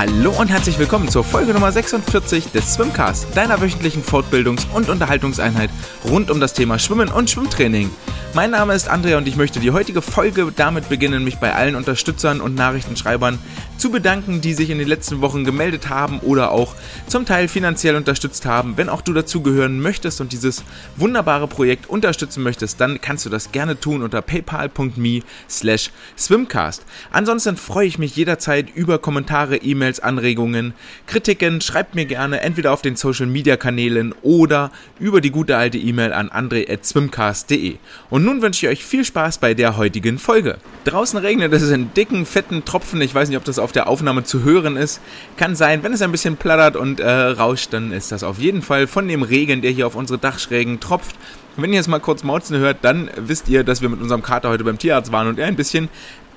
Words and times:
Hallo 0.00 0.30
und 0.30 0.48
herzlich 0.48 0.78
willkommen 0.78 1.10
zur 1.10 1.22
Folge 1.22 1.52
Nummer 1.52 1.70
46 1.70 2.52
des 2.52 2.72
Swimcast, 2.72 3.36
deiner 3.36 3.60
wöchentlichen 3.60 4.02
Fortbildungs- 4.02 4.66
und 4.72 4.88
Unterhaltungseinheit 4.88 5.68
rund 6.08 6.30
um 6.30 6.40
das 6.40 6.54
Thema 6.54 6.78
Schwimmen 6.78 7.10
und 7.10 7.28
Schwimmtraining. 7.28 7.90
Mein 8.32 8.52
Name 8.52 8.72
ist 8.72 8.88
Andrea 8.88 9.18
und 9.18 9.28
ich 9.28 9.36
möchte 9.36 9.60
die 9.60 9.72
heutige 9.72 10.00
Folge 10.00 10.50
damit 10.56 10.88
beginnen, 10.88 11.22
mich 11.22 11.36
bei 11.36 11.54
allen 11.54 11.74
Unterstützern 11.74 12.40
und 12.40 12.54
Nachrichtenschreibern 12.54 13.38
zu 13.80 13.90
bedanken, 13.90 14.42
die 14.42 14.52
sich 14.52 14.68
in 14.68 14.78
den 14.78 14.86
letzten 14.86 15.22
Wochen 15.22 15.44
gemeldet 15.44 15.88
haben 15.88 16.20
oder 16.20 16.50
auch 16.50 16.74
zum 17.06 17.24
Teil 17.24 17.48
finanziell 17.48 17.96
unterstützt 17.96 18.44
haben. 18.44 18.76
Wenn 18.76 18.90
auch 18.90 19.00
du 19.00 19.14
dazugehören 19.14 19.80
möchtest 19.80 20.20
und 20.20 20.32
dieses 20.32 20.62
wunderbare 20.96 21.48
Projekt 21.48 21.88
unterstützen 21.88 22.42
möchtest, 22.42 22.80
dann 22.80 23.00
kannst 23.00 23.24
du 23.24 23.30
das 23.30 23.52
gerne 23.52 23.80
tun 23.80 24.02
unter 24.02 24.20
paypal.me 24.20 25.22
slash 25.48 25.90
swimcast. 26.18 26.84
Ansonsten 27.10 27.56
freue 27.56 27.86
ich 27.86 27.98
mich 27.98 28.14
jederzeit 28.16 28.68
über 28.74 28.98
Kommentare, 28.98 29.56
E-Mails, 29.56 30.00
Anregungen, 30.00 30.74
Kritiken. 31.06 31.62
Schreibt 31.62 31.94
mir 31.94 32.04
gerne 32.04 32.42
entweder 32.42 32.72
auf 32.72 32.82
den 32.82 32.96
Social 32.96 33.26
Media 33.26 33.56
Kanälen 33.56 34.14
oder 34.20 34.72
über 34.98 35.22
die 35.22 35.30
gute 35.30 35.56
alte 35.56 35.78
E-Mail 35.78 36.12
an 36.12 36.28
andre.swimcast.de. 36.28 37.76
Und 38.10 38.24
nun 38.24 38.42
wünsche 38.42 38.66
ich 38.66 38.72
euch 38.72 38.84
viel 38.84 39.06
Spaß 39.06 39.38
bei 39.38 39.54
der 39.54 39.78
heutigen 39.78 40.18
Folge. 40.18 40.58
Draußen 40.84 41.18
regnet 41.18 41.52
es 41.54 41.70
in 41.70 41.94
dicken, 41.94 42.26
fetten 42.26 42.64
Tropfen. 42.66 43.00
Ich 43.00 43.14
weiß 43.14 43.30
nicht, 43.30 43.38
ob 43.38 43.44
das 43.44 43.58
auf 43.58 43.69
auf 43.70 43.72
der 43.72 43.86
Aufnahme 43.86 44.24
zu 44.24 44.42
hören 44.42 44.76
ist. 44.76 45.00
Kann 45.36 45.54
sein, 45.54 45.84
wenn 45.84 45.92
es 45.92 46.02
ein 46.02 46.10
bisschen 46.10 46.36
plattert 46.36 46.74
und 46.74 46.98
äh, 46.98 47.08
rauscht, 47.08 47.72
dann 47.72 47.92
ist 47.92 48.10
das 48.10 48.24
auf 48.24 48.40
jeden 48.40 48.62
Fall 48.62 48.88
von 48.88 49.06
dem 49.06 49.22
Regen, 49.22 49.62
der 49.62 49.70
hier 49.70 49.86
auf 49.86 49.94
unsere 49.94 50.18
Dachschrägen 50.18 50.80
tropft. 50.80 51.14
Wenn 51.56 51.70
ihr 51.70 51.76
jetzt 51.76 51.86
mal 51.86 52.00
kurz 52.00 52.24
Mauzen 52.24 52.58
hört, 52.58 52.78
dann 52.82 53.10
wisst 53.16 53.48
ihr, 53.48 53.62
dass 53.62 53.80
wir 53.80 53.88
mit 53.88 54.00
unserem 54.00 54.22
Kater 54.22 54.48
heute 54.48 54.64
beim 54.64 54.76
Tierarzt 54.76 55.12
waren 55.12 55.28
und 55.28 55.38
er 55.38 55.46
ein 55.46 55.54
bisschen 55.54 55.88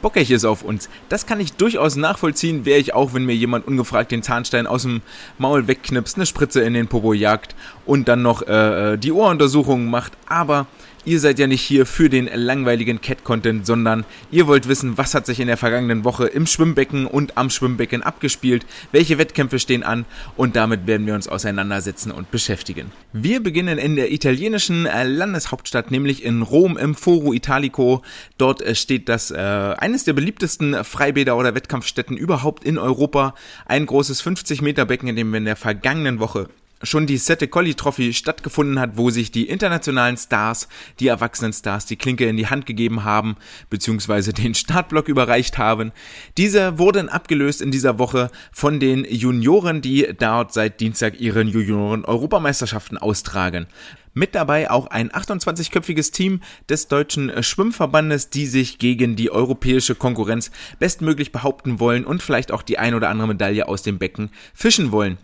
bockig 0.04 0.30
ist 0.30 0.46
auf 0.46 0.62
uns. 0.62 0.90
Das 1.10 1.26
kann 1.26 1.40
ich 1.40 1.54
durchaus 1.54 1.96
nachvollziehen, 1.96 2.66
wäre 2.66 2.80
ich 2.80 2.94
auch, 2.94 3.16
wenn 3.16 3.26
mir 3.26 3.36
jemand 3.36 3.66
ungefragt 3.66 4.12
den 4.12 4.22
Zahnstein 4.22 4.68
aus 4.68 4.84
dem 4.84 5.02
Maul 5.40 5.68
wegknipst, 5.68 6.18
eine 6.18 6.28
Spritze 6.28 6.62
in 6.62 6.76
den 6.76 6.88
Popo 6.88 7.14
jagt 7.14 7.56
und 7.88 8.08
dann 8.08 8.22
noch 8.22 8.44
äh, 8.44 8.94
äh 8.94 8.98
die 8.98 9.12
Ohruntersuchungen 9.12 9.90
macht. 9.90 10.14
Aber 10.28 10.68
Ihr 11.06 11.20
seid 11.20 11.38
ja 11.38 11.48
nicht 11.48 11.62
hier 11.62 11.86
für 11.86 12.10
den 12.10 12.30
langweiligen 12.34 13.02
Cat-Content, 13.02 13.66
sondern 13.66 14.06
ihr 14.32 14.48
wollt 14.48 14.70
wissen, 14.70 14.98
was 14.98 15.14
hat 15.14 15.26
sich 15.26 15.42
in 15.42 15.48
der 15.48 15.58
vergangenen 15.58 16.06
Woche 16.06 16.28
im 16.28 16.48
Schwimmbecken 16.48 17.08
und 17.08 17.38
am 17.38 17.50
Schwimmbecken 17.50 18.02
abgespielt, 18.02 18.66
welche 18.94 19.18
Wettkämpfe 19.18 19.60
stehen 19.60 19.84
an 19.84 20.06
und 20.38 20.56
damit 20.56 20.88
werden 20.88 21.06
wir 21.06 21.14
uns 21.14 21.28
auseinandersetzen 21.28 22.10
und 22.10 22.32
beschäftigen. 22.32 22.90
Wir 23.12 23.44
beginnen 23.44 23.80
in 23.80 23.98
der 23.98 24.14
italienischen 24.14 24.86
äh, 24.86 25.04
Landeshauptstadt, 25.04 25.92
nämlich 25.92 26.24
in 26.24 26.42
Rom 26.42 26.78
im 26.78 26.96
Foro 26.96 27.34
Italico. 27.34 28.02
Dort 28.38 28.62
äh, 28.62 28.74
steht 28.74 29.10
das 29.10 29.30
äh, 29.30 29.36
eines 29.36 30.06
der 30.06 30.14
beliebtesten 30.14 30.86
Freibäder 30.86 31.36
oder 31.36 31.54
Wettkampfstätten 31.54 32.16
überhaupt 32.16 32.64
in 32.64 32.78
Europa. 32.78 33.36
Ein 33.66 33.88
großes 33.88 34.22
50 34.22 34.62
Meter 34.62 34.86
Becken, 34.86 35.10
in 35.10 35.18
dem 35.18 35.34
wir 35.34 35.40
in 35.40 35.46
der 35.46 35.58
vergangenen 35.58 36.20
Woche 36.20 36.48
schon 36.84 37.08
die 37.08 37.18
Sette 37.18 37.48
Colli 37.48 37.74
Trophy 37.74 38.14
stattgefunden 38.14 38.80
hat, 38.80 38.98
wo 38.98 39.10
sich 39.10 39.32
die 39.32 39.48
internationalen 39.48 40.18
Stars, 40.18 40.68
die 41.00 41.08
erwachsenen 41.08 41.54
Stars, 41.54 41.86
die 41.86 41.96
Klinke 41.96 42.28
in 42.28 42.38
die 42.38 42.48
Hand 42.48 42.66
gegeben 42.66 43.04
haben, 43.04 43.38
beziehungsweise 43.70 44.34
den 44.34 44.54
Startblock 44.54 45.08
überreicht 45.08 45.58
haben. 45.58 45.92
Diese 46.38 46.78
wurden 46.78 47.10
abgelöst 47.10 47.62
in 47.62 47.72
dieser 47.72 48.00
Woche 48.00 48.30
von 48.52 48.80
den 48.80 49.06
Junioren, 49.06 49.82
die 49.82 50.08
dort 50.18 50.54
seit 50.54 50.80
Dienstag 50.80 51.20
ihren 51.20 51.48
Junioren-Europameisterschaften 51.48 52.98
austragen. 52.98 53.68
Mit 54.16 54.36
dabei 54.36 54.70
auch 54.70 54.88
ein 54.88 55.10
28-köpfiges 55.10 56.12
Team 56.12 56.42
des 56.70 56.88
deutschen 56.88 57.42
Schwimmverbandes, 57.42 58.30
die 58.30 58.46
sich 58.46 58.78
gegen 58.78 59.16
die 59.16 59.32
europäische 59.32 59.96
Konkurrenz 59.96 60.52
bestmöglich 60.78 61.32
behaupten 61.32 61.80
wollen 61.80 62.06
und 62.06 62.22
vielleicht 62.22 62.52
auch 62.52 62.62
die 62.62 62.78
ein 62.78 62.94
oder 62.94 63.10
andere 63.10 63.30
Medaille 63.30 63.68
aus 63.68 63.82
dem 63.82 63.98
Becken 63.98 64.30
fischen 64.54 64.92
wollen. 64.92 65.18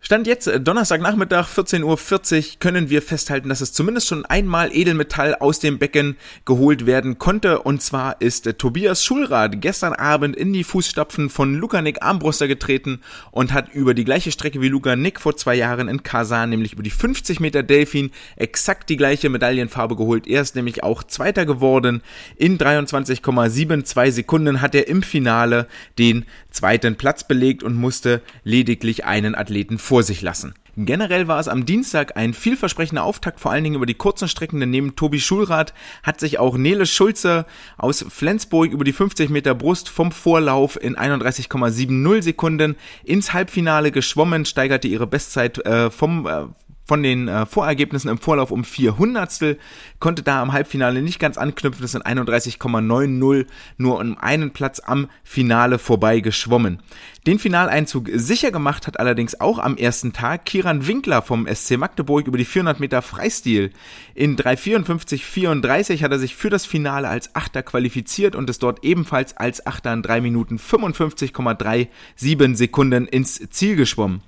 Stand 0.00 0.28
jetzt 0.28 0.46
äh, 0.46 0.60
Donnerstagnachmittag 0.60 1.48
14.40 1.48 1.82
Uhr 1.82 2.58
können 2.60 2.88
wir 2.88 3.02
festhalten, 3.02 3.48
dass 3.48 3.60
es 3.60 3.72
zumindest 3.72 4.06
schon 4.06 4.24
einmal 4.24 4.70
Edelmetall 4.72 5.34
aus 5.34 5.58
dem 5.58 5.78
Becken 5.78 6.16
geholt 6.44 6.86
werden 6.86 7.18
konnte. 7.18 7.58
Und 7.62 7.82
zwar 7.82 8.20
ist 8.20 8.46
äh, 8.46 8.54
Tobias 8.54 9.04
Schulrad 9.04 9.60
gestern 9.60 9.94
Abend 9.94 10.36
in 10.36 10.52
die 10.52 10.62
Fußstapfen 10.62 11.30
von 11.30 11.56
Luca 11.56 11.82
Nick 11.82 12.00
Armbruster 12.00 12.46
getreten 12.46 13.00
und 13.32 13.52
hat 13.52 13.74
über 13.74 13.92
die 13.92 14.04
gleiche 14.04 14.30
Strecke 14.30 14.60
wie 14.60 14.68
Luca 14.68 14.94
Nick 14.94 15.20
vor 15.20 15.36
zwei 15.36 15.56
Jahren 15.56 15.88
in 15.88 16.04
Kasan, 16.04 16.50
nämlich 16.50 16.74
über 16.74 16.84
die 16.84 16.90
50 16.90 17.40
Meter 17.40 17.64
Delfin, 17.64 18.12
exakt 18.36 18.90
die 18.90 18.96
gleiche 18.96 19.28
Medaillenfarbe 19.28 19.96
geholt. 19.96 20.28
Er 20.28 20.42
ist 20.42 20.54
nämlich 20.54 20.84
auch 20.84 21.02
Zweiter 21.02 21.44
geworden. 21.44 22.02
In 22.36 22.56
23,72 22.56 24.12
Sekunden 24.12 24.60
hat 24.60 24.76
er 24.76 24.86
im 24.86 25.02
Finale 25.02 25.66
den 25.98 26.24
zweiten 26.50 26.96
Platz 26.96 27.24
belegt 27.24 27.64
und 27.64 27.74
musste 27.74 28.22
lediglich 28.44 29.04
einen 29.04 29.34
Athleten 29.34 29.78
vor 29.88 30.02
sich 30.02 30.20
lassen. 30.20 30.52
Generell 30.76 31.28
war 31.28 31.40
es 31.40 31.48
am 31.48 31.64
Dienstag 31.64 32.16
ein 32.16 32.34
vielversprechender 32.34 33.02
Auftakt, 33.02 33.40
vor 33.40 33.50
allen 33.50 33.64
Dingen 33.64 33.76
über 33.76 33.86
die 33.86 33.94
kurzen 33.94 34.28
Strecken, 34.28 34.60
denn 34.60 34.68
neben 34.68 34.96
Tobi 34.96 35.18
Schulrath 35.18 35.72
hat 36.02 36.20
sich 36.20 36.38
auch 36.38 36.58
Nele 36.58 36.84
Schulze 36.84 37.46
aus 37.78 38.04
Flensburg 38.06 38.70
über 38.70 38.84
die 38.84 38.92
50 38.92 39.30
Meter 39.30 39.54
Brust 39.54 39.88
vom 39.88 40.12
Vorlauf 40.12 40.80
in 40.80 40.94
31,70 40.94 42.22
Sekunden 42.22 42.76
ins 43.02 43.32
Halbfinale 43.32 43.90
geschwommen, 43.90 44.44
steigerte 44.44 44.88
ihre 44.88 45.06
Bestzeit 45.06 45.58
äh, 45.64 45.90
vom 45.90 46.26
äh, 46.26 46.44
von 46.88 47.02
den 47.02 47.28
äh, 47.28 47.44
Vorergebnissen 47.44 48.10
im 48.10 48.18
Vorlauf 48.18 48.50
um 48.50 48.64
vier 48.64 48.96
Hundertstel, 48.98 49.58
konnte 50.00 50.22
da 50.22 50.40
am 50.40 50.54
Halbfinale 50.54 51.02
nicht 51.02 51.20
ganz 51.20 51.36
anknüpfen, 51.36 51.82
das 51.82 51.92
sind 51.92 52.06
31,90, 52.06 53.46
nur 53.76 54.00
um 54.00 54.18
einen 54.18 54.52
Platz 54.52 54.80
am 54.80 55.08
Finale 55.22 55.78
vorbei 55.78 56.20
geschwommen. 56.20 56.82
Den 57.26 57.38
Finaleinzug 57.38 58.08
sicher 58.14 58.50
gemacht 58.50 58.86
hat 58.86 58.98
allerdings 58.98 59.38
auch 59.38 59.58
am 59.58 59.76
ersten 59.76 60.14
Tag 60.14 60.46
Kiran 60.46 60.86
Winkler 60.86 61.20
vom 61.20 61.46
SC 61.46 61.76
Magdeburg 61.76 62.26
über 62.26 62.38
die 62.38 62.46
400 62.46 62.80
Meter 62.80 63.02
Freistil. 63.02 63.70
In 64.14 64.36
3,54,34 64.36 66.02
hat 66.02 66.12
er 66.12 66.18
sich 66.18 66.34
für 66.34 66.48
das 66.48 66.64
Finale 66.64 67.08
als 67.08 67.36
Achter 67.36 67.62
qualifiziert 67.62 68.34
und 68.34 68.48
ist 68.48 68.62
dort 68.62 68.82
ebenfalls 68.82 69.36
als 69.36 69.66
Achter 69.66 69.92
in 69.92 70.00
3 70.00 70.22
Minuten 70.22 70.56
55,37 70.56 72.56
Sekunden 72.56 73.06
ins 73.06 73.46
Ziel 73.50 73.76
geschwommen. 73.76 74.22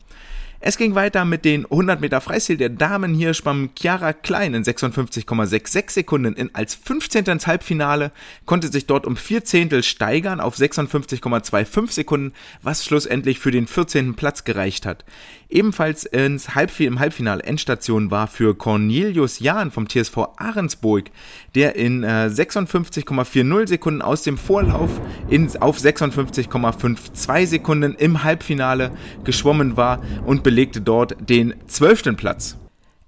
Es 0.63 0.77
ging 0.77 0.95
weiter 0.95 1.25
mit 1.25 1.47
den 1.47 1.65
100 1.65 2.03
Meter 2.03 2.21
Freistil 2.21 2.59
der 2.59 2.69
Damen. 2.69 3.15
Hier 3.15 3.33
schwamm 3.33 3.71
Chiara 3.75 4.13
Klein 4.13 4.53
in 4.53 4.63
56,66 4.63 5.91
Sekunden 5.91 6.35
in 6.35 6.55
als 6.55 6.75
15. 6.75 7.25
ins 7.25 7.47
Halbfinale, 7.47 8.13
konnte 8.45 8.69
sich 8.69 8.85
dort 8.85 9.07
um 9.07 9.17
vier 9.17 9.43
Zehntel 9.43 9.83
steigern 9.83 10.39
auf 10.39 10.57
56,25 10.57 11.93
Sekunden, 11.93 12.35
was 12.61 12.85
schlussendlich 12.85 13.39
für 13.39 13.51
den 13.51 13.67
14. 13.67 14.17
Platz 14.17 14.45
gereicht 14.45 14.85
hat. 14.85 15.07
Ebenfalls 15.49 16.05
ins 16.05 16.55
Halbfinale, 16.55 16.91
im 16.91 17.01
Halbfinale 17.01 17.43
Endstation 17.43 18.11
war 18.11 18.27
für 18.27 18.55
Cornelius 18.55 19.41
Jahn 19.41 19.71
vom 19.71 19.89
TSV 19.89 20.19
Ahrensburg, 20.37 21.05
der 21.55 21.75
in 21.75 22.05
äh, 22.05 22.29
56,40 22.31 23.67
Sekunden 23.67 24.03
aus 24.03 24.23
dem 24.23 24.37
Vorlauf 24.37 24.91
in, 25.31 25.51
auf 25.61 25.79
56,52 25.79 27.47
Sekunden 27.47 27.95
im 27.95 28.23
Halbfinale 28.25 28.93
geschwommen 29.25 29.79
war 29.79 30.03
und 30.27 30.43
belegte 30.51 30.81
dort 30.81 31.15
den 31.31 31.55
zwölften 31.69 32.17
Platz. 32.17 32.57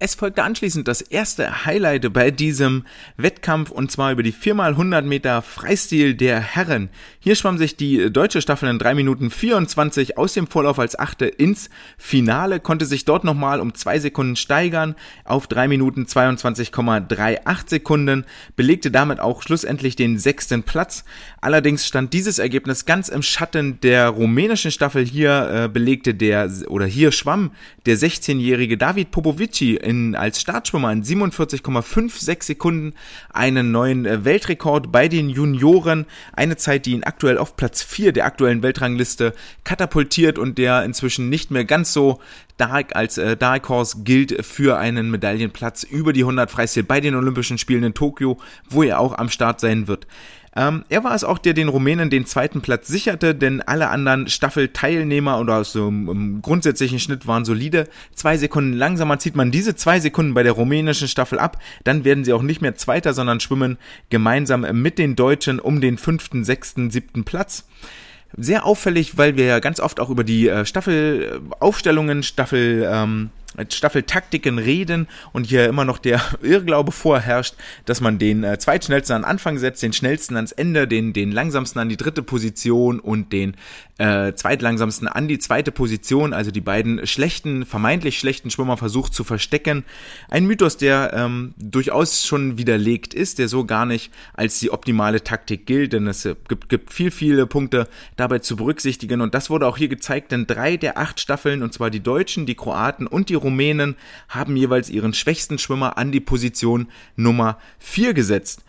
Es 0.05 0.17
folgte 0.17 0.43
anschließend 0.43 0.89
das 0.89 1.01
erste 1.01 1.65
Highlight 1.65 2.13
bei 2.13 2.33
diesem 2.33 2.83
Wettkampf 3.17 3.71
und 3.71 3.93
zwar 3.93 4.11
über 4.11 4.25
die 4.25 4.33
4x100 4.33 5.03
Meter 5.03 5.43
Freistil 5.43 6.17
der 6.17 6.41
Herren. 6.41 6.89
Hier 7.21 7.37
schwamm 7.37 7.57
sich 7.57 7.77
die 7.77 8.13
deutsche 8.13 8.43
Staffel 8.43 8.69
in 8.69 8.81
3 8.81 8.95
Minuten 8.95 9.31
24 9.31 10.19
aus 10.19 10.35
dem 10.35 10.49
Vorlauf 10.49 10.81
als 10.81 10.99
Achte 10.99 11.27
ins 11.27 11.71
Finale, 11.99 12.59
konnte 12.59 12.85
sich 12.85 13.05
dort 13.05 13.23
nochmal 13.23 13.61
um 13.61 13.75
2 13.77 14.01
Sekunden 14.01 14.35
steigern 14.35 14.97
auf 15.25 15.47
3 15.47 15.69
Minuten 15.69 16.03
22,38 16.03 17.71
Sekunden, 17.71 18.25
belegte 18.57 18.91
damit 18.91 19.21
auch 19.21 19.41
schlussendlich 19.45 19.95
den 19.95 20.19
sechsten 20.19 20.65
Platz. 20.65 21.05
Allerdings 21.41 21.87
stand 21.87 22.13
dieses 22.13 22.41
Ergebnis 22.41 22.87
ganz 22.87 23.09
im 23.09 23.23
Schatten 23.23 23.79
der 23.83 24.09
rumänischen 24.09 24.73
Staffel. 24.73 25.05
Hier 25.05 25.67
äh, 25.67 25.69
belegte 25.69 26.13
der 26.13 26.51
oder 26.67 26.87
hier 26.87 27.13
schwamm 27.13 27.53
der 27.87 27.97
16-jährige 27.97 28.77
David 28.77 29.13
Popovici 29.13 29.77
in, 29.93 30.15
als 30.17 30.41
Startschwimmer 30.41 30.91
in 30.91 31.05
47,56 31.05 32.43
Sekunden 32.43 32.95
einen 33.33 33.71
neuen 33.71 34.07
äh, 34.07 34.25
Weltrekord 34.25 34.91
bei 34.91 35.07
den 35.07 35.29
Junioren. 35.29 36.07
Eine 36.33 36.57
Zeit, 36.57 36.87
die 36.87 36.93
ihn 36.93 37.05
aktuell 37.05 37.37
auf 37.37 37.57
Platz 37.57 37.83
4 37.83 38.13
der 38.13 38.25
aktuellen 38.25 38.63
Weltrangliste 38.63 39.35
katapultiert 39.65 40.39
und 40.39 40.57
der 40.57 40.85
inzwischen 40.85 41.29
nicht 41.29 41.51
mehr 41.51 41.67
ganz 41.67 41.93
so 41.93 42.21
Dark 42.57 42.97
als 42.97 43.19
äh, 43.19 43.37
Dark 43.37 43.69
Horse 43.69 43.99
gilt 44.03 44.45
für 44.45 44.79
einen 44.79 45.11
Medaillenplatz 45.11 45.83
über 45.83 46.13
die 46.13 46.23
100 46.23 46.51
Freistil 46.51 46.85
bei 46.85 47.01
den 47.01 47.15
Olympischen 47.15 47.59
Spielen 47.59 47.85
in 47.85 47.95
Tokio, 47.95 48.39
wo 48.69 48.83
er 48.83 48.99
auch 48.99 49.17
am 49.19 49.29
Start 49.29 49.61
sein 49.61 49.89
wird. 49.89 50.07
Ähm, 50.55 50.85
er 50.89 51.03
war 51.03 51.15
es 51.15 51.25
auch, 51.25 51.39
der 51.39 51.55
den 51.55 51.69
Rumänen 51.69 52.11
den 52.11 52.27
zweiten 52.27 52.61
Platz 52.61 52.87
sicherte, 52.89 53.35
denn 53.35 53.63
alle 53.63 53.89
anderen 53.89 54.29
Staffelteilnehmer 54.29 55.41
oder 55.41 55.65
so 55.65 55.89
im 55.89 56.43
grundsätzlichen 56.43 56.99
Schnitt 56.99 57.27
waren 57.27 57.45
solide. 57.45 57.89
Zwei 58.15 58.37
Sekunden 58.37 58.75
langsamer 58.75 59.19
zieht 59.19 59.35
man 59.35 59.51
diese 59.51 59.75
zwei 59.77 59.99
Sekunden 59.99 60.35
bei 60.35 60.43
der 60.43 60.53
rumänischen 60.53 61.09
Staffel 61.09 61.39
ab, 61.39 61.59
dann 61.85 62.05
werden 62.05 62.25
sie 62.25 62.35
auch 62.35 62.43
nicht 62.43 62.61
mehr 62.61 62.75
Zweiter, 62.75 63.15
sondern 63.15 63.41
schwimmen 63.41 63.79
gemeinsam 64.11 64.67
mit 64.83 64.99
den 64.99 65.17
Deutschen 65.17 65.59
um 65.59 65.81
den 65.81 65.97
fünften, 65.97 66.45
sechsten, 66.45 66.91
siebten 66.91 67.25
Platz. 67.25 67.67
Sehr 68.37 68.65
auffällig, 68.65 69.19
weil 69.19 69.37
wir 69.37 69.45
ja 69.45 69.59
ganz 69.59 69.79
oft 69.79 70.01
auch 70.01 70.09
über 70.09 70.25
die 70.25 70.49
äh, 70.49 70.65
Staffelaufstellungen, 70.65 72.23
Staffel, 72.23 72.89
ähm, 72.91 73.31
Staffeltaktiken 73.69 74.59
reden 74.59 75.09
und 75.33 75.47
hier 75.47 75.67
immer 75.67 75.85
noch 75.85 75.99
der 75.99 76.21
Irrglaube 76.43 76.93
vorherrscht, 76.93 77.55
dass 77.85 78.01
man 78.01 78.19
den 78.19 78.45
äh, 78.45 78.59
zweitschnellsten 78.59 79.17
an 79.17 79.25
Anfang 79.25 79.59
setzt, 79.59 79.83
den 79.83 79.93
schnellsten 79.93 80.37
ans 80.37 80.53
Ende, 80.53 80.89
den, 80.89 81.13
den 81.13 81.33
langsamsten 81.33 81.81
an 81.81 81.89
die 81.89 81.97
dritte 81.97 82.23
Position 82.23 83.01
und 83.01 83.33
den 83.33 83.57
äh, 84.03 84.35
zweitlangsamsten 84.35 85.07
an 85.07 85.29
die 85.29 85.39
zweite 85.39 85.71
Position, 85.71 86.33
also 86.33 86.51
die 86.51 86.61
beiden 86.61 87.07
schlechten, 87.07 87.65
vermeintlich 87.65 88.19
schlechten 88.19 88.51
Schwimmer 88.51 88.77
versucht 88.77 89.15
zu 89.15 89.23
verstecken. 89.23 89.85
Ein 90.29 90.45
Mythos, 90.45 90.77
der 90.77 91.13
ähm, 91.15 91.55
durchaus 91.57 92.27
schon 92.27 92.59
widerlegt 92.59 93.15
ist, 93.15 93.39
der 93.39 93.47
so 93.47 93.65
gar 93.65 93.87
nicht 93.87 94.13
als 94.35 94.59
die 94.59 94.73
optimale 94.73 95.23
Taktik 95.23 95.67
gilt, 95.67 95.93
denn 95.93 96.09
es 96.09 96.29
gibt, 96.49 96.69
gibt 96.69 96.93
viel, 96.93 97.13
viele 97.13 97.47
Punkte 97.47 97.87
dabei 98.17 98.41
zu 98.41 98.57
berücksichtigen 98.57 99.21
und 99.21 99.35
das 99.35 99.51
wurde 99.51 99.69
auch 99.69 99.77
hier 99.77 99.89
gezeigt, 99.89 100.33
denn 100.33 100.49
drei 100.49 100.77
der 100.77 100.99
acht 100.99 101.21
Staffeln, 101.21 101.63
und 101.63 101.73
zwar 101.73 101.91
die 101.91 102.03
Deutschen, 102.03 102.45
die 102.45 102.57
Kroaten 102.57 103.07
und 103.07 103.29
die 103.29 103.35
Rumänen 103.35 103.95
haben 104.29 104.57
jeweils 104.57 104.91
ihren 104.91 105.15
schwächsten 105.15 105.59
Schwimmer 105.59 105.97
an 105.97 106.11
die 106.11 106.19
Position 106.19 106.89
Nummer 107.15 107.57
4 107.79 108.15
gesetzt. 108.15 108.65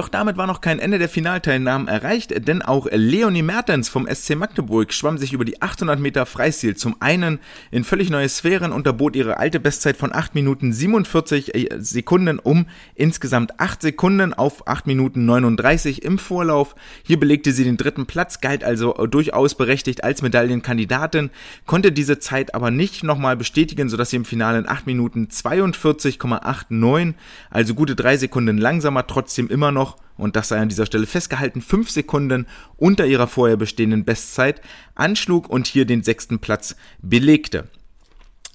Doch 0.00 0.08
damit 0.08 0.38
war 0.38 0.46
noch 0.46 0.62
kein 0.62 0.78
Ende 0.78 0.98
der 0.98 1.10
Finalteilnahmen 1.10 1.86
erreicht, 1.86 2.48
denn 2.48 2.62
auch 2.62 2.86
Leonie 2.90 3.42
Mertens 3.42 3.90
vom 3.90 4.08
SC 4.10 4.34
Magdeburg 4.34 4.94
schwamm 4.94 5.18
sich 5.18 5.34
über 5.34 5.44
die 5.44 5.60
800 5.60 6.00
Meter 6.00 6.24
Freistil 6.24 6.74
zum 6.74 6.96
einen 7.00 7.38
in 7.70 7.84
völlig 7.84 8.08
neue 8.08 8.30
Sphären, 8.30 8.72
unterbot 8.72 9.14
ihre 9.14 9.36
alte 9.36 9.60
Bestzeit 9.60 9.98
von 9.98 10.14
8 10.14 10.34
Minuten 10.34 10.72
47 10.72 11.54
äh, 11.54 11.68
Sekunden 11.80 12.38
um 12.38 12.64
insgesamt 12.94 13.60
8 13.60 13.82
Sekunden 13.82 14.32
auf 14.32 14.66
8 14.66 14.86
Minuten 14.86 15.26
39 15.26 16.02
im 16.02 16.16
Vorlauf. 16.16 16.76
Hier 17.02 17.20
belegte 17.20 17.52
sie 17.52 17.64
den 17.64 17.76
dritten 17.76 18.06
Platz, 18.06 18.40
galt 18.40 18.64
also 18.64 18.94
durchaus 19.06 19.54
berechtigt 19.54 20.02
als 20.02 20.22
Medaillenkandidatin, 20.22 21.28
konnte 21.66 21.92
diese 21.92 22.18
Zeit 22.18 22.54
aber 22.54 22.70
nicht 22.70 23.04
nochmal 23.04 23.36
bestätigen, 23.36 23.90
sodass 23.90 24.08
sie 24.08 24.16
im 24.16 24.24
Finale 24.24 24.60
in 24.60 24.66
8 24.66 24.86
Minuten 24.86 25.28
42,89, 25.30 27.12
also 27.50 27.74
gute 27.74 27.94
3 27.94 28.16
Sekunden 28.16 28.56
langsamer, 28.56 29.06
trotzdem 29.06 29.48
immer 29.48 29.72
noch 29.72 29.89
noch, 29.90 29.96
und 30.16 30.36
das 30.36 30.48
sei 30.48 30.58
an 30.58 30.68
dieser 30.68 30.86
Stelle 30.86 31.06
festgehalten, 31.06 31.62
fünf 31.62 31.90
Sekunden 31.90 32.46
unter 32.76 33.06
ihrer 33.06 33.26
vorher 33.26 33.56
bestehenden 33.56 34.04
Bestzeit 34.04 34.60
anschlug 34.94 35.48
und 35.48 35.66
hier 35.66 35.84
den 35.84 36.02
sechsten 36.02 36.38
Platz 36.38 36.76
belegte. 37.00 37.68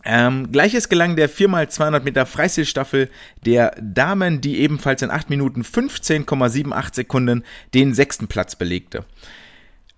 Ähm, 0.08 0.52
Gleiches 0.52 0.90
gelang 0.90 1.16
der 1.16 1.30
4x200 1.30 2.04
Meter 2.04 2.28
Freistilstaffel 2.28 3.10
der 3.44 3.76
Damen, 3.82 4.40
die 4.40 4.60
ebenfalls 4.60 5.02
in 5.02 5.10
8 5.10 5.32
Minuten 5.32 5.64
15,78 5.64 6.96
Sekunden 6.96 7.44
den 7.74 7.96
sechsten 7.96 8.28
Platz 8.28 8.56
belegte. 8.56 9.04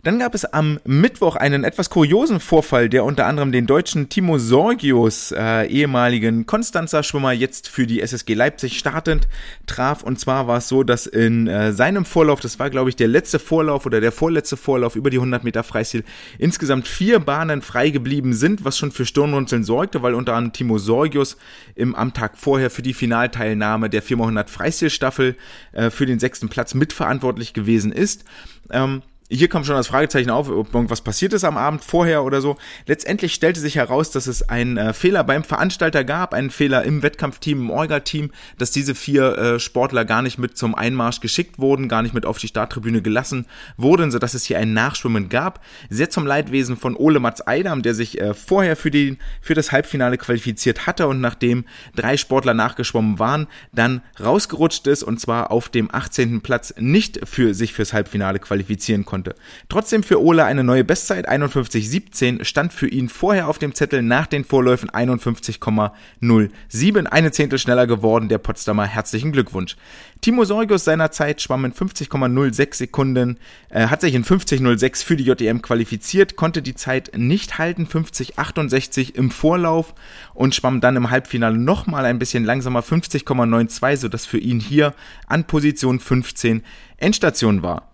Dann 0.07 0.19
gab 0.19 0.33
es 0.35 0.45
am 0.45 0.79
Mittwoch 0.85 1.35
einen 1.35 1.65
etwas 1.65 1.89
kuriosen 1.89 2.39
Vorfall, 2.39 2.87
der 2.87 3.03
unter 3.03 3.25
anderem 3.25 3.51
den 3.51 3.67
deutschen 3.67 4.07
Timo 4.07 4.37
Sorgius, 4.37 5.33
äh, 5.33 5.67
ehemaligen 5.67 6.45
Konstanzer 6.45 7.03
Schwimmer, 7.03 7.33
jetzt 7.33 7.67
für 7.67 7.85
die 7.85 7.99
SSG 7.99 8.33
Leipzig 8.33 8.79
startend 8.79 9.27
traf. 9.65 10.03
Und 10.03 10.17
zwar 10.17 10.47
war 10.47 10.59
es 10.59 10.69
so, 10.69 10.83
dass 10.83 11.07
in 11.07 11.47
äh, 11.47 11.73
seinem 11.73 12.05
Vorlauf, 12.05 12.39
das 12.39 12.57
war 12.57 12.69
glaube 12.69 12.89
ich 12.89 12.95
der 12.95 13.09
letzte 13.09 13.37
Vorlauf 13.37 13.85
oder 13.85 13.99
der 13.99 14.13
vorletzte 14.13 14.55
Vorlauf 14.55 14.95
über 14.95 15.09
die 15.09 15.17
100 15.17 15.43
Meter 15.43 15.61
Freistil, 15.61 16.05
insgesamt 16.39 16.87
vier 16.87 17.19
Bahnen 17.19 17.61
frei 17.61 17.89
geblieben 17.89 18.31
sind, 18.31 18.63
was 18.63 18.77
schon 18.77 18.93
für 18.93 19.05
Stirnrunzeln 19.05 19.65
sorgte, 19.65 20.03
weil 20.03 20.13
unter 20.13 20.35
anderem 20.35 20.53
Timo 20.53 20.77
Sorgius 20.77 21.35
im, 21.75 21.95
am 21.95 22.13
Tag 22.13 22.37
vorher 22.37 22.69
für 22.69 22.81
die 22.81 22.93
Finalteilnahme 22.93 23.89
der 23.89 24.03
4x100 24.03 24.47
Freistilstaffel 24.47 25.35
äh, 25.73 25.89
für 25.89 26.05
den 26.05 26.19
sechsten 26.19 26.47
Platz 26.47 26.75
mitverantwortlich 26.75 27.51
gewesen 27.51 27.91
ist. 27.91 28.23
Ähm, 28.71 29.01
hier 29.29 29.49
kommt 29.49 29.65
schon 29.65 29.75
das 29.75 29.87
Fragezeichen 29.87 30.29
auf, 30.29 30.49
ob 30.49 30.73
irgendwas 30.73 31.01
passiert 31.01 31.33
ist 31.33 31.43
am 31.43 31.57
Abend 31.57 31.83
vorher 31.83 32.23
oder 32.23 32.39
so. 32.39 32.55
Letztendlich 32.85 33.33
stellte 33.33 33.59
sich 33.59 33.75
heraus, 33.75 34.09
dass 34.09 34.25
es 34.25 34.47
einen 34.47 34.77
äh, 34.77 34.93
Fehler 34.93 35.25
beim 35.25 35.43
Veranstalter 35.43 36.05
gab, 36.05 36.33
einen 36.33 36.49
Fehler 36.49 36.83
im 36.83 37.03
Wettkampfteam, 37.03 37.59
im 37.59 37.69
Orga-Team, 37.69 38.31
dass 38.57 38.71
diese 38.71 38.95
vier 38.95 39.37
äh, 39.37 39.59
Sportler 39.59 40.05
gar 40.05 40.21
nicht 40.21 40.37
mit 40.37 40.57
zum 40.57 40.75
Einmarsch 40.75 41.19
geschickt 41.19 41.59
wurden, 41.59 41.89
gar 41.89 42.03
nicht 42.03 42.13
mit 42.13 42.25
auf 42.25 42.37
die 42.37 42.47
Starttribüne 42.47 43.01
gelassen 43.01 43.47
wurden, 43.75 44.11
sodass 44.11 44.33
es 44.33 44.45
hier 44.45 44.59
ein 44.59 44.71
Nachschwimmen 44.71 45.27
gab. 45.27 45.61
Sehr 45.89 46.09
zum 46.09 46.25
Leidwesen 46.25 46.77
von 46.77 46.95
Ole 46.95 47.19
Mats 47.19 47.45
Eidam, 47.45 47.81
der 47.81 47.95
sich 47.95 48.21
äh, 48.21 48.33
vorher 48.33 48.77
für, 48.77 48.91
die, 48.91 49.17
für 49.41 49.55
das 49.55 49.73
Halbfinale 49.73 50.17
qualifiziert 50.17 50.87
hatte 50.87 51.05
und 51.05 51.19
nachdem 51.19 51.65
drei 51.95 52.15
Sportler 52.15 52.53
nachgeschwommen 52.53 53.19
waren, 53.19 53.47
dann 53.73 54.01
rausgerutscht 54.21 54.87
ist 54.87 55.03
und 55.03 55.19
zwar 55.19 55.51
auf 55.51 55.67
dem 55.67 55.93
18. 55.93 56.39
Platz 56.39 56.73
nicht 56.77 57.27
für 57.27 57.53
sich 57.53 57.73
fürs 57.73 57.91
Halbfinale 57.91 58.39
qualifizieren 58.39 59.03
konnte 59.03 59.16
konnte. 59.17 59.33
Trotzdem 59.67 60.03
für 60.03 60.21
Ole 60.21 60.45
eine 60.45 60.63
neue 60.63 60.83
Bestzeit, 60.83 61.27
51,17, 61.27 62.43
stand 62.43 62.71
für 62.71 62.87
ihn 62.87 63.09
vorher 63.09 63.47
auf 63.47 63.57
dem 63.57 63.73
Zettel 63.73 64.03
nach 64.03 64.27
den 64.27 64.43
Vorläufen 64.43 64.91
51,07, 64.91 67.05
eine 67.07 67.31
Zehntel 67.31 67.57
schneller 67.57 67.87
geworden, 67.87 68.29
der 68.29 68.37
Potsdamer 68.37 68.85
herzlichen 68.85 69.31
Glückwunsch. 69.31 69.75
Timo 70.21 70.45
Sorgius 70.45 70.83
seinerzeit 70.83 71.41
schwamm 71.41 71.65
in 71.65 71.73
50,06 71.73 72.75
Sekunden, 72.75 73.39
äh, 73.69 73.87
hat 73.87 74.01
sich 74.01 74.13
in 74.13 74.23
50,06 74.23 75.03
für 75.03 75.15
die 75.15 75.23
JDM 75.23 75.63
qualifiziert, 75.63 76.35
konnte 76.35 76.61
die 76.61 76.75
Zeit 76.75 77.17
nicht 77.17 77.57
halten, 77.57 77.87
50,68 77.87 79.15
im 79.15 79.31
Vorlauf 79.31 79.95
und 80.35 80.53
schwamm 80.53 80.79
dann 80.79 80.95
im 80.95 81.09
Halbfinale 81.09 81.57
nochmal 81.57 82.05
ein 82.05 82.19
bisschen 82.19 82.45
langsamer, 82.45 82.81
50,92, 82.81 83.97
sodass 83.97 84.27
für 84.27 84.37
ihn 84.37 84.59
hier 84.59 84.93
an 85.27 85.45
Position 85.45 85.99
15 85.99 86.61
Endstation 86.97 87.63
war. 87.63 87.89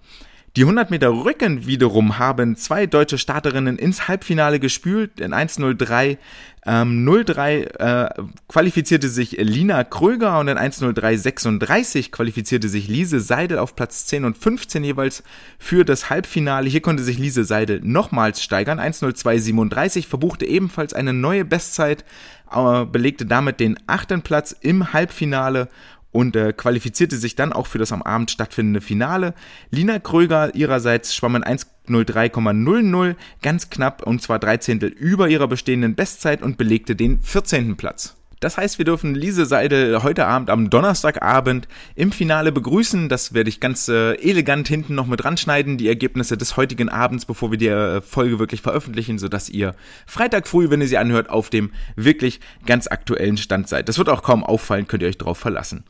Die 0.56 0.62
100 0.62 0.92
Meter 0.92 1.10
Rücken 1.10 1.66
wiederum 1.66 2.20
haben 2.20 2.56
zwei 2.56 2.86
deutsche 2.86 3.18
Starterinnen 3.18 3.80
ins 3.80 4.08
Halbfinale 4.08 4.60
gespült. 4.60 5.20
In 5.20 5.34
1.03 5.34 6.20
ähm, 6.66 7.06
03 7.26 7.62
äh, 7.62 8.10
qualifizierte 8.48 9.10
sich 9.10 9.32
Lina 9.32 9.84
Kröger 9.84 10.40
und 10.40 10.48
in 10.48 10.58
1.03.36 10.58 12.12
qualifizierte 12.12 12.70
sich 12.70 12.88
Lise 12.88 13.20
Seidel 13.20 13.58
auf 13.58 13.76
Platz 13.76 14.06
10 14.06 14.24
und 14.24 14.38
15 14.38 14.84
jeweils 14.84 15.24
für 15.60 15.84
das 15.84 16.10
Halbfinale. 16.10 16.70
Hier 16.70 16.82
konnte 16.82 17.04
sich 17.04 17.18
Lise 17.18 17.44
Seidel 17.44 17.82
nochmals 17.84 18.42
steigern. 18.42 18.80
1.02.37 18.80 20.08
verbuchte 20.08 20.46
ebenfalls 20.46 20.94
eine 20.94 21.14
neue 21.14 21.44
Bestzeit, 21.44 22.06
äh, 22.52 22.86
belegte 22.86 23.26
damit 23.26 23.60
den 23.60 23.78
achten 23.88 24.22
Platz 24.22 24.56
im 24.62 24.94
Halbfinale 24.94 25.68
und 26.14 26.38
äh, 26.38 26.54
qualifizierte 26.54 27.18
sich 27.18 27.36
dann 27.36 27.52
auch 27.52 27.68
für 27.68 27.80
das 27.80 27.92
am 27.92 28.02
Abend 28.02 28.32
stattfindende 28.32 28.80
Finale. 28.80 29.34
Lina 29.72 30.00
Kröger 30.00 30.56
ihrerseits 30.56 31.14
schwamm 31.14 31.36
in 31.36 31.44
1.03,00 31.44 33.16
ganz 33.42 33.70
knapp 33.70 34.08
und 34.08 34.22
zwar 34.22 34.40
13. 34.40 34.80
über 34.80 35.28
ihrer 35.28 35.48
bestehenden 35.50 35.96
Bestzeit 35.96 36.42
und 36.42 36.58
belegte 36.58 36.96
den 36.96 37.20
14. 37.20 37.76
Platz. 37.76 38.16
Das 38.44 38.58
heißt, 38.58 38.78
wir 38.78 38.84
dürfen 38.84 39.16
Lise 39.16 39.46
Seidel 39.46 40.04
heute 40.04 40.26
Abend 40.26 40.50
am 40.50 40.70
Donnerstagabend 40.70 41.70
im 41.96 42.12
Finale 42.12 42.52
begrüßen. 42.52 43.08
Das 43.08 43.34
werde 43.34 43.48
ich 43.48 43.62
ganz 43.62 43.88
äh, 43.88 44.16
elegant 44.16 44.68
hinten 44.68 44.96
noch 44.96 45.08
mit 45.08 45.24
ranschneiden, 45.24 45.78
die 45.78 45.88
Ergebnisse 45.88 46.36
des 46.36 46.58
heutigen 46.58 46.90
Abends, 46.90 47.24
bevor 47.24 47.52
wir 47.52 47.58
die 47.58 47.68
äh, 47.68 48.02
Folge 48.02 48.40
wirklich 48.40 48.62
veröffentlichen, 48.62 49.18
sodass 49.18 49.48
ihr 49.48 49.76
Freitag 50.06 50.50
früh, 50.50 50.70
wenn 50.70 50.82
ihr 50.82 50.90
sie 50.90 50.98
anhört, 50.98 51.30
auf 51.30 51.50
dem 51.50 51.72
wirklich 51.96 52.42
ganz 52.66 52.88
aktuellen 52.88 53.38
Stand 53.38 53.70
seid. 53.70 53.88
Das 53.88 53.98
wird 53.98 54.10
auch 54.10 54.24
kaum 54.24 54.44
auffallen, 54.44 54.88
könnt 54.88 55.04
ihr 55.04 55.10
euch 55.10 55.18
darauf 55.18 55.38
verlassen. 55.38 55.86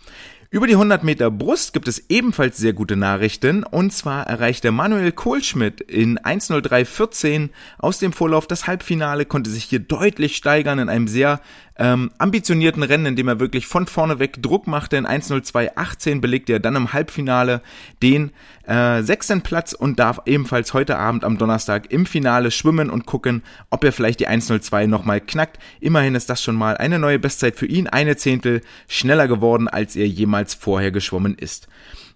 Über 0.54 0.68
die 0.68 0.74
100 0.74 1.04
Meter 1.04 1.32
Brust 1.32 1.74
gibt 1.74 1.88
es 1.88 2.12
ebenfalls 2.12 2.60
sehr 2.60 2.74
gute 2.74 2.96
Nachrichten. 2.96 3.64
Und 3.64 3.92
zwar 3.92 4.28
erreichte 4.28 4.72
Manuel 4.72 5.12
Kohlschmidt 5.12 5.82
in 5.82 6.20
1.03.14 6.20 7.50
aus 7.80 7.98
dem 7.98 8.14
Vorlauf 8.14 8.46
das 8.46 8.68
Halbfinale, 8.68 9.26
konnte 9.26 9.50
sich 9.50 9.64
hier 9.64 9.80
deutlich 9.80 10.36
steigern 10.36 10.78
in 10.78 10.90
einem 10.90 11.08
sehr 11.08 11.42
ähm, 11.78 12.12
ambitionierten 12.18 12.84
Rennen, 12.84 13.08
in 13.08 13.16
dem 13.16 13.28
er 13.28 13.40
wirklich 13.40 13.68
von 13.68 13.88
vorne 13.88 14.20
weg 14.20 14.42
Druck 14.42 14.68
machte. 14.68 14.98
In 14.98 15.08
1.02.18 15.08 16.22
belegte 16.22 16.54
er 16.54 16.60
dann 16.60 16.76
im 16.76 16.94
Halbfinale 16.94 17.62
den 18.02 18.32
äh, 18.66 19.02
sechsten 19.02 19.42
Platz 19.42 19.74
und 19.74 20.00
darf 20.00 20.22
ebenfalls 20.26 20.74
heute 20.74 20.98
Abend 20.98 21.24
am 21.24 21.38
Donnerstag 21.38 21.92
im 21.92 22.06
Finale 22.06 22.52
schwimmen 22.52 22.90
und 22.90 23.06
gucken, 23.06 23.44
ob 23.70 23.84
er 23.84 23.92
vielleicht 23.92 24.20
die 24.20 24.30
1.02 24.30 24.88
nochmal 24.88 25.22
knackt. 25.22 25.60
Immerhin 25.80 26.16
ist 26.16 26.30
das 26.30 26.44
schon 26.44 26.56
mal 26.56 26.78
eine 26.78 27.00
neue 27.00 27.20
Bestzeit 27.20 27.56
für 27.56 27.66
ihn, 27.66 27.88
eine 27.88 28.18
Zehntel 28.18 28.62
schneller 28.88 29.28
geworden, 29.28 29.68
als 29.68 29.96
er 29.96 30.08
jemals 30.08 30.54
vorher 30.54 30.92
geschwommen 30.92 31.36
ist. 31.36 31.68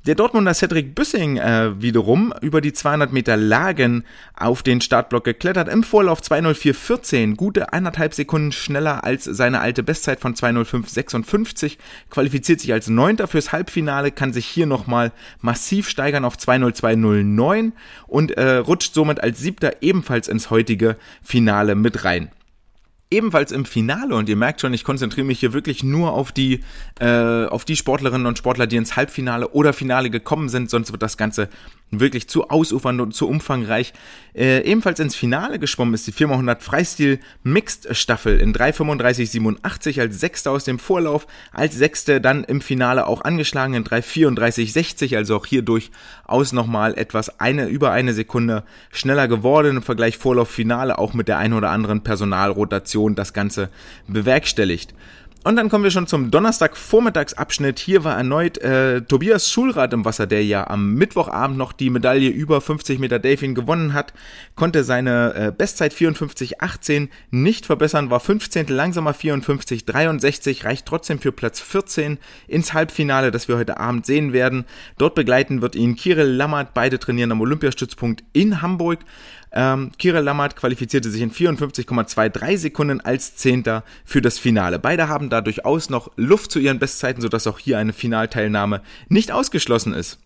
Der 0.07 0.15
Dortmunder 0.15 0.53
Cedric 0.53 0.95
Büssing 0.95 1.35
äh, 1.35 1.81
wiederum 1.81 2.33
über 2.39 2.61
die 2.61 2.71
200 2.71 3.11
Meter 3.11 3.35
Lagen 3.35 4.05
auf 4.37 4.63
den 4.63 4.79
Startblock 4.79 5.25
geklettert, 5.25 5.67
im 5.67 5.83
Vorlauf 5.83 6.21
2.04.14, 6.21 7.35
gute 7.35 7.73
eineinhalb 7.73 8.13
Sekunden 8.13 8.53
schneller 8.53 9.03
als 9.03 9.25
seine 9.25 9.59
alte 9.59 9.83
Bestzeit 9.83 10.21
von 10.21 10.33
2.05.56, 10.33 11.75
qualifiziert 12.09 12.61
sich 12.61 12.71
als 12.71 12.87
Neunter 12.87 13.27
fürs 13.27 13.51
Halbfinale, 13.51 14.11
kann 14.11 14.31
sich 14.31 14.45
hier 14.45 14.65
nochmal 14.65 15.11
massiv 15.41 15.89
steigern 15.89 16.23
auf 16.23 16.37
2.02.09 16.37 17.73
und 18.07 18.31
äh, 18.31 18.55
rutscht 18.59 18.93
somit 18.93 19.21
als 19.21 19.39
Siebter 19.39 19.81
ebenfalls 19.81 20.29
ins 20.29 20.49
heutige 20.49 20.95
Finale 21.21 21.75
mit 21.75 22.05
rein 22.05 22.31
ebenfalls 23.09 23.51
im 23.51 23.65
Finale 23.65 24.15
und 24.15 24.27
ihr 24.29 24.35
merkt 24.35 24.61
schon, 24.61 24.73
ich 24.73 24.83
konzentriere 24.83 25.25
mich 25.25 25.39
hier 25.39 25.53
wirklich 25.53 25.83
nur 25.83 26.13
auf 26.13 26.31
die 26.31 26.61
äh, 26.99 27.45
auf 27.45 27.65
die 27.65 27.75
Sportlerinnen 27.75 28.27
und 28.27 28.37
Sportler, 28.37 28.67
die 28.67 28.75
ins 28.75 28.95
Halbfinale 28.95 29.49
oder 29.49 29.73
Finale 29.73 30.09
gekommen 30.09 30.49
sind, 30.49 30.69
sonst 30.69 30.91
wird 30.91 31.01
das 31.01 31.17
Ganze 31.17 31.49
wirklich 31.91 32.27
zu 32.27 32.49
ausufernd 32.49 32.99
und 32.99 33.13
zu 33.13 33.27
umfangreich. 33.27 33.93
Äh, 34.35 34.63
ebenfalls 34.63 34.99
ins 34.99 35.15
Finale 35.15 35.57
geschwommen 35.57 35.93
ist 35.93 36.05
die 36.05 36.11
4x100 36.11 36.61
Freistil 36.61 37.19
Mixed 37.43 37.95
Staffel 37.95 38.39
in 38.39 38.53
3:35:87 38.53 40.01
als 40.01 40.19
Sechste 40.19 40.51
aus 40.51 40.65
dem 40.65 40.79
Vorlauf, 40.79 41.27
als 41.51 41.75
Sechste 41.75 42.19
dann 42.19 42.43
im 42.43 42.61
Finale 42.61 43.07
auch 43.07 43.21
angeschlagen 43.21 43.73
in 43.73 43.83
3:34:60, 43.83 45.15
also 45.15 45.37
auch 45.37 45.45
hier 45.45 45.61
durchaus 45.61 46.51
nochmal 46.51 46.97
etwas 46.97 47.39
eine 47.39 47.67
über 47.67 47.91
eine 47.91 48.13
Sekunde 48.13 48.63
schneller 48.91 49.27
geworden 49.27 49.77
im 49.77 49.83
Vergleich 49.83 50.17
Vorlauf 50.17 50.49
Finale 50.49 50.97
auch 50.97 51.13
mit 51.13 51.27
der 51.27 51.37
ein 51.37 51.53
oder 51.53 51.69
anderen 51.69 52.03
Personalrotation 52.03 53.15
das 53.15 53.33
Ganze 53.33 53.69
bewerkstelligt. 54.07 54.93
Und 55.47 55.55
dann 55.55 55.69
kommen 55.69 55.85
wir 55.85 55.91
schon 55.91 56.07
zum 56.07 56.29
Donnerstag-Vormittagsabschnitt. 56.29 57.79
Hier 57.79 58.03
war 58.03 58.17
erneut 58.17 58.57
äh, 58.57 59.01
Tobias 59.01 59.49
Schulrad 59.49 59.93
im 59.93 60.03
Wasser, 60.03 60.27
der 60.27 60.43
ja 60.43 60.67
am 60.67 60.95
Mittwochabend 60.95 61.57
noch 61.57 61.71
die 61.71 61.89
Medaille 61.89 62.27
über 62.27 62.59
50 62.59 62.99
Meter 62.99 63.17
Delfin 63.17 63.55
gewonnen 63.55 63.93
hat, 63.93 64.11
konnte 64.55 64.83
seine 64.83 65.33
äh, 65.35 65.51
Bestzeit 65.57 65.93
54,18 65.93 67.07
nicht 67.31 67.65
verbessern, 67.65 68.09
war 68.09 68.19
15. 68.19 68.67
langsamer 68.67 69.13
54,63, 69.13 70.65
reicht 70.65 70.85
trotzdem 70.85 71.19
für 71.19 71.31
Platz 71.31 71.61
14 71.61 72.17
ins 72.49 72.73
Halbfinale, 72.73 73.31
das 73.31 73.47
wir 73.47 73.55
heute 73.55 73.79
Abend 73.79 74.05
sehen 74.05 74.33
werden. 74.33 74.65
Dort 74.97 75.15
begleiten 75.15 75.61
wird 75.61 75.75
ihn 75.77 75.95
Kirill 75.95 76.27
Lammert, 76.27 76.73
beide 76.73 76.99
trainieren 76.99 77.31
am 77.31 77.39
Olympiastützpunkt 77.39 78.21
in 78.33 78.61
Hamburg. 78.61 78.99
Ähm, 79.51 79.91
Kirill 79.97 80.23
Lammert 80.23 80.55
qualifizierte 80.55 81.09
sich 81.09 81.21
in 81.21 81.31
54,23 81.31 82.57
Sekunden 82.57 83.01
als 83.01 83.35
Zehnter 83.35 83.83
für 84.05 84.21
das 84.21 84.39
Finale. 84.39 84.79
Beide 84.79 85.07
haben 85.07 85.29
da 85.29 85.41
durchaus 85.41 85.89
noch 85.89 86.11
Luft 86.15 86.51
zu 86.51 86.59
ihren 86.59 86.79
Bestzeiten, 86.79 87.21
sodass 87.21 87.47
auch 87.47 87.59
hier 87.59 87.77
eine 87.77 87.93
Finalteilnahme 87.93 88.81
nicht 89.07 89.31
ausgeschlossen 89.31 89.93
ist. 89.93 90.19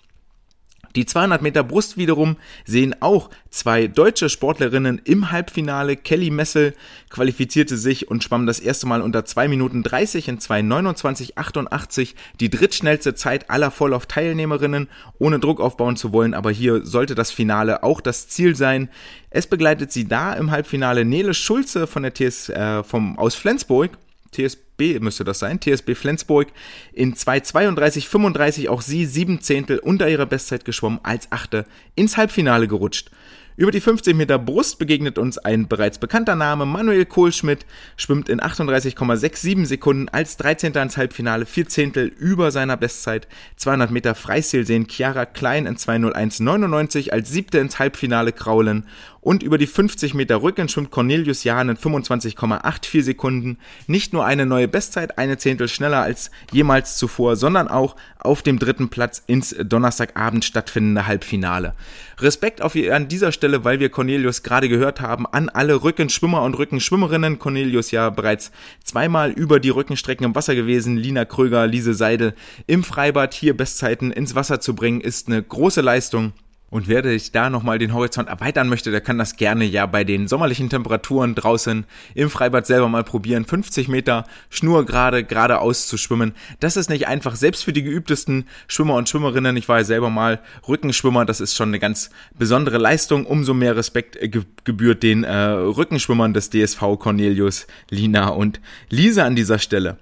Die 0.96 1.06
200 1.06 1.42
Meter 1.42 1.64
Brust 1.64 1.98
wiederum 1.98 2.38
sehen 2.66 2.96
auch 3.02 3.30
zwei 3.50 3.88
deutsche 3.88 4.30
Sportlerinnen 4.30 5.02
im 5.04 5.32
Halbfinale. 5.32 5.96
Kelly 5.96 6.30
Messel 6.30 6.74
qualifizierte 7.10 7.78
sich 7.78 8.10
und 8.10 8.24
schwamm 8.24 8.46
das 8.46 8.60
erste 8.60 8.88
Mal 8.88 9.02
unter 9.02 9.26
2 9.26 9.48
Minuten 9.48 9.84
30 9.84 10.28
in 10.28 10.40
2,29,88. 10.40 12.16
Die 12.40 12.50
drittschnellste 12.50 13.16
Zeit 13.16 13.50
aller 13.50 13.72
Vorlauf-Teilnehmerinnen, 13.72 14.88
ohne 15.20 15.40
Druck 15.40 15.60
aufbauen 15.60 15.98
zu 15.98 16.12
wollen. 16.14 16.34
Aber 16.34 16.52
hier 16.52 16.86
sollte 16.86 17.16
das 17.16 17.32
Finale 17.32 17.84
auch 17.84 18.02
das 18.02 18.28
Ziel 18.28 18.56
sein. 18.56 18.90
Es 19.30 19.48
begleitet 19.48 19.92
sie 19.92 20.08
da 20.08 20.34
im 20.34 20.52
Halbfinale 20.52 21.06
Nele 21.06 21.34
Schulze 21.34 21.88
von 21.88 22.04
der 22.04 22.14
TS, 22.14 22.50
äh, 22.50 22.84
vom, 22.84 23.18
aus 23.18 23.36
Flensburg 23.36 23.92
TSB 24.32 24.71
müsste 25.00 25.24
das 25.24 25.40
sein, 25.40 25.60
TSB 25.60 25.96
Flensburg 25.96 26.48
in 26.94 27.14
2.32.35 27.16 28.70
auch 28.70 28.82
sie 28.82 29.06
sieben 29.06 29.42
Zehntel 29.42 29.80
unter 29.80 30.10
ihrer 30.10 30.26
Bestzeit 30.26 30.66
geschwommen, 30.66 31.00
als 31.04 31.32
Achte 31.32 31.66
ins 31.96 32.18
Halbfinale 32.18 32.68
gerutscht. 32.68 33.12
Über 33.58 33.72
die 33.72 33.82
50 33.82 34.16
Meter 34.16 34.40
Brust 34.40 34.80
begegnet 34.80 35.18
uns 35.18 35.38
ein 35.38 35.68
bereits 35.68 36.00
bekannter 36.00 36.36
Name. 36.36 36.66
Manuel 36.66 37.06
Kohlschmidt 37.06 37.66
schwimmt 37.98 38.30
in 38.30 38.40
38,67 38.40 39.66
Sekunden 39.66 40.10
als 40.10 40.38
13. 40.38 40.74
ins 40.74 40.98
Halbfinale, 40.98 41.46
4 41.46 41.68
Zehntel 41.68 42.08
über 42.08 42.50
seiner 42.52 42.78
Bestzeit. 42.78 43.28
200 43.58 43.92
Meter 43.92 44.16
Freistil 44.16 44.66
sehen 44.66 44.88
Chiara 44.88 45.26
Klein 45.26 45.66
in 45.66 45.76
2.01,99 45.76 47.12
als 47.12 47.30
siebte 47.30 47.60
ins 47.60 47.78
Halbfinale 47.78 48.32
kraulen 48.32 48.88
und 49.22 49.44
über 49.44 49.60
die 49.60 49.68
50 49.68 50.16
Meter 50.16 50.42
Rücken 50.42 50.68
schwimmt 50.68 50.90
Cornelius 50.90 51.44
Jahn 51.44 51.70
in 51.70 51.78
25,84 51.78 53.04
Sekunden. 53.04 53.60
Nicht 53.86 54.13
nur 54.13 54.25
eine 54.25 54.48
neue 54.48 54.68
Bestzeit, 54.68 55.18
eine 55.20 55.38
Zehntel 55.38 55.68
schneller 55.68 56.01
als 56.01 56.32
jemals 56.51 56.98
zuvor, 56.98 57.36
sondern 57.36 57.68
auch 57.68 57.96
auf 58.20 58.42
dem 58.42 58.58
dritten 58.58 58.90
Platz 58.90 59.24
ins 59.28 59.56
Donnerstagabend 59.63 60.44
stattfindende 60.44 61.06
Halbfinale. 61.06 61.74
Respekt 62.20 62.62
auf 62.62 62.75
an 62.75 63.08
dieser 63.08 63.32
Stelle, 63.32 63.63
weil 63.63 63.80
wir 63.80 63.90
Cornelius 63.90 64.44
gerade 64.44 64.70
gehört 64.70 65.01
haben, 65.01 65.28
an 65.28 65.50
alle 65.50 65.84
Rückenschwimmer 65.84 66.42
und 66.42 66.56
Rückenschwimmerinnen. 66.56 67.38
Cornelius 67.38 67.92
ja 67.92 68.10
bereits 68.10 68.51
zweimal 68.84 69.32
über 69.32 69.60
die 69.60 69.70
Rückenstrecken 69.70 70.25
im 70.25 70.36
Wasser 70.36 70.56
gewesen. 70.56 70.98
Lina 70.98 71.25
Kröger, 71.25 71.68
Lise 71.68 71.94
Seidel 71.94 72.34
im 72.66 72.84
Freibad 72.84 73.34
hier 73.34 73.56
Bestzeiten 73.56 74.12
ins 74.12 74.34
Wasser 74.34 74.60
zu 74.60 74.74
bringen, 74.74 75.01
ist 75.01 75.28
eine 75.28 75.42
große 75.42 75.82
Leistung 75.82 76.34
und 76.72 76.88
wer 76.88 77.04
sich 77.04 77.34
da 77.34 77.50
nochmal 77.50 77.78
den 77.80 77.94
Horizont 77.94 78.30
erweitern 78.30 78.70
möchte, 78.70 78.92
der 78.92 79.01
kann 79.01 79.18
das 79.18 79.36
gerne 79.36 79.66
ja 79.66 79.86
bei 79.86 80.06
den 80.06 80.30
sommerlichen 80.30 80.70
Temperaturen 80.70 81.36
draußen 81.36 81.86
im 82.16 82.30
Freibad 82.30 82.66
selber 82.66 82.88
mal 82.88 83.04
probieren. 83.04 83.44
50 83.44 83.90
Meter 83.90 84.25
Schnur 84.50 84.86
gerade 84.86 85.25
geradeaus 85.25 85.88
zu 85.88 85.98
schwimmen. 85.98 86.34
Das 86.62 86.78
ist 86.78 86.90
nicht 86.90 87.08
einfach, 87.08 87.36
selbst 87.36 87.66
für 87.66 87.74
die 87.74 87.84
geübtesten 87.84 88.46
Schwimmer 88.68 88.96
und 88.96 89.10
Schwimmerinnen. 89.10 89.58
Ich 89.58 89.68
war 89.68 89.80
ja 89.80 89.84
selber 89.84 90.10
mal 90.10 90.40
Rückenschwimmer, 90.66 91.25
das 91.25 91.42
ist 91.42 91.58
schon 91.58 91.68
eine 91.68 91.80
ganz 91.80 92.10
besondere 92.40 92.78
Leistung. 92.78 93.25
Umso 93.25 93.54
mehr 93.54 93.75
Respekt 93.75 94.18
gebührt 94.63 95.04
den 95.04 95.25
äh, 95.25 95.36
Rückenschwimmern 95.36 96.34
des 96.34 96.51
DSV 96.51 96.80
Cornelius, 96.98 97.68
Lina 97.90 98.30
und 98.30 98.62
Lisa 98.90 99.25
an 99.25 99.36
dieser 99.36 99.60
Stelle. 99.60 99.98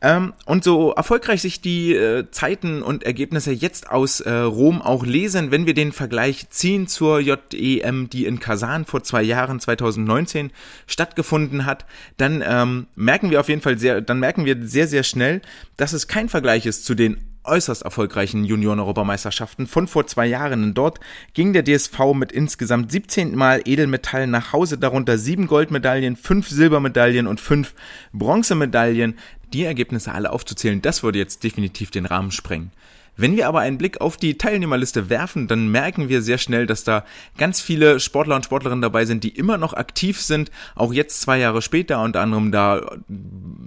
Ähm, 0.00 0.32
und 0.44 0.64
so 0.64 0.92
erfolgreich 0.92 1.42
sich 1.42 1.60
die 1.60 1.94
äh, 1.94 2.30
Zeiten 2.30 2.82
und 2.82 3.04
Ergebnisse 3.04 3.52
jetzt 3.52 3.90
aus 3.90 4.20
äh, 4.20 4.30
Rom 4.30 4.82
auch 4.82 5.04
lesen, 5.04 5.50
wenn 5.50 5.66
wir 5.66 5.74
den 5.74 5.92
Vergleich 5.92 6.50
ziehen 6.50 6.86
zur 6.86 7.20
JEM, 7.20 8.10
die 8.10 8.26
in 8.26 8.40
Kasan 8.40 8.84
vor 8.84 9.02
zwei 9.02 9.22
Jahren, 9.22 9.60
2019, 9.60 10.50
stattgefunden 10.86 11.66
hat, 11.66 11.86
dann 12.16 12.42
ähm, 12.46 12.86
merken 12.94 13.30
wir 13.30 13.40
auf 13.40 13.48
jeden 13.48 13.62
Fall 13.62 13.78
sehr, 13.78 14.00
dann 14.00 14.20
merken 14.20 14.44
wir 14.44 14.56
sehr, 14.66 14.86
sehr 14.86 15.02
schnell, 15.02 15.40
dass 15.76 15.92
es 15.92 16.08
kein 16.08 16.28
Vergleich 16.28 16.66
ist 16.66 16.84
zu 16.84 16.94
den 16.94 17.18
äußerst 17.44 17.82
erfolgreichen 17.82 18.44
Junioren-Europameisterschaften 18.44 19.66
von 19.66 19.86
vor 19.86 20.06
zwei 20.06 20.26
Jahren. 20.26 20.62
Und 20.64 20.74
dort 20.74 21.00
ging 21.34 21.52
der 21.52 21.64
DSV 21.64 22.14
mit 22.14 22.32
insgesamt 22.32 22.90
17 22.90 23.34
Mal 23.34 23.62
Edelmetall 23.64 24.26
nach 24.26 24.52
Hause, 24.52 24.78
darunter 24.78 25.18
sieben 25.18 25.46
Goldmedaillen, 25.46 26.16
fünf 26.16 26.48
Silbermedaillen 26.48 27.26
und 27.26 27.40
fünf 27.40 27.74
Bronzemedaillen 28.12 29.18
die 29.54 29.64
Ergebnisse 29.64 30.12
alle 30.12 30.32
aufzuzählen, 30.32 30.82
das 30.82 31.02
würde 31.02 31.18
jetzt 31.18 31.44
definitiv 31.44 31.90
den 31.90 32.06
Rahmen 32.06 32.30
sprengen. 32.30 32.72
Wenn 33.16 33.36
wir 33.36 33.46
aber 33.46 33.60
einen 33.60 33.78
Blick 33.78 34.00
auf 34.00 34.16
die 34.16 34.36
Teilnehmerliste 34.38 35.08
werfen, 35.08 35.46
dann 35.46 35.68
merken 35.68 36.08
wir 36.08 36.20
sehr 36.20 36.38
schnell, 36.38 36.66
dass 36.66 36.82
da 36.82 37.04
ganz 37.38 37.60
viele 37.60 38.00
Sportler 38.00 38.34
und 38.34 38.44
Sportlerinnen 38.44 38.82
dabei 38.82 39.04
sind, 39.04 39.22
die 39.22 39.28
immer 39.28 39.56
noch 39.56 39.72
aktiv 39.72 40.20
sind, 40.20 40.50
auch 40.74 40.92
jetzt 40.92 41.20
zwei 41.20 41.38
Jahre 41.38 41.62
später, 41.62 42.02
unter 42.02 42.20
anderem 42.20 42.50
da 42.50 42.82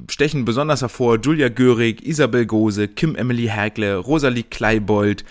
stechen 0.09 0.43
besonders 0.43 0.81
hervor 0.81 1.19
Julia 1.21 1.47
Görig, 1.47 2.05
Isabel 2.05 2.45
Gose, 2.45 2.89
Kim 2.89 3.15
Emily 3.15 3.47
Hergle, 3.47 3.95
Rosalie 3.95 4.43
Kleibold, 4.43 5.23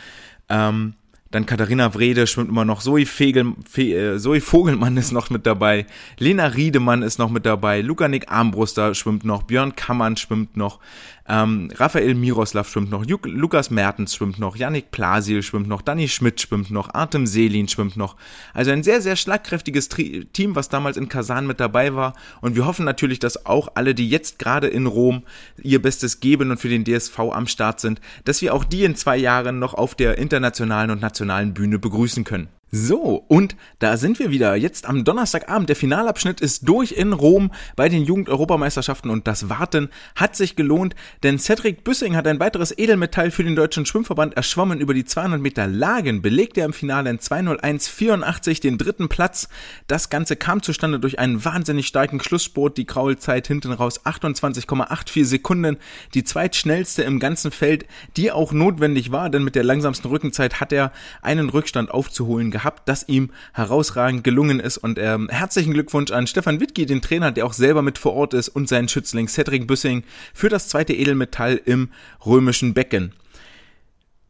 ähm, 0.48 0.94
dann 1.36 1.44
Katharina 1.44 1.94
Wrede 1.94 2.26
schwimmt 2.26 2.48
immer 2.48 2.64
noch, 2.64 2.80
Zoe, 2.80 3.04
Fegel, 3.04 3.52
Fe, 3.68 4.14
äh, 4.14 4.18
Zoe 4.18 4.40
Vogelmann 4.40 4.96
ist 4.96 5.12
noch 5.12 5.28
mit 5.28 5.44
dabei, 5.44 5.86
Lena 6.18 6.46
Riedemann 6.46 7.02
ist 7.02 7.18
noch 7.18 7.28
mit 7.28 7.44
dabei, 7.44 7.82
Lukanik 7.82 8.32
Armbruster 8.32 8.94
schwimmt 8.94 9.24
noch, 9.24 9.42
Björn 9.42 9.76
Kammann 9.76 10.16
schwimmt 10.16 10.56
noch, 10.56 10.80
ähm, 11.28 11.70
Raphael 11.74 12.14
Miroslav 12.14 12.68
schwimmt 12.68 12.90
noch, 12.90 13.04
Juk 13.04 13.26
Lukas 13.26 13.70
Mertens 13.70 14.14
schwimmt 14.14 14.38
noch, 14.38 14.56
Yannick 14.56 14.90
Plasil 14.92 15.42
schwimmt 15.42 15.66
noch, 15.66 15.82
Danny 15.82 16.08
Schmidt 16.08 16.40
schwimmt 16.40 16.70
noch, 16.70 16.94
Artem 16.94 17.26
Selin 17.26 17.68
schwimmt 17.68 17.96
noch. 17.96 18.16
Also 18.54 18.70
ein 18.70 18.84
sehr, 18.84 19.00
sehr 19.00 19.16
schlagkräftiges 19.16 19.88
Tri 19.88 20.26
Team, 20.32 20.54
was 20.54 20.68
damals 20.68 20.96
in 20.96 21.08
Kasan 21.08 21.46
mit 21.46 21.58
dabei 21.58 21.94
war. 21.94 22.14
Und 22.40 22.54
wir 22.54 22.64
hoffen 22.64 22.84
natürlich, 22.84 23.18
dass 23.18 23.44
auch 23.44 23.72
alle, 23.74 23.94
die 23.94 24.08
jetzt 24.08 24.38
gerade 24.38 24.68
in 24.68 24.86
Rom 24.86 25.22
ihr 25.62 25.82
Bestes 25.82 26.20
geben 26.20 26.50
und 26.50 26.58
für 26.58 26.68
den 26.68 26.84
DSV 26.84 27.18
am 27.18 27.48
Start 27.48 27.80
sind, 27.80 28.00
dass 28.24 28.40
wir 28.40 28.54
auch 28.54 28.64
die 28.64 28.84
in 28.84 28.94
zwei 28.94 29.16
Jahren 29.16 29.58
noch 29.58 29.74
auf 29.74 29.94
der 29.94 30.18
internationalen 30.18 30.90
und 30.90 31.00
nationalen 31.00 31.25
Bühne 31.54 31.78
begrüßen 31.78 32.24
können. 32.24 32.48
So, 32.72 33.24
und 33.28 33.54
da 33.78 33.96
sind 33.96 34.18
wir 34.18 34.30
wieder. 34.30 34.56
Jetzt 34.56 34.86
am 34.86 35.04
Donnerstagabend. 35.04 35.68
Der 35.68 35.76
Finalabschnitt 35.76 36.40
ist 36.40 36.68
durch 36.68 36.92
in 36.92 37.12
Rom 37.12 37.52
bei 37.76 37.88
den 37.88 38.02
Jugend-Europameisterschaften 38.02 39.08
und 39.08 39.28
das 39.28 39.48
Warten 39.48 39.88
hat 40.16 40.34
sich 40.34 40.56
gelohnt, 40.56 40.96
denn 41.22 41.38
Cedric 41.38 41.84
Büssing 41.84 42.16
hat 42.16 42.26
ein 42.26 42.40
weiteres 42.40 42.76
Edelmetall 42.76 43.30
für 43.30 43.44
den 43.44 43.54
Deutschen 43.54 43.86
Schwimmverband 43.86 44.36
erschwommen. 44.36 44.80
Über 44.80 44.94
die 44.94 45.04
200 45.04 45.40
Meter 45.40 45.68
Lagen 45.68 46.22
belegt 46.22 46.58
er 46.58 46.64
im 46.64 46.72
Finale 46.72 47.08
in 47.08 47.20
201,84 47.20 48.60
den 48.60 48.78
dritten 48.78 49.08
Platz. 49.08 49.48
Das 49.86 50.10
Ganze 50.10 50.34
kam 50.34 50.60
zustande 50.60 50.98
durch 50.98 51.20
einen 51.20 51.44
wahnsinnig 51.44 51.86
starken 51.86 52.20
Schlusssport. 52.20 52.78
Die 52.78 52.84
Kraulzeit 52.84 53.46
hinten 53.46 53.70
raus 53.70 54.04
28,84 54.04 55.24
Sekunden. 55.24 55.76
Die 56.14 56.24
zweitschnellste 56.24 57.04
im 57.04 57.20
ganzen 57.20 57.52
Feld, 57.52 57.86
die 58.16 58.32
auch 58.32 58.52
notwendig 58.52 59.12
war, 59.12 59.30
denn 59.30 59.44
mit 59.44 59.54
der 59.54 59.64
langsamsten 59.64 60.10
Rückenzeit 60.10 60.60
hat 60.60 60.72
er 60.72 60.90
einen 61.22 61.48
Rückstand 61.48 61.92
aufzuholen 61.92 62.55
gehabt, 62.56 62.88
das 62.88 63.06
ihm 63.06 63.30
herausragend 63.52 64.24
gelungen 64.24 64.60
ist. 64.60 64.78
Und 64.78 64.98
ähm, 64.98 65.28
herzlichen 65.28 65.74
Glückwunsch 65.74 66.10
an 66.10 66.26
Stefan 66.26 66.58
Wittke, 66.58 66.86
den 66.86 67.02
Trainer, 67.02 67.30
der 67.30 67.44
auch 67.44 67.52
selber 67.52 67.82
mit 67.82 67.98
vor 67.98 68.14
Ort 68.14 68.32
ist, 68.32 68.48
und 68.48 68.66
seinen 68.66 68.88
Schützling 68.88 69.28
Cedric 69.28 69.66
Büssing 69.66 70.04
für 70.32 70.48
das 70.48 70.68
zweite 70.68 70.94
Edelmetall 70.94 71.60
im 71.64 71.90
römischen 72.24 72.72
Becken. 72.72 73.12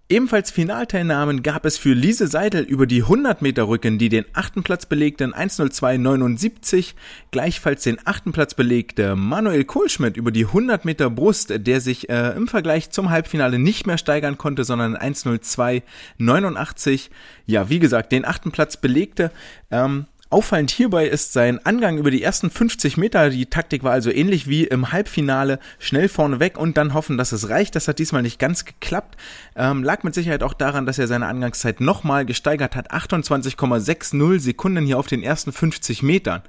Ebenfalls 0.09 0.53
Finalteilnahmen 0.53 1.43
gab 1.43 1.67
es 1.67 1.79
für 1.79 1.93
Lise 1.93 2.29
Seidel 2.29 2.63
über 2.63 2.87
die 2.87 3.03
100 3.03 3.43
Meter 3.43 3.67
Rücken, 3.67 3.99
die 3.99 4.09
den 4.09 4.25
achten 4.35 4.63
Platz 4.63 4.87
belegte 4.87 5.25
in 5.25 5.35
1.02.79. 5.35 6.95
Gleichfalls 7.33 7.83
den 7.83 7.99
achten 8.05 8.31
Platz 8.31 8.55
belegte 8.55 9.17
Manuel 9.17 9.65
Kohlschmidt 9.65 10.17
über 10.17 10.31
die 10.31 10.45
100 10.45 10.85
Meter 10.85 11.11
Brust, 11.11 11.55
der 11.57 11.81
sich 11.81 12.09
äh, 12.09 12.37
im 12.37 12.47
Vergleich 12.47 12.91
zum 12.91 13.11
Halbfinale 13.11 13.59
nicht 13.59 13.89
mehr 13.89 13.99
steigern 13.99 14.39
konnte, 14.39 14.63
sondern 14.63 14.95
in 14.95 15.15
1.02.89. 15.15 17.11
Ja, 17.47 17.69
wie 17.69 17.81
gesagt, 17.81 18.13
den 18.13 18.25
achten 18.25 18.53
Platz 18.53 18.77
belegte. 18.77 19.33
Ähm, 19.73 20.07
Auffallend 20.29 20.73
hierbei 20.73 21.07
ist 21.07 21.33
sein 21.33 21.65
Angang 21.65 21.99
über 21.99 22.11
die 22.11 22.23
ersten 22.23 22.51
50 22.51 22.97
Meter. 22.97 23.31
Die 23.31 23.47
Taktik 23.47 23.85
war 23.85 23.93
also 23.93 24.11
ähnlich 24.11 24.49
wie 24.49 24.65
im 24.65 24.91
Halbfinale. 24.91 25.61
Schnell 25.79 26.09
vorne 26.09 26.41
weg 26.41 26.59
und 26.59 26.77
dann 26.77 26.95
hoffen, 26.95 27.17
dass 27.17 27.31
es 27.31 27.49
reicht. 27.49 27.77
Das 27.77 27.87
hat 27.87 28.01
diesmal 28.01 28.23
nicht 28.23 28.41
ganz 28.41 28.65
geklappt. 28.65 29.17
Ähm, 29.55 29.85
lag 29.85 30.03
mit 30.03 30.15
Sicherheit 30.15 30.43
auch 30.43 30.55
daran, 30.55 30.85
dass 30.85 30.99
er 30.99 31.07
seine 31.07 31.27
Angangszeit 31.27 31.81
nochmal 31.81 32.27
gesteigert 32.27 32.75
hat. 32.75 32.91
28,60 32.93 34.41
Sekunden 34.41 34.85
hier 34.85 34.99
auf 34.99 35.07
den 35.07 35.23
ersten 35.23 35.53
50 35.53 36.03
Metern. 36.03 36.43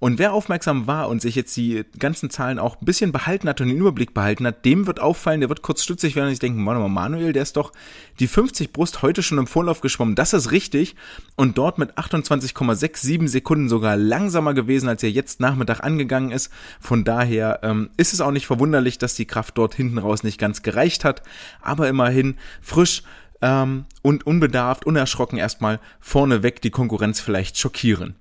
Und 0.00 0.18
wer 0.18 0.32
aufmerksam 0.32 0.86
war 0.86 1.10
und 1.10 1.20
sich 1.20 1.34
jetzt 1.34 1.54
die 1.58 1.84
ganzen 1.98 2.30
Zahlen 2.30 2.58
auch 2.58 2.80
ein 2.80 2.86
bisschen 2.86 3.12
behalten 3.12 3.48
hat 3.48 3.60
und 3.60 3.68
den 3.68 3.76
Überblick 3.76 4.14
behalten 4.14 4.46
hat, 4.46 4.64
dem 4.64 4.86
wird 4.86 4.98
auffallen, 4.98 5.40
der 5.40 5.50
wird 5.50 5.60
kurz 5.60 5.84
stutzig 5.84 6.16
werden 6.16 6.28
und 6.28 6.32
sich 6.32 6.40
denken, 6.40 6.64
warte 6.64 6.80
mal, 6.80 6.88
Manuel, 6.88 7.34
der 7.34 7.42
ist 7.42 7.58
doch 7.58 7.70
die 8.18 8.26
50 8.26 8.72
Brust 8.72 9.02
heute 9.02 9.22
schon 9.22 9.36
im 9.36 9.46
Vorlauf 9.46 9.82
geschwommen. 9.82 10.14
Das 10.14 10.32
ist 10.32 10.52
richtig. 10.52 10.96
Und 11.36 11.58
dort 11.58 11.76
mit 11.76 11.98
28,67 11.98 13.28
Sekunden 13.28 13.68
sogar 13.68 13.98
langsamer 13.98 14.54
gewesen, 14.54 14.88
als 14.88 15.02
er 15.02 15.10
jetzt 15.10 15.38
Nachmittag 15.38 15.84
angegangen 15.84 16.32
ist. 16.32 16.50
Von 16.80 17.04
daher 17.04 17.60
ähm, 17.62 17.90
ist 17.98 18.14
es 18.14 18.22
auch 18.22 18.30
nicht 18.30 18.46
verwunderlich, 18.46 18.96
dass 18.96 19.14
die 19.14 19.26
Kraft 19.26 19.58
dort 19.58 19.74
hinten 19.74 19.98
raus 19.98 20.22
nicht 20.22 20.38
ganz 20.38 20.62
gereicht 20.62 21.04
hat. 21.04 21.22
Aber 21.60 21.88
immerhin 21.88 22.38
frisch 22.62 23.02
ähm, 23.42 23.84
und 24.00 24.26
unbedarft, 24.26 24.86
unerschrocken 24.86 25.38
erstmal 25.38 25.78
vorneweg 26.00 26.62
die 26.62 26.70
Konkurrenz 26.70 27.20
vielleicht 27.20 27.58
schockieren. 27.58 28.14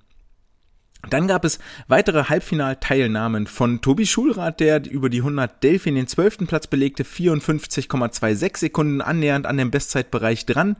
Dann 1.07 1.27
gab 1.27 1.45
es 1.45 1.59
weitere 1.87 2.25
Halbfinalteilnahmen 2.25 3.47
von 3.47 3.79
Tobi 3.79 4.05
Schulrath, 4.05 4.59
der 4.59 4.85
über 4.89 5.09
die 5.09 5.19
100 5.19 5.63
Delfin 5.63 5.95
den 5.95 6.07
12. 6.07 6.39
Platz 6.39 6.67
belegte, 6.67 7.03
54,26 7.03 8.57
Sekunden 8.57 9.01
annähernd 9.01 9.45
an 9.45 9.55
dem 9.55 9.71
Bestzeitbereich 9.71 10.45
dran 10.45 10.75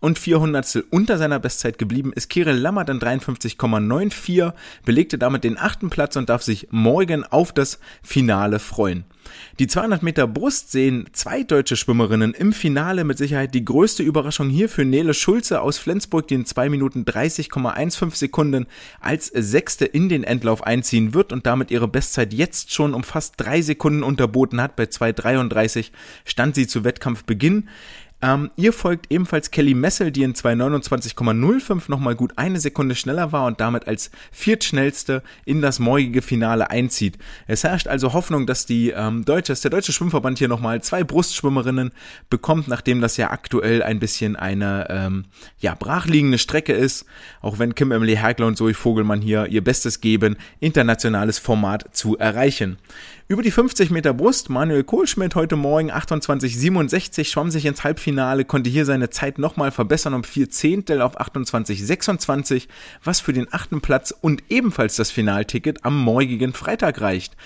und 0.00 0.18
400 0.18 0.84
unter 0.90 1.18
seiner 1.18 1.38
Bestzeit 1.38 1.78
geblieben 1.78 2.12
ist 2.12 2.28
Kirill 2.28 2.56
Lammert 2.56 2.88
in 2.88 2.98
53,94, 2.98 4.52
belegte 4.84 5.18
damit 5.18 5.44
den 5.44 5.56
achten 5.56 5.88
Platz 5.88 6.16
und 6.16 6.28
darf 6.28 6.42
sich 6.42 6.68
morgen 6.72 7.24
auf 7.24 7.52
das 7.52 7.78
Finale 8.02 8.58
freuen. 8.58 9.04
Die 9.58 9.66
200 9.66 10.02
Meter 10.02 10.26
Brust 10.26 10.72
sehen 10.72 11.08
zwei 11.12 11.42
deutsche 11.42 11.76
Schwimmerinnen 11.76 12.34
im 12.34 12.52
Finale 12.52 13.04
mit 13.04 13.18
Sicherheit 13.18 13.54
die 13.54 13.64
größte 13.64 14.02
Überraschung 14.02 14.48
hier 14.48 14.68
für 14.68 14.84
Nele 14.84 15.14
Schulze 15.14 15.60
aus 15.60 15.78
Flensburg, 15.78 16.28
die 16.28 16.34
in 16.34 16.46
2 16.46 16.68
Minuten 16.68 17.04
30,15 17.04 18.14
Sekunden 18.16 18.66
als 19.00 19.26
Sechste 19.26 19.84
in 19.84 20.08
den 20.08 20.24
Endlauf 20.24 20.62
einziehen 20.62 21.14
wird 21.14 21.32
und 21.32 21.46
damit 21.46 21.70
ihre 21.70 21.88
Bestzeit 21.88 22.32
jetzt 22.32 22.72
schon 22.72 22.94
um 22.94 23.04
fast 23.04 23.34
drei 23.36 23.62
Sekunden 23.62 24.02
unterboten 24.02 24.60
hat. 24.60 24.76
Bei 24.76 24.84
2,33 24.84 25.90
stand 26.24 26.54
sie 26.54 26.66
zu 26.66 26.84
Wettkampfbeginn. 26.84 27.68
Ähm, 28.22 28.50
ihr 28.56 28.72
folgt 28.72 29.10
ebenfalls 29.10 29.50
Kelly 29.50 29.72
Messel, 29.72 30.10
die 30.10 30.22
in 30.22 30.34
229,05 30.34 31.84
nochmal 31.88 32.14
gut 32.14 32.32
eine 32.36 32.60
Sekunde 32.60 32.94
schneller 32.94 33.32
war 33.32 33.46
und 33.46 33.60
damit 33.60 33.88
als 33.88 34.10
viertschnellste 34.30 35.22
in 35.46 35.62
das 35.62 35.78
morgige 35.78 36.20
Finale 36.20 36.70
einzieht. 36.70 37.16
Es 37.46 37.64
herrscht 37.64 37.88
also 37.88 38.12
Hoffnung, 38.12 38.46
dass 38.46 38.66
die 38.66 38.90
ähm, 38.90 39.24
deutsche, 39.24 39.52
dass 39.52 39.62
der 39.62 39.70
deutsche 39.70 39.92
Schwimmverband 39.92 40.38
hier 40.38 40.48
nochmal 40.48 40.82
zwei 40.82 41.02
Brustschwimmerinnen 41.02 41.92
bekommt, 42.28 42.68
nachdem 42.68 43.00
das 43.00 43.16
ja 43.16 43.30
aktuell 43.30 43.82
ein 43.82 44.00
bisschen 44.00 44.36
eine 44.36 44.86
ähm, 44.90 45.24
ja 45.58 45.74
brachliegende 45.74 46.38
Strecke 46.38 46.74
ist. 46.74 47.06
Auch 47.40 47.58
wenn 47.58 47.74
Kim 47.74 47.90
Emily 47.90 48.16
Hergler 48.16 48.46
und 48.46 48.56
Zoe 48.56 48.74
Vogelmann 48.74 49.22
hier 49.22 49.46
ihr 49.46 49.64
Bestes 49.64 50.02
geben, 50.02 50.36
internationales 50.60 51.38
Format 51.38 51.96
zu 51.96 52.18
erreichen. 52.18 52.76
Über 53.30 53.42
die 53.42 53.52
50 53.52 53.92
Meter 53.92 54.12
Brust, 54.12 54.50
Manuel 54.50 54.82
Kohlschmidt 54.82 55.36
heute 55.36 55.54
Morgen 55.54 55.92
28,67 55.92 57.26
schwamm 57.26 57.52
sich 57.52 57.64
ins 57.64 57.84
Halbfinale, 57.84 58.44
konnte 58.44 58.70
hier 58.70 58.84
seine 58.84 59.08
Zeit 59.08 59.38
nochmal 59.38 59.70
verbessern 59.70 60.14
um 60.14 60.24
vier 60.24 60.50
Zehntel 60.50 61.00
auf 61.00 61.20
28,26, 61.20 62.66
was 63.04 63.20
für 63.20 63.32
den 63.32 63.46
achten 63.52 63.80
Platz 63.82 64.12
und 64.20 64.42
ebenfalls 64.48 64.96
das 64.96 65.12
Finalticket 65.12 65.84
am 65.84 65.96
morgigen 65.96 66.54
Freitag 66.54 67.00
reicht. 67.02 67.36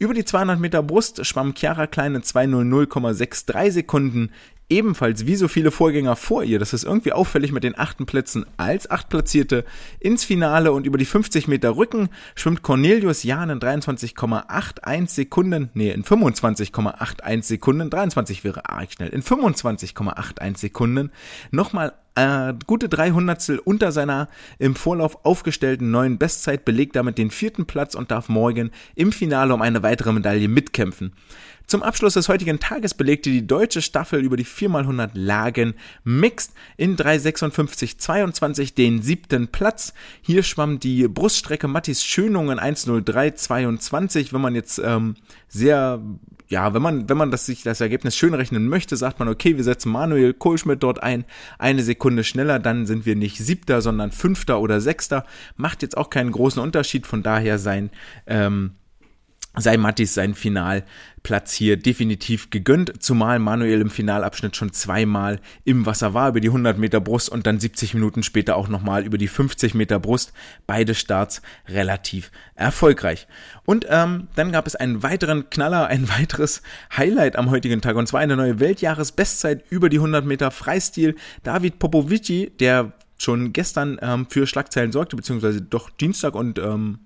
Über 0.00 0.14
die 0.14 0.24
200 0.24 0.60
Meter 0.60 0.80
Brust 0.84 1.26
schwamm 1.26 1.54
Chiara 1.56 1.88
Kleine 1.88 2.20
200,63 2.20 3.72
Sekunden 3.72 4.30
ebenfalls 4.68 5.26
wie 5.26 5.34
so 5.34 5.48
viele 5.48 5.72
Vorgänger 5.72 6.14
vor 6.14 6.44
ihr, 6.44 6.60
das 6.60 6.72
ist 6.72 6.84
irgendwie 6.84 7.12
auffällig 7.12 7.50
mit 7.50 7.64
den 7.64 7.76
achten 7.76 8.06
Plätzen 8.06 8.46
als 8.58 8.88
Achtplatzierte 8.88 9.64
ins 9.98 10.24
Finale 10.24 10.70
und 10.70 10.86
über 10.86 10.98
die 10.98 11.04
50 11.04 11.48
Meter 11.48 11.76
Rücken 11.76 12.10
schwimmt 12.36 12.62
Cornelius 12.62 13.24
Jahn 13.24 13.50
in 13.50 13.58
23,81 13.58 15.08
Sekunden, 15.08 15.70
nee, 15.74 15.90
in 15.90 16.04
25,81 16.04 17.42
Sekunden, 17.42 17.90
23 17.90 18.44
wäre 18.44 18.68
arg 18.68 18.92
schnell, 18.92 19.08
in 19.08 19.22
25,81 19.22 20.58
Sekunden 20.58 21.10
nochmal 21.50 21.94
äh, 22.18 22.54
gute 22.66 22.88
300 22.88 23.60
unter 23.64 23.92
seiner 23.92 24.28
im 24.58 24.74
Vorlauf 24.74 25.24
aufgestellten 25.24 25.90
neuen 25.90 26.18
Bestzeit, 26.18 26.64
belegt 26.64 26.96
damit 26.96 27.18
den 27.18 27.30
vierten 27.30 27.66
Platz 27.66 27.94
und 27.94 28.10
darf 28.10 28.28
morgen 28.28 28.70
im 28.94 29.12
Finale 29.12 29.54
um 29.54 29.62
eine 29.62 29.82
weitere 29.82 30.12
Medaille 30.12 30.48
mitkämpfen. 30.48 31.12
Zum 31.68 31.82
Abschluss 31.82 32.14
des 32.14 32.30
heutigen 32.30 32.60
Tages 32.60 32.94
belegte 32.94 33.28
die 33.28 33.46
deutsche 33.46 33.82
Staffel 33.82 34.24
über 34.24 34.38
die 34.38 34.46
4x100 34.46 35.10
Lagen 35.12 35.74
Mixed 36.02 36.52
in 36.78 36.96
3,56,22 36.96 38.74
den 38.74 39.02
siebten 39.02 39.48
Platz. 39.48 39.92
Hier 40.22 40.42
schwamm 40.42 40.80
die 40.80 41.08
Bruststrecke 41.08 41.68
Mattis 41.68 42.02
Schönung 42.02 42.50
in 42.50 42.58
1,03,22. 42.58 44.32
Wenn 44.32 44.40
man 44.40 44.54
jetzt 44.54 44.80
ähm, 44.82 45.16
sehr 45.48 46.00
ja, 46.48 46.72
wenn 46.72 46.80
man, 46.80 47.08
wenn 47.08 47.16
man 47.16 47.30
das, 47.30 47.46
sich 47.46 47.62
das 47.62 47.80
Ergebnis 47.80 48.16
schön 48.16 48.32
rechnen 48.32 48.68
möchte, 48.68 48.96
sagt 48.96 49.18
man, 49.18 49.28
okay, 49.28 49.56
wir 49.56 49.64
setzen 49.64 49.92
Manuel 49.92 50.32
Kohlschmidt 50.32 50.82
dort 50.82 51.02
ein, 51.02 51.24
eine 51.58 51.82
Sekunde 51.82 52.24
schneller, 52.24 52.58
dann 52.58 52.86
sind 52.86 53.04
wir 53.04 53.16
nicht 53.16 53.36
siebter, 53.38 53.82
sondern 53.82 54.12
fünfter 54.12 54.60
oder 54.60 54.80
sechster. 54.80 55.26
Macht 55.56 55.82
jetzt 55.82 55.96
auch 55.96 56.08
keinen 56.08 56.32
großen 56.32 56.62
Unterschied, 56.62 57.06
von 57.06 57.22
daher 57.22 57.58
sein, 57.58 57.90
ähm, 58.26 58.72
sei 59.60 59.76
Mattis 59.76 60.14
sein 60.14 60.34
Finalplatz 60.34 61.52
hier 61.52 61.76
definitiv 61.76 62.50
gegönnt, 62.50 63.02
zumal 63.02 63.38
Manuel 63.38 63.80
im 63.80 63.90
Finalabschnitt 63.90 64.56
schon 64.56 64.72
zweimal 64.72 65.40
im 65.64 65.86
Wasser 65.86 66.14
war, 66.14 66.28
über 66.28 66.40
die 66.40 66.48
100 66.48 66.78
Meter 66.78 67.00
Brust 67.00 67.28
und 67.28 67.46
dann 67.46 67.60
70 67.60 67.94
Minuten 67.94 68.22
später 68.22 68.56
auch 68.56 68.68
nochmal 68.68 69.04
über 69.04 69.18
die 69.18 69.28
50 69.28 69.74
Meter 69.74 69.98
Brust. 69.98 70.32
Beide 70.66 70.94
Starts 70.94 71.42
relativ 71.68 72.30
erfolgreich. 72.54 73.26
Und 73.64 73.86
ähm, 73.88 74.28
dann 74.34 74.52
gab 74.52 74.66
es 74.66 74.76
einen 74.76 75.02
weiteren 75.02 75.50
Knaller, 75.50 75.86
ein 75.86 76.08
weiteres 76.18 76.62
Highlight 76.96 77.36
am 77.36 77.50
heutigen 77.50 77.80
Tag 77.80 77.96
und 77.96 78.06
zwar 78.06 78.20
eine 78.20 78.36
neue 78.36 78.60
Weltjahresbestzeit 78.60 79.64
über 79.70 79.88
die 79.88 79.98
100 79.98 80.24
Meter 80.24 80.50
Freistil. 80.50 81.16
David 81.42 81.78
Popovici, 81.78 82.52
der 82.60 82.92
schon 83.18 83.52
gestern 83.52 83.98
ähm, 84.00 84.26
für 84.28 84.46
Schlagzeilen 84.46 84.92
sorgte, 84.92 85.16
beziehungsweise 85.16 85.60
doch 85.60 85.90
Dienstag 85.90 86.34
und 86.34 86.58
ähm, 86.58 87.00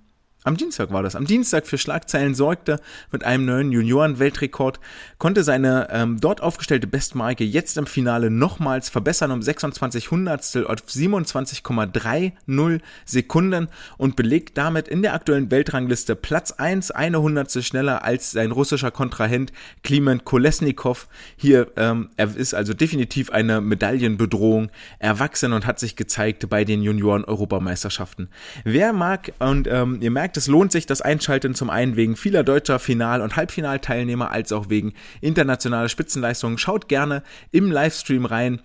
am 0.44 0.56
Dienstag 0.56 0.90
war 0.92 1.04
das. 1.04 1.14
Am 1.14 1.24
Dienstag 1.24 1.68
für 1.68 1.78
Schlagzeilen 1.78 2.34
sorgte 2.34 2.80
mit 3.12 3.22
einem 3.22 3.44
neuen 3.44 3.70
Junioren-Weltrekord, 3.70 4.80
konnte 5.18 5.44
seine 5.44 5.86
ähm, 5.90 6.20
dort 6.20 6.40
aufgestellte 6.40 6.88
Bestmarke 6.88 7.44
jetzt 7.44 7.78
im 7.78 7.86
Finale 7.86 8.28
nochmals 8.28 8.88
verbessern 8.88 9.30
um 9.30 9.40
26 9.40 10.10
Hundertstel 10.10 10.66
auf 10.66 10.78
27,30 10.88 12.80
Sekunden 13.04 13.68
und 13.98 14.16
belegt 14.16 14.58
damit 14.58 14.88
in 14.88 15.02
der 15.02 15.14
aktuellen 15.14 15.50
Weltrangliste 15.52 16.16
Platz 16.16 16.50
1, 16.50 16.90
eine 16.90 17.22
Hundertstel 17.22 17.62
schneller 17.62 18.04
als 18.04 18.32
sein 18.32 18.50
russischer 18.50 18.90
Kontrahent 18.90 19.52
Kliment 19.84 20.24
Kolesnikov. 20.24 21.06
Hier, 21.36 21.70
ähm, 21.76 22.10
er 22.16 22.34
ist 22.36 22.54
also 22.54 22.74
definitiv 22.74 23.30
eine 23.30 23.60
Medaillenbedrohung 23.60 24.70
erwachsen 24.98 25.52
und 25.52 25.66
hat 25.66 25.78
sich 25.78 25.94
gezeigt 25.94 26.48
bei 26.48 26.64
den 26.64 26.82
Junioren-Europameisterschaften. 26.82 28.28
Wer 28.64 28.92
mag 28.92 29.32
und 29.38 29.68
ähm, 29.68 29.98
ihr 30.00 30.10
merkt, 30.10 30.31
merkt, 30.32 30.36
es 30.36 30.46
lohnt 30.46 30.72
sich 30.72 30.86
das 30.86 31.02
Einschalten 31.02 31.54
zum 31.54 31.68
einen 31.68 31.96
wegen 31.96 32.16
vieler 32.16 32.42
deutscher 32.42 32.78
Final- 32.78 33.20
und 33.20 33.36
Halbfinalteilnehmer 33.36 34.30
als 34.30 34.52
auch 34.52 34.70
wegen 34.70 34.94
internationaler 35.20 35.88
Spitzenleistungen. 35.88 36.58
Schaut 36.58 36.88
gerne 36.88 37.22
im 37.50 37.70
Livestream 37.70 38.24
rein. 38.24 38.62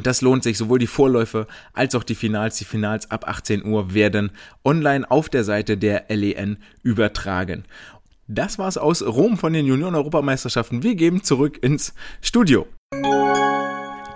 Das 0.00 0.20
lohnt 0.20 0.44
sich, 0.44 0.56
sowohl 0.56 0.78
die 0.78 0.86
Vorläufe 0.86 1.46
als 1.72 1.94
auch 1.94 2.04
die 2.04 2.14
Finals. 2.14 2.56
Die 2.58 2.64
Finals 2.64 3.10
ab 3.10 3.28
18 3.28 3.64
Uhr 3.64 3.92
werden 3.92 4.30
online 4.64 5.10
auf 5.10 5.28
der 5.28 5.44
Seite 5.44 5.76
der 5.76 6.04
LEN 6.08 6.58
übertragen. 6.82 7.64
Das 8.28 8.58
war's 8.58 8.78
aus 8.78 9.02
Rom 9.02 9.36
von 9.36 9.52
den 9.52 9.66
Junioren-Europameisterschaften. 9.66 10.84
Wir 10.84 10.94
geben 10.94 11.24
zurück 11.24 11.58
ins 11.62 11.94
Studio. 12.20 12.66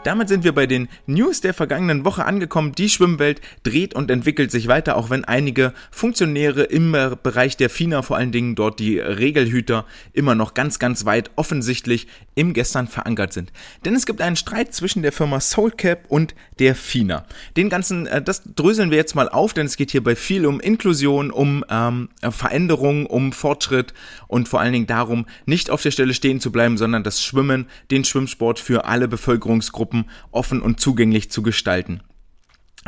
Damit 0.04 0.28
sind 0.28 0.44
wir 0.44 0.54
bei 0.54 0.66
den 0.66 0.88
News 1.06 1.40
der 1.40 1.54
vergangenen 1.54 2.04
Woche 2.04 2.26
angekommen. 2.26 2.72
Die 2.72 2.90
Schwimmwelt 2.90 3.40
dreht 3.62 3.94
und 3.94 4.10
entwickelt 4.10 4.50
sich 4.50 4.68
weiter, 4.68 4.96
auch 4.96 5.08
wenn 5.08 5.24
einige 5.24 5.72
Funktionäre 5.90 6.64
im 6.64 6.92
Bereich 7.22 7.56
der 7.56 7.70
FINA, 7.70 8.02
vor 8.02 8.18
allen 8.18 8.30
Dingen 8.30 8.54
dort 8.54 8.80
die 8.80 8.98
Regelhüter, 8.98 9.86
immer 10.12 10.34
noch 10.34 10.52
ganz, 10.52 10.78
ganz 10.78 11.06
weit 11.06 11.30
offensichtlich 11.36 12.06
im 12.34 12.52
Gestern 12.52 12.88
verankert 12.88 13.32
sind. 13.32 13.52
Denn 13.84 13.94
es 13.94 14.06
gibt 14.06 14.20
einen 14.20 14.36
Streit 14.36 14.74
zwischen 14.74 15.02
der 15.02 15.12
Firma 15.12 15.40
Soulcap 15.40 16.04
und 16.08 16.34
der 16.58 16.74
FINA. 16.74 17.24
Den 17.56 17.68
ganzen, 17.68 18.06
äh, 18.06 18.20
das 18.20 18.42
dröseln 18.56 18.90
wir 18.90 18.98
jetzt 18.98 19.14
mal 19.14 19.28
auf, 19.28 19.54
denn 19.54 19.66
es 19.66 19.76
geht 19.76 19.92
hierbei 19.92 20.16
viel 20.16 20.44
um 20.46 20.60
Inklusion, 20.60 21.30
um 21.30 21.64
ähm, 21.70 22.08
Veränderung, 22.30 23.06
um 23.06 23.32
Fortschritt 23.32 23.94
und 24.26 24.48
vor 24.48 24.60
allen 24.60 24.72
Dingen 24.72 24.86
darum, 24.86 25.26
nicht 25.46 25.70
auf 25.70 25.82
der 25.82 25.92
Stelle 25.92 26.14
stehen 26.14 26.40
zu 26.40 26.50
bleiben, 26.50 26.76
sondern 26.76 27.04
das 27.04 27.22
Schwimmen, 27.22 27.66
den 27.90 28.04
Schwimmsport 28.04 28.58
für 28.58 28.84
alle 28.86 29.08
Bevölkerungsgruppen 29.08 29.84
Gruppen 29.84 30.10
offen 30.30 30.62
und 30.62 30.80
zugänglich 30.80 31.30
zu 31.30 31.42
gestalten. 31.42 32.00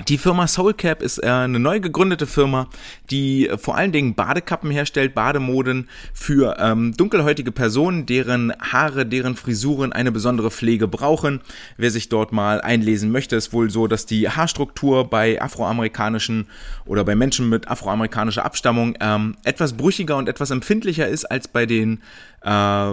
Die 0.04 0.18
Firma 0.18 0.46
Soulcap 0.46 1.00
ist 1.00 1.24
äh, 1.24 1.26
eine 1.26 1.59
neu 1.59 1.80
gegründete 1.80 2.26
Firma, 2.26 2.68
die 3.11 3.48
äh, 3.48 3.56
vor 3.56 3.76
allen 3.76 3.92
Dingen 3.92 4.14
Badekappen 4.14 4.70
herstellt, 4.70 5.14
Bademoden 5.14 5.88
für 6.12 6.59
ähm, 6.59 6.94
dunkelhäutige 6.94 7.50
Personen, 7.50 8.04
deren 8.04 8.52
Haare, 8.61 9.06
deren 9.06 9.37
Frisuren 9.37 9.94
eine 9.94 10.12
besondere 10.12 10.50
Pflege 10.50 10.87
brauchen. 10.87 11.40
Wer 11.78 11.90
sich 11.90 12.11
dort 12.11 12.30
mal 12.30 12.61
einlesen 12.61 13.11
möchte, 13.11 13.37
ist 13.37 13.54
wohl 13.54 13.70
so, 13.70 13.87
dass 13.87 14.04
die 14.04 14.28
Haarstruktur 14.28 15.09
bei 15.09 15.40
afroamerikanischen 15.40 16.46
oder 16.85 17.02
bei 17.02 17.16
Menschen 17.16 17.48
mit 17.48 17.68
afroamerikanischer 17.68 18.44
Abstammung 18.44 18.98
ähm, 19.00 19.37
etwas 19.44 19.78
brüchiger 19.78 20.18
und 20.18 20.28
etwas 20.28 20.50
empfindlicher 20.50 21.09
ist 21.09 21.24
als 21.24 21.48
bei 21.48 21.64
den 21.64 22.02
äh, 22.46 22.92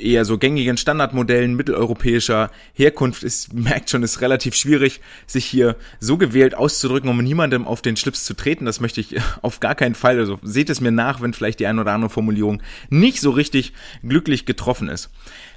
eher 0.00 0.24
so 0.24 0.38
gängigen 0.38 0.78
Standardmodellen 0.78 1.54
mitteleuropäischer 1.54 2.50
Herkunft 2.72 3.22
ist, 3.22 3.52
merkt 3.52 3.90
schon, 3.90 4.02
ist 4.02 4.22
relativ 4.22 4.54
schwierig, 4.54 5.00
sich 5.26 5.44
hier 5.44 5.76
so 6.00 6.16
gewählt 6.16 6.54
auszudrücken, 6.54 7.10
um 7.10 7.18
niemandem 7.18 7.66
auf 7.66 7.82
den 7.82 7.96
Schlips 7.96 8.24
zu 8.24 8.34
treten. 8.34 8.64
Das 8.64 8.80
möchte 8.80 9.00
ich 9.00 9.16
auf 9.42 9.60
gar 9.60 9.74
keinen 9.74 9.94
Fall. 9.94 10.18
Also 10.18 10.38
seht 10.42 10.70
es 10.70 10.80
mir 10.80 10.90
nach, 10.90 11.20
wenn 11.20 11.34
vielleicht 11.34 11.60
die 11.60 11.66
eine 11.66 11.82
oder 11.82 11.92
andere 11.92 12.10
Formulierung 12.10 12.62
nicht 12.88 13.20
so 13.20 13.30
richtig 13.30 13.74
glücklich 14.02 14.46
getroffen 14.46 14.88
ist. 14.88 15.10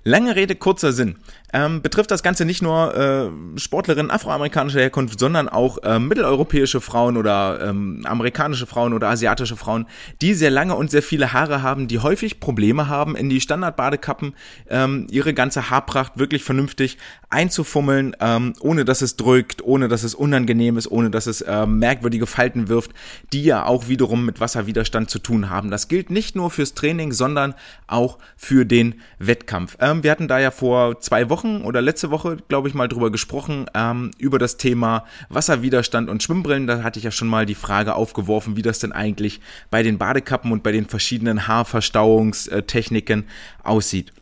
Lange 0.04 0.36
Rede, 0.36 0.56
kurzer 0.56 0.94
Sinn. 0.94 1.18
Ähm, 1.54 1.82
betrifft 1.82 2.12
das 2.12 2.24
Ganze 2.24 2.46
nicht 2.46 2.62
nur 2.62 2.96
äh, 2.96 3.60
Sportlerinnen 3.60 4.10
afroamerikanischer 4.10 4.80
Herkunft, 4.80 5.20
sondern 5.20 5.50
auch 5.50 5.80
äh, 5.84 6.00
mitteleuropäische 6.00 6.80
Frauen 6.80 7.18
oder 7.18 7.60
ähm, 7.62 8.02
amerikanische 8.06 8.66
Frauen 8.66 8.94
oder 8.94 9.10
asiatische 9.10 9.58
Frauen, 9.58 9.86
die 10.22 10.34
sehr 10.34 10.50
lange 10.50 10.76
und 10.76 10.90
sehr 10.90 11.04
viele 11.04 11.34
Haare 11.34 11.62
haben, 11.62 11.88
die 11.88 12.00
häufig 12.00 12.40
Probleme 12.40 12.88
haben, 12.88 13.16
in 13.16 13.30
die 13.30 13.42
Standardbadekappen 13.42 14.34
ähm, 14.70 15.08
ihre 15.12 15.34
ganze 15.34 15.70
Haarpracht 15.70 16.18
wirklich 16.18 16.44
vernünftig 16.44 16.98
einzufummeln, 17.30 18.16
ähm, 18.22 18.54
ohne 18.62 18.86
dass 18.86 19.02
es 19.02 19.18
drückt, 19.18 19.62
ohne 19.62 19.88
dass 19.90 20.04
es 20.04 20.16
unangenehm 20.16 20.78
ist, 20.78 20.90
ohne 20.90 21.10
dass 21.10 21.28
es 21.28 21.42
äh, 21.42 21.66
merkwürdige 21.66 22.28
Falten 22.28 22.70
wirft, 22.70 22.92
die 23.34 23.44
ja 23.44 23.66
auch 23.66 23.90
wiederum 23.90 24.26
mit 24.26 24.40
Wasserwiderstand 24.40 25.10
zu 25.10 25.20
tun 25.20 25.50
haben. 25.50 25.70
Das 25.70 25.90
gilt 25.90 26.10
nicht 26.12 26.36
nur 26.36 26.50
fürs 26.50 26.74
Training, 26.74 27.12
sondern 27.12 27.56
auch 27.88 28.20
für 28.38 28.66
den 28.66 28.96
Wettkampf. 29.20 29.78
Ähm, 29.82 29.91
wir 30.04 30.12
hatten 30.12 30.28
da 30.28 30.40
ja 30.40 30.52
vor 30.52 31.00
zwei 31.02 31.30
Wochen 31.30 31.62
oder 31.62 31.82
letzte 31.82 32.12
Woche, 32.12 32.38
glaube 32.48 32.68
ich, 32.68 32.74
mal 32.74 32.88
drüber 32.88 33.12
gesprochen, 33.12 33.66
ähm, 33.74 34.12
über 34.18 34.40
das 34.40 34.58
Thema 34.58 35.06
Wasserwiderstand 35.30 36.10
und 36.10 36.24
Schwimmbrillen. 36.24 36.68
Da 36.68 36.84
hatte 36.84 37.00
ich 37.00 37.06
ja 37.06 37.12
schon 37.12 37.28
mal 37.28 37.46
die 37.46 37.56
Frage 37.56 37.96
aufgeworfen, 37.96 38.56
wie 38.56 38.62
das 38.62 38.80
denn 38.80 38.92
eigentlich 38.92 39.42
bei 39.70 39.84
den 39.84 39.98
Badekappen 39.98 40.52
und 40.52 40.64
bei 40.64 40.72
den 40.72 40.88
verschiedenen 40.88 41.48
Haarverstauungstechniken 41.48 43.26
aussieht. 43.64 44.14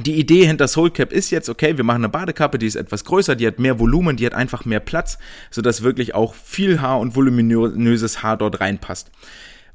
Die 0.00 0.14
Idee 0.14 0.46
hinter 0.46 0.66
Soulcap 0.66 1.12
ist 1.12 1.30
jetzt, 1.30 1.48
okay, 1.48 1.76
wir 1.76 1.84
machen 1.84 2.02
eine 2.02 2.08
Badekappe, 2.08 2.58
die 2.58 2.66
ist 2.66 2.74
etwas 2.74 3.04
größer, 3.04 3.36
die 3.36 3.46
hat 3.46 3.60
mehr 3.60 3.78
Volumen, 3.78 4.16
die 4.16 4.26
hat 4.26 4.34
einfach 4.34 4.64
mehr 4.64 4.80
Platz, 4.80 5.18
sodass 5.50 5.82
wirklich 5.82 6.14
auch 6.14 6.34
viel 6.34 6.80
Haar 6.80 6.98
und 6.98 7.14
voluminöses 7.14 8.22
Haar 8.22 8.36
dort 8.36 8.60
reinpasst. 8.60 9.10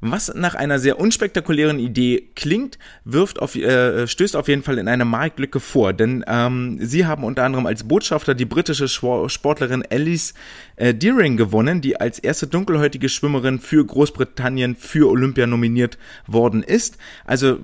Was 0.02 0.32
nach 0.34 0.54
einer 0.54 0.78
sehr 0.78 0.98
unspektakulären 0.98 1.78
Idee 1.78 2.30
klingt, 2.34 2.78
wirft 3.04 3.38
auf, 3.38 3.54
äh, 3.54 4.06
stößt 4.06 4.34
auf 4.34 4.48
jeden 4.48 4.62
Fall 4.62 4.78
in 4.78 4.88
eine 4.88 5.04
Marktlücke 5.04 5.60
vor, 5.60 5.92
denn 5.92 6.24
ähm, 6.26 6.78
sie 6.80 7.04
haben 7.04 7.22
unter 7.22 7.44
anderem 7.44 7.66
als 7.66 7.84
Botschafter 7.84 8.34
die 8.34 8.46
britische 8.46 8.88
Sportlerin 8.88 9.84
Alice 9.90 10.32
äh, 10.76 10.94
Deering 10.94 11.36
gewonnen, 11.36 11.82
die 11.82 12.00
als 12.00 12.18
erste 12.18 12.46
dunkelhäutige 12.46 13.10
Schwimmerin 13.10 13.58
für 13.58 13.84
Großbritannien 13.84 14.74
für 14.74 15.10
Olympia 15.10 15.46
nominiert 15.46 15.98
worden 16.26 16.62
ist. 16.62 16.96
Also 17.26 17.58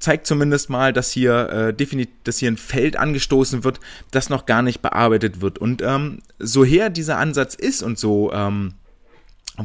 zeigt 0.00 0.26
zumindest 0.26 0.68
mal, 0.70 0.92
dass 0.92 1.10
hier 1.10 1.48
äh, 1.50 1.74
definitiv, 1.74 2.14
dass 2.24 2.38
hier 2.38 2.50
ein 2.50 2.56
Feld 2.56 2.96
angestoßen 2.96 3.64
wird, 3.64 3.80
das 4.10 4.28
noch 4.28 4.46
gar 4.46 4.62
nicht 4.62 4.82
bearbeitet 4.82 5.40
wird. 5.40 5.58
Und 5.58 5.82
ähm, 5.82 6.20
so 6.38 6.64
her 6.64 6.90
dieser 6.90 7.18
Ansatz 7.18 7.54
ist 7.54 7.82
und 7.82 7.98
so 7.98 8.32
ähm, 8.32 8.74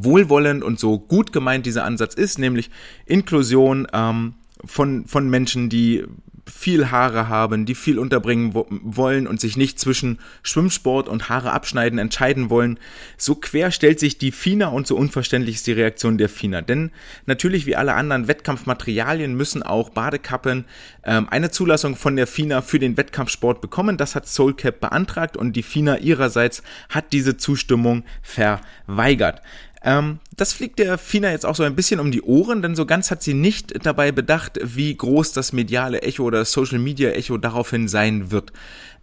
wohlwollend 0.04 0.64
und 0.64 0.80
so 0.80 1.00
gut 1.00 1.32
gemeint 1.32 1.66
dieser 1.66 1.84
Ansatz 1.84 2.14
ist, 2.14 2.40
nämlich 2.40 2.70
Inklusion 3.06 3.88
ähm, 3.94 4.36
von, 4.66 5.06
von 5.06 5.30
Menschen, 5.30 5.70
die 5.70 6.06
viel 6.48 6.92
Haare 6.92 7.28
haben, 7.28 7.66
die 7.66 7.76
viel 7.76 7.98
unterbringen 7.98 8.54
wollen 8.54 9.26
und 9.26 9.42
sich 9.42 9.58
nicht 9.58 9.80
zwischen 9.80 10.20
Schwimmsport 10.44 11.10
und 11.10 11.28
Haare 11.28 11.52
abschneiden 11.52 11.98
entscheiden 11.98 12.50
wollen. 12.50 12.80
So 13.18 13.36
quer 13.36 13.72
stellt 13.72 14.00
sich 14.00 14.18
die 14.18 14.32
FINA 14.32 14.68
und 14.68 14.86
so 14.86 14.96
unverständlich 14.96 15.56
ist 15.56 15.68
die 15.68 15.72
Reaktion 15.72 16.18
der 16.18 16.30
FINA. 16.30 16.62
Denn 16.62 16.92
natürlich 17.26 17.66
wie 17.66 17.76
alle 17.76 17.96
anderen 17.96 18.28
Wettkampfmaterialien 18.28 19.36
müssen 19.36 19.64
auch 19.64 19.90
Badekappen 19.90 20.66
ähm, 21.04 21.28
eine 21.30 21.50
Zulassung 21.50 21.96
von 21.96 22.16
der 22.16 22.28
FINA 22.28 22.62
für 22.62 22.80
den 22.80 22.96
Wettkampfsport 22.96 23.60
bekommen. 23.60 23.98
Das 23.98 24.14
hat 24.14 24.28
Soulcap 24.28 24.80
beantragt 24.80 25.38
und 25.38 25.54
die 25.54 25.64
FINA 25.64 25.98
ihrerseits 25.98 26.62
hat 26.90 27.12
diese 27.12 27.38
Zustimmung 27.38 28.04
verweigert. 28.22 29.42
Ähm, 29.86 30.20
das 30.36 30.52
fliegt 30.52 30.80
der 30.80 30.98
Fina 30.98 31.30
jetzt 31.30 31.46
auch 31.46 31.56
so 31.56 31.64
ein 31.64 31.76
bisschen 31.76 32.00
um 32.00 32.12
die 32.12 32.24
Ohren, 32.24 32.64
denn 32.64 32.76
so 32.76 32.88
ganz 32.88 33.12
hat 33.12 33.22
sie 33.22 33.36
nicht 33.36 33.86
dabei 33.86 34.12
bedacht, 34.12 34.60
wie 34.62 34.96
groß 34.98 35.32
das 35.32 35.54
mediale 35.54 36.02
Echo 36.02 36.24
oder 36.24 36.44
Social 36.44 36.80
Media 36.80 37.12
Echo 37.12 37.38
daraufhin 37.38 37.88
sein 37.88 38.32
wird. 38.32 38.52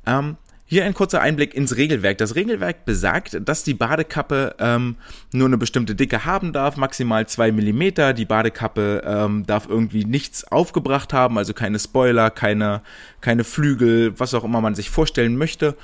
Ähm, 0.06 0.36
hier 0.66 0.84
ein 0.84 0.94
kurzer 0.94 1.20
Einblick 1.20 1.54
ins 1.54 1.76
Regelwerk. 1.76 2.18
Das 2.18 2.34
Regelwerk 2.34 2.84
besagt, 2.84 3.38
dass 3.44 3.62
die 3.62 3.74
Badekappe 3.74 4.56
ähm, 4.58 4.96
nur 5.32 5.46
eine 5.46 5.58
bestimmte 5.58 5.94
Dicke 5.94 6.24
haben 6.24 6.52
darf, 6.52 6.76
maximal 6.76 7.28
zwei 7.28 7.52
Millimeter. 7.52 8.12
Die 8.14 8.24
Badekappe 8.24 9.02
ähm, 9.04 9.46
darf 9.46 9.68
irgendwie 9.68 10.04
nichts 10.04 10.50
aufgebracht 10.50 11.12
haben, 11.12 11.38
also 11.38 11.52
keine 11.52 11.78
Spoiler, 11.78 12.30
keine, 12.30 12.80
keine 13.20 13.44
Flügel, 13.44 14.18
was 14.18 14.34
auch 14.34 14.44
immer 14.44 14.62
man 14.62 14.74
sich 14.74 14.90
vorstellen 14.90 15.36
möchte. 15.36 15.76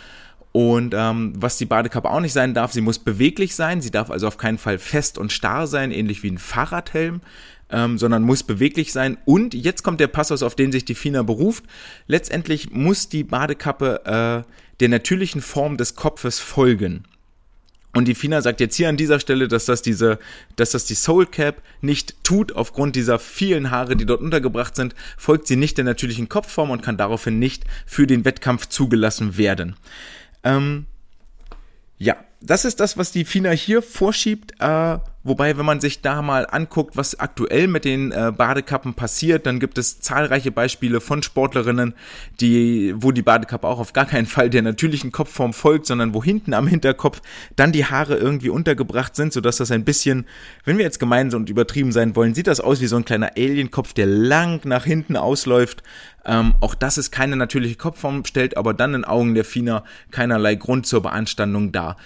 Und 0.52 0.94
ähm, 0.96 1.34
was 1.36 1.58
die 1.58 1.66
Badekappe 1.66 2.10
auch 2.10 2.20
nicht 2.20 2.32
sein 2.32 2.54
darf, 2.54 2.72
sie 2.72 2.80
muss 2.80 2.98
beweglich 2.98 3.54
sein. 3.54 3.80
Sie 3.80 3.90
darf 3.90 4.10
also 4.10 4.26
auf 4.26 4.38
keinen 4.38 4.58
Fall 4.58 4.78
fest 4.78 5.18
und 5.18 5.32
starr 5.32 5.66
sein, 5.66 5.92
ähnlich 5.92 6.22
wie 6.22 6.30
ein 6.30 6.38
Fahrradhelm. 6.38 7.20
Ähm, 7.70 7.98
sondern 7.98 8.22
muss 8.22 8.44
beweglich 8.44 8.94
sein. 8.94 9.18
Und 9.26 9.52
jetzt 9.52 9.82
kommt 9.82 10.00
der 10.00 10.06
Passus, 10.06 10.42
auf 10.42 10.54
den 10.54 10.72
sich 10.72 10.86
die 10.86 10.94
FINA 10.94 11.22
beruft. 11.22 11.64
Letztendlich 12.06 12.70
muss 12.70 13.10
die 13.10 13.24
Badekappe 13.24 14.44
äh, 14.46 14.50
der 14.80 14.88
natürlichen 14.88 15.42
Form 15.42 15.76
des 15.76 15.94
Kopfes 15.94 16.38
folgen. 16.40 17.04
Und 17.94 18.06
die 18.06 18.14
FINA 18.14 18.42
sagt 18.42 18.60
jetzt 18.60 18.76
hier 18.76 18.88
an 18.88 18.96
dieser 18.96 19.18
Stelle, 19.18 19.48
dass 19.48 19.64
das 19.64 19.82
diese, 19.82 20.18
dass 20.56 20.70
das 20.70 20.84
die 20.84 20.94
Soul 20.94 21.26
Cap 21.26 21.62
nicht 21.80 22.22
tut, 22.22 22.54
aufgrund 22.54 22.96
dieser 22.96 23.18
vielen 23.18 23.70
Haare, 23.70 23.96
die 23.96 24.06
dort 24.06 24.20
untergebracht 24.20 24.76
sind, 24.76 24.94
folgt 25.16 25.46
sie 25.46 25.56
nicht 25.56 25.78
der 25.78 25.84
natürlichen 25.84 26.28
Kopfform 26.28 26.70
und 26.70 26.82
kann 26.82 26.96
daraufhin 26.96 27.38
nicht 27.38 27.64
für 27.86 28.06
den 28.06 28.24
Wettkampf 28.24 28.66
zugelassen 28.66 29.36
werden. 29.36 29.76
Ähm, 30.44 30.86
ja, 31.98 32.16
das 32.40 32.64
ist 32.64 32.78
das, 32.78 32.96
was 32.96 33.10
die 33.10 33.24
FINA 33.24 33.50
hier 33.50 33.82
vorschiebt. 33.82 34.54
Äh, 34.60 34.98
wobei, 35.24 35.58
wenn 35.58 35.66
man 35.66 35.80
sich 35.80 36.02
da 36.02 36.22
mal 36.22 36.46
anguckt, 36.48 36.96
was 36.96 37.18
aktuell 37.18 37.66
mit 37.66 37.84
den 37.84 38.12
äh, 38.12 38.32
Badekappen 38.34 38.94
passiert, 38.94 39.44
dann 39.46 39.58
gibt 39.58 39.76
es 39.76 40.00
zahlreiche 40.00 40.52
Beispiele 40.52 41.00
von 41.00 41.24
Sportlerinnen, 41.24 41.94
die, 42.40 42.94
wo 42.96 43.10
die 43.10 43.22
Badekappe 43.22 43.66
auch 43.66 43.80
auf 43.80 43.92
gar 43.92 44.06
keinen 44.06 44.26
Fall 44.26 44.50
der 44.50 44.62
natürlichen 44.62 45.10
Kopfform 45.10 45.52
folgt, 45.52 45.86
sondern 45.86 46.14
wo 46.14 46.22
hinten 46.22 46.54
am 46.54 46.68
Hinterkopf 46.68 47.20
dann 47.56 47.72
die 47.72 47.86
Haare 47.86 48.16
irgendwie 48.16 48.50
untergebracht 48.50 49.16
sind, 49.16 49.32
sodass 49.32 49.56
das 49.56 49.72
ein 49.72 49.84
bisschen, 49.84 50.24
wenn 50.64 50.78
wir 50.78 50.84
jetzt 50.84 51.00
gemeinsam 51.00 51.42
und 51.42 51.50
übertrieben 51.50 51.90
sein 51.90 52.14
wollen, 52.14 52.34
sieht 52.34 52.46
das 52.46 52.60
aus 52.60 52.80
wie 52.80 52.86
so 52.86 52.96
ein 52.96 53.04
kleiner 53.04 53.32
Alienkopf, 53.36 53.94
der 53.94 54.06
lang 54.06 54.60
nach 54.64 54.84
hinten 54.84 55.16
ausläuft. 55.16 55.82
Ähm, 56.28 56.54
auch 56.60 56.74
das 56.74 56.98
ist 56.98 57.10
keine 57.10 57.36
natürliche 57.36 57.76
Kopfform, 57.76 58.24
stellt 58.26 58.56
aber 58.56 58.74
dann 58.74 58.92
in 58.92 59.04
Augen 59.04 59.34
der 59.34 59.44
FINA 59.44 59.82
keinerlei 60.10 60.54
Grund 60.56 60.86
zur 60.86 61.02
Beanstandung 61.02 61.72
dar. 61.72 61.96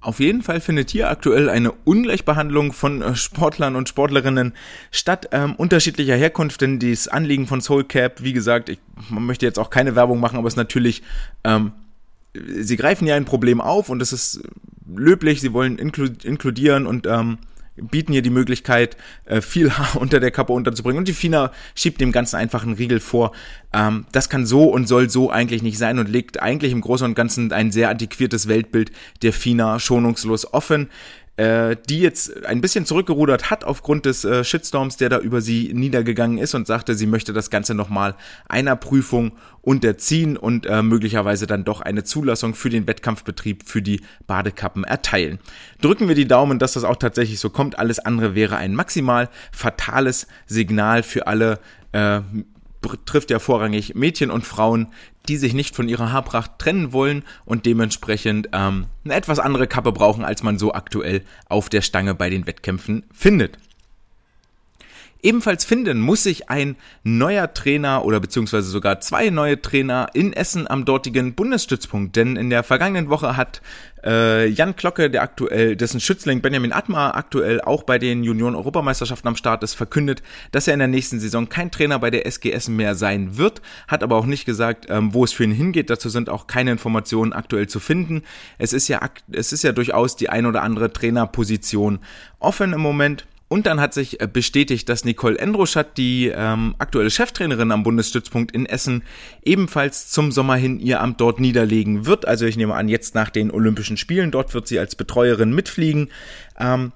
Auf 0.00 0.20
jeden 0.20 0.42
Fall 0.42 0.60
findet 0.60 0.90
hier 0.90 1.10
aktuell 1.10 1.50
eine 1.50 1.72
Ungleichbehandlung 1.72 2.72
von 2.72 3.02
äh, 3.02 3.14
Sportlern 3.14 3.76
und 3.76 3.88
Sportlerinnen 3.88 4.54
statt, 4.90 5.28
ähm, 5.32 5.54
unterschiedlicher 5.56 6.16
Herkunft, 6.16 6.62
denn 6.62 6.78
das 6.78 7.08
Anliegen 7.08 7.46
von 7.46 7.60
Soulcap, 7.60 8.22
wie 8.22 8.32
gesagt, 8.32 8.70
ich 8.70 8.78
man 9.10 9.26
möchte 9.26 9.44
jetzt 9.44 9.58
auch 9.58 9.70
keine 9.70 9.96
Werbung 9.96 10.18
machen, 10.18 10.38
aber 10.38 10.48
es 10.48 10.54
ist 10.54 10.58
natürlich, 10.58 11.02
ähm, 11.44 11.72
sie 12.34 12.76
greifen 12.76 13.06
ja 13.06 13.16
ein 13.16 13.26
Problem 13.26 13.60
auf 13.60 13.90
und 13.90 14.00
es 14.00 14.12
ist 14.12 14.40
löblich, 14.96 15.40
sie 15.40 15.52
wollen 15.52 15.78
inklu 15.78 16.08
inkludieren 16.22 16.86
und 16.86 17.06
ähm, 17.06 17.38
bieten 17.82 18.12
ihr 18.12 18.22
die 18.22 18.30
Möglichkeit, 18.30 18.96
äh, 19.24 19.40
viel 19.40 19.70
Haar 19.78 20.00
unter 20.00 20.20
der 20.20 20.30
Kappe 20.30 20.52
unterzubringen. 20.52 20.98
Und 20.98 21.08
die 21.08 21.12
FINA 21.12 21.52
schiebt 21.74 22.00
dem 22.00 22.12
Ganzen 22.12 22.36
einfach 22.36 22.62
einen 22.62 22.74
Riegel 22.74 23.00
vor. 23.00 23.32
Ähm, 23.72 24.06
das 24.12 24.28
kann 24.28 24.46
so 24.46 24.64
und 24.64 24.88
soll 24.88 25.10
so 25.10 25.30
eigentlich 25.30 25.62
nicht 25.62 25.78
sein 25.78 25.98
und 25.98 26.08
legt 26.08 26.40
eigentlich 26.40 26.72
im 26.72 26.80
Großen 26.80 27.04
und 27.04 27.14
Ganzen 27.14 27.52
ein 27.52 27.70
sehr 27.70 27.88
antiquiertes 27.90 28.48
Weltbild 28.48 28.92
der 29.22 29.32
FINA 29.32 29.78
schonungslos 29.78 30.52
offen 30.52 30.88
äh, 31.38 31.76
die 31.88 32.00
jetzt 32.00 32.44
ein 32.46 32.60
bisschen 32.60 32.84
zurückgerudert 32.84 33.48
hat 33.48 33.62
aufgrund 33.62 34.06
des 34.06 34.24
äh, 34.24 34.42
Shitstorms, 34.42 34.96
der 34.96 35.08
da 35.08 35.20
über 35.20 35.40
sie 35.40 35.72
niedergegangen 35.72 36.36
ist 36.36 36.54
und 36.54 36.66
sagte, 36.66 36.96
sie 36.96 37.06
möchte 37.06 37.32
das 37.32 37.48
Ganze 37.48 37.74
nochmal 37.74 38.16
einer 38.48 38.74
Prüfung 38.74 39.32
unterziehen 39.62 40.36
und 40.36 40.66
äh, 40.66 40.82
möglicherweise 40.82 41.46
dann 41.46 41.64
doch 41.64 41.80
eine 41.80 42.02
Zulassung 42.02 42.54
für 42.54 42.70
den 42.70 42.88
Wettkampfbetrieb 42.88 43.68
für 43.68 43.82
die 43.82 44.00
Badekappen 44.26 44.82
erteilen. 44.82 45.38
Drücken 45.80 46.08
wir 46.08 46.16
die 46.16 46.26
Daumen, 46.26 46.58
dass 46.58 46.72
das 46.72 46.82
auch 46.82 46.96
tatsächlich 46.96 47.38
so 47.38 47.50
kommt. 47.50 47.78
Alles 47.78 48.00
andere 48.00 48.34
wäre 48.34 48.56
ein 48.56 48.74
maximal 48.74 49.28
fatales 49.52 50.26
Signal 50.46 51.04
für 51.04 51.28
alle 51.28 51.60
äh, 51.92 52.20
trifft 53.06 53.30
ja 53.30 53.38
vorrangig 53.38 53.94
Mädchen 53.94 54.30
und 54.30 54.46
Frauen, 54.46 54.88
die 55.28 55.36
sich 55.36 55.54
nicht 55.54 55.76
von 55.76 55.88
ihrer 55.88 56.12
Haarpracht 56.12 56.58
trennen 56.58 56.92
wollen 56.92 57.22
und 57.44 57.66
dementsprechend 57.66 58.48
ähm, 58.52 58.86
eine 59.04 59.14
etwas 59.14 59.38
andere 59.38 59.66
Kappe 59.66 59.92
brauchen, 59.92 60.24
als 60.24 60.42
man 60.42 60.58
so 60.58 60.72
aktuell 60.72 61.22
auf 61.48 61.68
der 61.68 61.82
Stange 61.82 62.14
bei 62.14 62.30
den 62.30 62.46
Wettkämpfen 62.46 63.04
findet. 63.12 63.58
Ebenfalls 65.20 65.64
finden 65.64 66.00
muss 66.00 66.22
sich 66.22 66.48
ein 66.48 66.76
neuer 67.02 67.52
Trainer 67.52 68.04
oder 68.04 68.20
beziehungsweise 68.20 68.68
sogar 68.68 69.00
zwei 69.00 69.30
neue 69.30 69.60
Trainer 69.60 70.08
in 70.14 70.32
Essen 70.32 70.70
am 70.70 70.84
dortigen 70.84 71.34
Bundesstützpunkt. 71.34 72.14
Denn 72.14 72.36
in 72.36 72.50
der 72.50 72.62
vergangenen 72.62 73.10
Woche 73.10 73.36
hat 73.36 73.60
äh, 74.04 74.46
Jan 74.46 74.76
Klocke, 74.76 75.10
der 75.10 75.22
aktuell, 75.22 75.74
dessen 75.74 75.98
Schützling 76.00 76.40
Benjamin 76.40 76.72
Atma 76.72 77.10
aktuell 77.10 77.60
auch 77.60 77.82
bei 77.82 77.98
den 77.98 78.22
Junioren-Europameisterschaften 78.22 79.26
am 79.26 79.34
Start 79.36 79.64
ist, 79.64 79.74
verkündet, 79.74 80.22
dass 80.52 80.68
er 80.68 80.74
in 80.74 80.78
der 80.78 80.88
nächsten 80.88 81.18
Saison 81.18 81.48
kein 81.48 81.72
Trainer 81.72 81.98
bei 81.98 82.10
der 82.10 82.24
SGS 82.24 82.68
mehr 82.68 82.94
sein 82.94 83.36
wird, 83.36 83.60
hat 83.88 84.04
aber 84.04 84.16
auch 84.16 84.26
nicht 84.26 84.44
gesagt, 84.44 84.86
ähm, 84.88 85.14
wo 85.14 85.24
es 85.24 85.32
für 85.32 85.42
ihn 85.42 85.50
hingeht. 85.50 85.90
Dazu 85.90 86.08
sind 86.10 86.30
auch 86.30 86.46
keine 86.46 86.70
Informationen 86.70 87.32
aktuell 87.32 87.66
zu 87.66 87.80
finden. 87.80 88.22
Es 88.56 88.72
ist 88.72 88.86
ja, 88.86 89.00
es 89.32 89.52
ist 89.52 89.64
ja 89.64 89.72
durchaus 89.72 90.14
die 90.14 90.28
ein 90.28 90.46
oder 90.46 90.62
andere 90.62 90.92
Trainerposition 90.92 91.98
offen 92.38 92.72
im 92.72 92.80
Moment. 92.80 93.26
Und 93.48 93.66
dann 93.66 93.80
hat 93.80 93.94
sich 93.94 94.20
äh, 94.20 94.28
bestätigt, 94.30 94.88
dass 94.88 95.04
Nicole 95.04 95.38
Endroschat, 95.38 95.96
die 95.96 96.30
ähm, 96.34 96.74
aktuelle 96.78 97.10
Cheftrainerin 97.10 97.72
am 97.72 97.82
Bundesstützpunkt 97.82 98.52
in 98.52 98.66
Essen, 98.66 99.02
ebenfalls 99.42 100.10
zum 100.10 100.30
Sommer 100.32 100.56
hin 100.56 100.78
ihr 100.78 101.00
Amt 101.00 101.20
dort 101.20 101.40
niederlegen 101.40 102.04
wird. 102.04 102.28
Also 102.28 102.44
ich 102.44 102.58
nehme 102.58 102.74
an, 102.74 102.88
jetzt 102.88 103.14
nach 103.14 103.30
den 103.30 103.50
Olympischen 103.50 103.96
Spielen, 103.96 104.30
dort 104.30 104.52
wird 104.52 104.68
sie 104.68 104.78
als 104.78 104.96
Betreuerin 104.96 105.54
mitfliegen. 105.54 106.10
Ähm, 106.58 106.92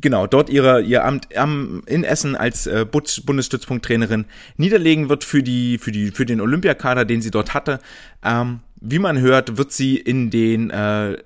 genau, 0.00 0.28
dort 0.28 0.50
ihre, 0.50 0.82
ihr 0.82 1.04
Amt 1.04 1.28
ähm, 1.32 1.82
in 1.86 2.04
Essen 2.04 2.36
als 2.36 2.68
äh, 2.68 2.86
Bundesstützpunkttrainerin 2.86 4.26
niederlegen 4.56 5.08
wird 5.08 5.24
für 5.24 5.42
die, 5.42 5.78
für 5.78 5.90
die, 5.90 6.12
für 6.12 6.26
den 6.26 6.40
Olympiakader, 6.40 7.04
den 7.04 7.22
sie 7.22 7.32
dort 7.32 7.54
hatte. 7.54 7.80
Ähm, 8.24 8.60
wie 8.80 8.98
man 8.98 9.18
hört, 9.20 9.56
wird 9.56 9.72
sie 9.72 9.96
in 9.96 10.30
den 10.30 10.70
äh, 10.70 11.16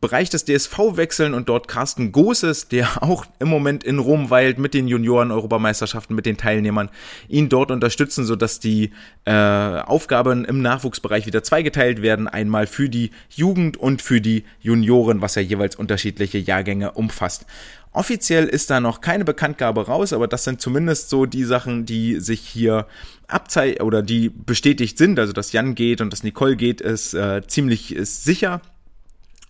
Bereich 0.00 0.30
des 0.30 0.44
DSV 0.44 0.96
wechseln 0.96 1.32
und 1.32 1.48
dort 1.48 1.68
Carsten 1.68 2.12
Goses, 2.12 2.68
der 2.68 3.02
auch 3.02 3.24
im 3.38 3.48
Moment 3.48 3.84
in 3.84 3.98
Rom 3.98 4.30
weilt 4.30 4.58
mit 4.58 4.74
den 4.74 4.88
Junioren-Europameisterschaften, 4.88 6.14
mit 6.14 6.26
den 6.26 6.36
Teilnehmern, 6.36 6.90
ihn 7.28 7.48
dort 7.48 7.70
unterstützen, 7.70 8.24
sodass 8.24 8.60
die 8.60 8.90
äh, 9.24 9.32
Aufgaben 9.32 10.44
im 10.44 10.60
Nachwuchsbereich 10.60 11.26
wieder 11.26 11.42
zweigeteilt 11.42 12.02
werden. 12.02 12.28
Einmal 12.28 12.66
für 12.66 12.88
die 12.88 13.10
Jugend 13.30 13.76
und 13.76 14.02
für 14.02 14.20
die 14.20 14.44
Junioren, 14.60 15.20
was 15.20 15.36
ja 15.36 15.42
jeweils 15.42 15.76
unterschiedliche 15.76 16.38
Jahrgänge 16.38 16.92
umfasst. 16.92 17.46
Offiziell 17.94 18.46
ist 18.46 18.70
da 18.70 18.80
noch 18.80 19.02
keine 19.02 19.24
Bekanntgabe 19.24 19.86
raus, 19.86 20.14
aber 20.14 20.26
das 20.26 20.44
sind 20.44 20.62
zumindest 20.62 21.10
so 21.10 21.26
die 21.26 21.44
Sachen, 21.44 21.84
die 21.84 22.20
sich 22.20 22.40
hier 22.40 22.86
abzeichnen 23.28 23.82
oder 23.86 24.02
die 24.02 24.30
bestätigt 24.30 24.96
sind. 24.96 25.18
Also 25.18 25.34
dass 25.34 25.52
Jan 25.52 25.74
geht 25.74 26.00
und 26.00 26.10
dass 26.10 26.22
Nicole 26.22 26.56
geht, 26.56 26.80
ist 26.80 27.12
äh, 27.12 27.42
ziemlich 27.46 27.94
ist 27.94 28.24
sicher 28.24 28.62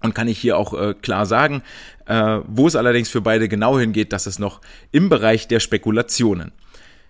und 0.02 0.14
kann 0.14 0.26
ich 0.26 0.38
hier 0.38 0.58
auch 0.58 0.74
äh, 0.74 0.94
klar 0.94 1.24
sagen. 1.26 1.62
Äh, 2.06 2.40
wo 2.46 2.66
es 2.66 2.74
allerdings 2.74 3.08
für 3.08 3.20
beide 3.20 3.48
genau 3.48 3.78
hingeht, 3.78 4.12
das 4.12 4.26
ist 4.26 4.40
noch 4.40 4.60
im 4.90 5.08
Bereich 5.08 5.46
der 5.46 5.60
Spekulationen. 5.60 6.50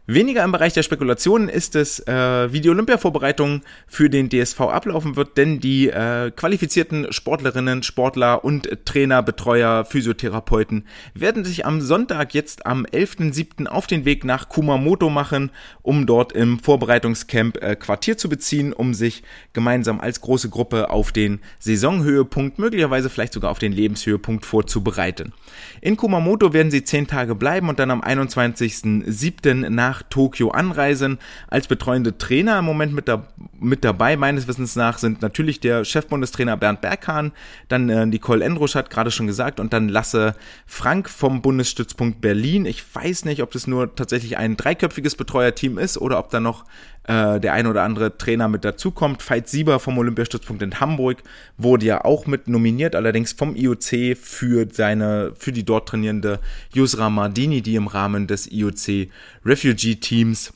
Weniger 0.08 0.42
im 0.42 0.50
Bereich 0.50 0.72
der 0.72 0.82
Spekulationen 0.82 1.48
ist 1.48 1.76
es, 1.76 2.00
äh, 2.00 2.52
wie 2.52 2.60
die 2.60 2.70
Olympia-Vorbereitung 2.70 3.60
für 3.86 4.10
den 4.10 4.28
DSV 4.28 4.60
ablaufen 4.62 5.14
wird, 5.14 5.36
denn 5.36 5.60
die 5.60 5.90
äh, 5.90 6.32
qualifizierten 6.32 7.12
Sportlerinnen, 7.12 7.84
Sportler 7.84 8.44
und 8.44 8.84
Trainer, 8.84 9.22
Betreuer, 9.22 9.84
Physiotherapeuten 9.84 10.88
werden 11.14 11.44
sich 11.44 11.66
am 11.66 11.80
Sonntag 11.80 12.34
jetzt 12.34 12.66
am 12.66 12.84
11.07. 12.84 13.68
auf 13.68 13.86
den 13.86 14.04
Weg 14.04 14.24
nach 14.24 14.48
Kumamoto 14.48 15.08
machen, 15.08 15.52
um 15.82 16.04
dort 16.04 16.32
im 16.32 16.58
Vorbereitungscamp 16.58 17.62
äh, 17.62 17.76
Quartier 17.76 18.18
zu 18.18 18.28
beziehen, 18.28 18.72
um 18.72 18.94
sich 18.94 19.22
gemeinsam 19.52 20.00
als 20.00 20.20
große 20.20 20.48
Gruppe 20.48 20.90
auf 20.90 21.12
den 21.12 21.38
Saisonhöhepunkt, 21.60 22.58
möglicherweise 22.58 23.08
vielleicht 23.08 23.34
sogar 23.34 23.52
auf 23.52 23.60
den 23.60 23.70
Lebenshöhepunkt 23.70 24.46
vorzubereiten. 24.46 25.32
In 25.80 25.96
Kumamoto 25.96 26.52
werden 26.52 26.72
sie 26.72 26.82
zehn 26.82 27.06
Tage 27.06 27.36
bleiben 27.36 27.68
und 27.68 27.78
dann 27.78 27.92
am 27.92 28.02
21.07. 28.02 29.68
nach 29.68 29.91
nach 29.92 30.02
Tokio 30.04 30.50
anreisen. 30.50 31.18
Als 31.48 31.66
betreuende 31.66 32.16
Trainer 32.16 32.58
im 32.58 32.64
Moment 32.64 32.94
mit, 32.94 33.08
da, 33.08 33.26
mit 33.60 33.84
dabei, 33.84 34.16
meines 34.16 34.48
Wissens 34.48 34.74
nach, 34.74 34.96
sind 34.96 35.20
natürlich 35.20 35.60
der 35.60 35.84
Chefbundestrainer 35.84 36.56
Bernd 36.56 36.80
Berghahn, 36.80 37.32
dann 37.68 37.90
äh, 37.90 38.06
Nicole 38.06 38.42
Endrusch 38.42 38.74
hat 38.74 38.88
gerade 38.88 39.10
schon 39.10 39.26
gesagt 39.26 39.60
und 39.60 39.74
dann 39.74 39.90
Lasse 39.90 40.34
Frank 40.66 41.10
vom 41.10 41.42
Bundesstützpunkt 41.42 42.22
Berlin. 42.22 42.64
Ich 42.64 42.82
weiß 42.94 43.26
nicht, 43.26 43.42
ob 43.42 43.50
das 43.50 43.66
nur 43.66 43.94
tatsächlich 43.94 44.38
ein 44.38 44.56
dreiköpfiges 44.56 45.14
Betreuerteam 45.14 45.76
ist 45.76 45.98
oder 45.98 46.18
ob 46.18 46.30
da 46.30 46.40
noch 46.40 46.64
äh, 47.04 47.40
der 47.40 47.52
ein 47.52 47.66
oder 47.66 47.82
andere 47.82 48.16
Trainer 48.16 48.48
mit 48.48 48.64
dazukommt. 48.64 49.28
Veit 49.28 49.48
Sieber 49.48 49.80
vom 49.80 49.98
Olympiastützpunkt 49.98 50.62
in 50.62 50.80
Hamburg 50.80 51.22
wurde 51.58 51.86
ja 51.86 52.04
auch 52.04 52.26
mit 52.26 52.48
nominiert, 52.48 52.94
allerdings 52.94 53.32
vom 53.32 53.56
IOC 53.56 54.16
für 54.16 54.66
seine, 54.70 55.32
für 55.36 55.52
die 55.52 55.64
dort 55.64 55.88
trainierende 55.88 56.38
Yusra 56.72 57.10
Mardini, 57.10 57.62
die 57.62 57.74
im 57.74 57.86
Rahmen 57.86 58.26
des 58.26 58.50
IOC 58.50 59.08
Refugee 59.44 59.96
Teams 59.96 60.52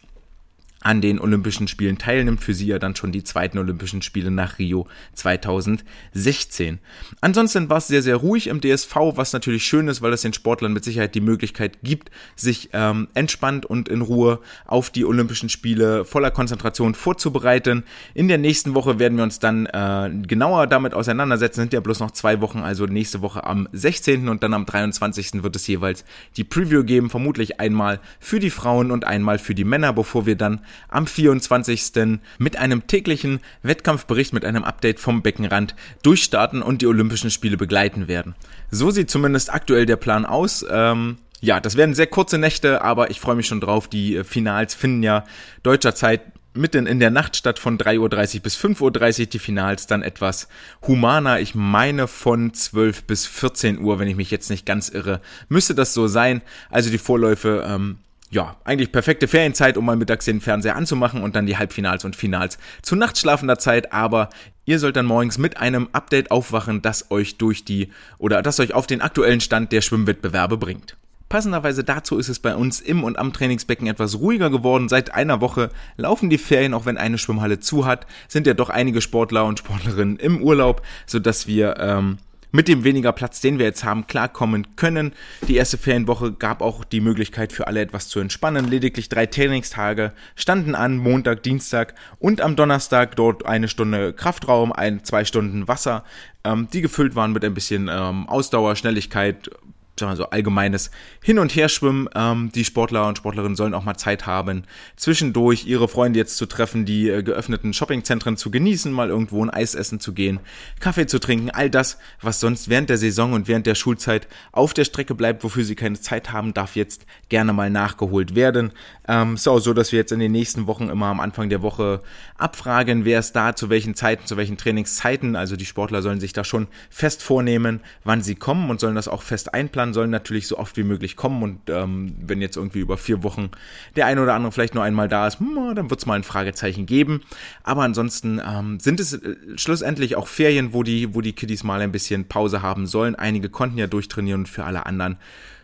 an 0.86 1.00
den 1.00 1.18
Olympischen 1.18 1.66
Spielen 1.66 1.98
teilnimmt. 1.98 2.40
Für 2.40 2.54
sie 2.54 2.66
ja 2.66 2.78
dann 2.78 2.94
schon 2.94 3.10
die 3.10 3.24
zweiten 3.24 3.58
Olympischen 3.58 4.02
Spiele 4.02 4.30
nach 4.30 4.60
Rio 4.60 4.86
2016. 5.14 6.78
Ansonsten 7.20 7.68
war 7.68 7.78
es 7.78 7.88
sehr, 7.88 8.02
sehr 8.02 8.14
ruhig 8.14 8.46
im 8.46 8.60
DSV, 8.60 8.94
was 9.16 9.32
natürlich 9.32 9.64
schön 9.64 9.88
ist, 9.88 10.00
weil 10.00 10.12
es 10.12 10.22
den 10.22 10.32
Sportlern 10.32 10.72
mit 10.72 10.84
Sicherheit 10.84 11.16
die 11.16 11.20
Möglichkeit 11.20 11.78
gibt, 11.82 12.12
sich 12.36 12.70
ähm, 12.72 13.08
entspannt 13.14 13.66
und 13.66 13.88
in 13.88 14.00
Ruhe 14.00 14.38
auf 14.64 14.90
die 14.90 15.04
Olympischen 15.04 15.48
Spiele 15.48 16.04
voller 16.04 16.30
Konzentration 16.30 16.94
vorzubereiten. 16.94 17.82
In 18.14 18.28
der 18.28 18.38
nächsten 18.38 18.76
Woche 18.76 19.00
werden 19.00 19.18
wir 19.18 19.24
uns 19.24 19.40
dann 19.40 19.66
äh, 19.66 20.08
genauer 20.24 20.68
damit 20.68 20.94
auseinandersetzen. 20.94 21.62
Sind 21.62 21.72
ja 21.72 21.80
bloß 21.80 21.98
noch 21.98 22.12
zwei 22.12 22.40
Wochen, 22.40 22.60
also 22.60 22.86
nächste 22.86 23.22
Woche 23.22 23.42
am 23.42 23.68
16. 23.72 24.28
und 24.28 24.44
dann 24.44 24.54
am 24.54 24.66
23. 24.66 25.42
wird 25.42 25.56
es 25.56 25.66
jeweils 25.66 26.04
die 26.36 26.44
Preview 26.44 26.84
geben, 26.84 27.10
vermutlich 27.10 27.58
einmal 27.58 27.98
für 28.20 28.38
die 28.38 28.50
Frauen 28.50 28.92
und 28.92 29.04
einmal 29.04 29.40
für 29.40 29.56
die 29.56 29.64
Männer, 29.64 29.92
bevor 29.92 30.26
wir 30.26 30.36
dann 30.36 30.60
am 30.88 31.06
24. 31.06 32.18
mit 32.38 32.56
einem 32.56 32.86
täglichen 32.86 33.40
Wettkampfbericht 33.62 34.32
mit 34.32 34.44
einem 34.44 34.64
Update 34.64 35.00
vom 35.00 35.22
Beckenrand 35.22 35.74
durchstarten 36.02 36.62
und 36.62 36.82
die 36.82 36.86
Olympischen 36.86 37.30
Spiele 37.30 37.56
begleiten 37.56 38.08
werden. 38.08 38.34
So 38.70 38.90
sieht 38.90 39.10
zumindest 39.10 39.52
aktuell 39.52 39.86
der 39.86 39.96
Plan 39.96 40.24
aus. 40.24 40.64
Ähm, 40.68 41.18
ja, 41.40 41.60
das 41.60 41.76
werden 41.76 41.94
sehr 41.94 42.06
kurze 42.06 42.38
Nächte, 42.38 42.82
aber 42.82 43.10
ich 43.10 43.20
freue 43.20 43.36
mich 43.36 43.46
schon 43.46 43.60
drauf. 43.60 43.88
Die 43.88 44.16
äh, 44.16 44.24
Finals 44.24 44.74
finden 44.74 45.02
ja 45.02 45.24
deutscher 45.62 45.94
Zeit 45.94 46.22
mitten 46.56 46.86
in 46.86 47.00
der 47.00 47.10
Nacht 47.10 47.36
statt 47.36 47.58
von 47.58 47.78
3.30 47.78 48.36
Uhr 48.36 48.42
bis 48.42 48.56
5.30 48.56 49.20
Uhr 49.20 49.26
die 49.26 49.38
Finals 49.38 49.86
dann 49.86 50.02
etwas 50.02 50.48
humaner. 50.86 51.40
Ich 51.40 51.54
meine 51.54 52.08
von 52.08 52.52
12 52.54 53.04
bis 53.04 53.26
14 53.26 53.78
Uhr, 53.78 53.98
wenn 53.98 54.08
ich 54.08 54.16
mich 54.16 54.30
jetzt 54.30 54.50
nicht 54.50 54.66
ganz 54.66 54.88
irre, 54.88 55.20
müsste 55.48 55.74
das 55.74 55.94
so 55.94 56.08
sein. 56.08 56.42
Also 56.70 56.90
die 56.90 56.98
Vorläufe 56.98 57.64
ähm, 57.66 57.98
ja, 58.30 58.56
eigentlich 58.64 58.92
perfekte 58.92 59.28
Ferienzeit, 59.28 59.76
um 59.76 59.84
mal 59.84 59.96
mittags 59.96 60.24
den 60.24 60.40
Fernseher 60.40 60.76
anzumachen 60.76 61.22
und 61.22 61.36
dann 61.36 61.46
die 61.46 61.56
Halbfinals 61.56 62.04
und 62.04 62.16
Finals 62.16 62.58
zu 62.82 62.96
nachtschlafender 62.96 63.58
Zeit, 63.58 63.92
aber 63.92 64.30
ihr 64.64 64.78
sollt 64.78 64.96
dann 64.96 65.06
morgens 65.06 65.38
mit 65.38 65.58
einem 65.58 65.88
Update 65.92 66.30
aufwachen, 66.30 66.82
das 66.82 67.10
euch 67.10 67.38
durch 67.38 67.64
die 67.64 67.90
oder 68.18 68.42
das 68.42 68.58
euch 68.58 68.74
auf 68.74 68.86
den 68.86 69.00
aktuellen 69.00 69.40
Stand 69.40 69.70
der 69.72 69.80
Schwimmwettbewerbe 69.80 70.56
bringt. 70.56 70.96
Passenderweise 71.28 71.82
dazu 71.82 72.18
ist 72.18 72.28
es 72.28 72.38
bei 72.38 72.54
uns 72.54 72.80
im 72.80 73.02
und 73.02 73.18
am 73.18 73.32
Trainingsbecken 73.32 73.88
etwas 73.88 74.20
ruhiger 74.20 74.48
geworden. 74.48 74.88
Seit 74.88 75.12
einer 75.12 75.40
Woche 75.40 75.70
laufen 75.96 76.30
die 76.30 76.38
Ferien, 76.38 76.72
auch 76.72 76.86
wenn 76.86 76.98
eine 76.98 77.18
Schwimmhalle 77.18 77.58
zu 77.58 77.84
hat, 77.84 78.06
sind 78.28 78.46
ja 78.46 78.54
doch 78.54 78.70
einige 78.70 79.00
Sportler 79.00 79.44
und 79.44 79.58
Sportlerinnen 79.58 80.18
im 80.18 80.40
Urlaub, 80.40 80.82
sodass 81.04 81.48
wir 81.48 81.78
ähm, 81.78 82.18
mit 82.56 82.68
dem 82.68 82.84
weniger 82.84 83.12
Platz, 83.12 83.42
den 83.42 83.58
wir 83.58 83.66
jetzt 83.66 83.84
haben, 83.84 84.06
klarkommen 84.06 84.76
können. 84.76 85.12
Die 85.46 85.56
erste 85.56 85.76
Ferienwoche 85.76 86.32
gab 86.32 86.62
auch 86.62 86.84
die 86.84 87.02
Möglichkeit 87.02 87.52
für 87.52 87.66
alle 87.66 87.82
etwas 87.82 88.08
zu 88.08 88.18
entspannen. 88.18 88.66
Lediglich 88.66 89.10
drei 89.10 89.26
Trainingstage 89.26 90.12
standen 90.34 90.74
an, 90.74 90.96
Montag, 90.96 91.42
Dienstag 91.42 91.94
und 92.18 92.40
am 92.40 92.56
Donnerstag 92.56 93.14
dort 93.14 93.44
eine 93.44 93.68
Stunde 93.68 94.14
Kraftraum, 94.14 94.72
ein, 94.72 95.04
zwei 95.04 95.26
Stunden 95.26 95.68
Wasser, 95.68 96.02
ähm, 96.44 96.68
die 96.72 96.80
gefüllt 96.80 97.14
waren 97.14 97.32
mit 97.32 97.44
ein 97.44 97.52
bisschen 97.52 97.90
ähm, 97.92 98.26
Ausdauer, 98.26 98.74
Schnelligkeit, 98.74 99.50
sagen 99.98 100.12
wir 100.12 100.16
so 100.16 100.30
allgemeines 100.30 100.90
Hin- 101.22 101.38
und 101.38 101.54
Herschwimmen. 101.54 102.08
Ähm, 102.14 102.50
die 102.54 102.64
Sportler 102.64 103.08
und 103.08 103.18
Sportlerinnen 103.18 103.56
sollen 103.56 103.74
auch 103.74 103.84
mal 103.84 103.96
Zeit 103.96 104.26
haben, 104.26 104.64
zwischendurch 104.96 105.66
ihre 105.66 105.88
Freunde 105.88 106.18
jetzt 106.18 106.36
zu 106.36 106.46
treffen, 106.46 106.84
die 106.84 107.08
äh, 107.08 107.22
geöffneten 107.22 107.72
Shoppingzentren 107.72 108.36
zu 108.36 108.50
genießen, 108.50 108.92
mal 108.92 109.08
irgendwo 109.08 109.44
ein 109.44 109.50
Eis 109.50 109.74
essen 109.74 110.00
zu 110.00 110.12
gehen, 110.12 110.40
Kaffee 110.80 111.06
zu 111.06 111.18
trinken, 111.18 111.50
all 111.50 111.70
das, 111.70 111.98
was 112.20 112.40
sonst 112.40 112.68
während 112.68 112.90
der 112.90 112.98
Saison 112.98 113.32
und 113.32 113.48
während 113.48 113.66
der 113.66 113.74
Schulzeit 113.74 114.28
auf 114.52 114.74
der 114.74 114.84
Strecke 114.84 115.14
bleibt, 115.14 115.44
wofür 115.44 115.64
sie 115.64 115.74
keine 115.74 116.00
Zeit 116.00 116.32
haben, 116.32 116.54
darf 116.54 116.76
jetzt 116.76 117.06
gerne 117.28 117.52
mal 117.52 117.70
nachgeholt 117.70 118.34
werden. 118.34 118.72
Ähm, 119.08 119.34
ist 119.34 119.48
auch 119.48 119.58
so, 119.58 119.72
dass 119.72 119.92
wir 119.92 119.98
jetzt 119.98 120.12
in 120.12 120.20
den 120.20 120.32
nächsten 120.32 120.66
Wochen 120.66 120.88
immer 120.88 121.06
am 121.06 121.20
Anfang 121.20 121.48
der 121.48 121.62
Woche 121.62 122.02
abfragen, 122.36 123.04
wer 123.04 123.20
ist 123.20 123.32
da, 123.32 123.56
zu 123.56 123.70
welchen 123.70 123.94
Zeiten, 123.94 124.26
zu 124.26 124.36
welchen 124.36 124.56
Trainingszeiten. 124.56 125.36
Also 125.36 125.56
die 125.56 125.64
Sportler 125.66 126.02
sollen 126.02 126.20
sich 126.20 126.32
da 126.32 126.44
schon 126.44 126.66
fest 126.90 127.22
vornehmen, 127.22 127.80
wann 128.04 128.22
sie 128.22 128.34
kommen 128.34 128.70
und 128.70 128.80
sollen 128.80 128.94
das 128.94 129.08
auch 129.08 129.22
fest 129.22 129.54
einplanen, 129.54 129.85
sollen 129.92 130.10
natürlich 130.10 130.46
so 130.46 130.58
oft 130.58 130.76
wie 130.76 130.82
möglich 130.82 131.16
kommen 131.16 131.42
und 131.42 131.60
ähm, 131.68 132.14
wenn 132.20 132.40
jetzt 132.40 132.56
irgendwie 132.56 132.80
über 132.80 132.96
vier 132.96 133.22
Wochen 133.22 133.50
der 133.96 134.06
eine 134.06 134.22
oder 134.22 134.34
andere 134.34 134.52
vielleicht 134.52 134.74
nur 134.74 134.84
einmal 134.84 135.08
da 135.08 135.26
ist, 135.26 135.40
hm, 135.40 135.74
dann 135.74 135.90
wird 135.90 136.00
es 136.00 136.06
mal 136.06 136.14
ein 136.14 136.24
Fragezeichen 136.24 136.86
geben. 136.86 137.22
Aber 137.62 137.82
ansonsten 137.82 138.40
ähm, 138.46 138.80
sind 138.80 139.00
es 139.00 139.14
äh, 139.14 139.36
schlussendlich 139.56 140.16
auch 140.16 140.28
Ferien, 140.28 140.72
wo 140.72 140.82
die, 140.82 141.14
wo 141.14 141.20
die 141.20 141.32
Kiddies 141.32 141.64
mal 141.64 141.80
ein 141.80 141.92
bisschen 141.92 142.26
Pause 142.26 142.62
haben 142.62 142.86
sollen. 142.86 143.14
Einige 143.14 143.48
konnten 143.48 143.78
ja 143.78 143.86
durchtrainieren 143.86 144.42
und 144.42 144.48
für 144.48 144.64
alle 144.64 144.86
anderen 144.86 145.16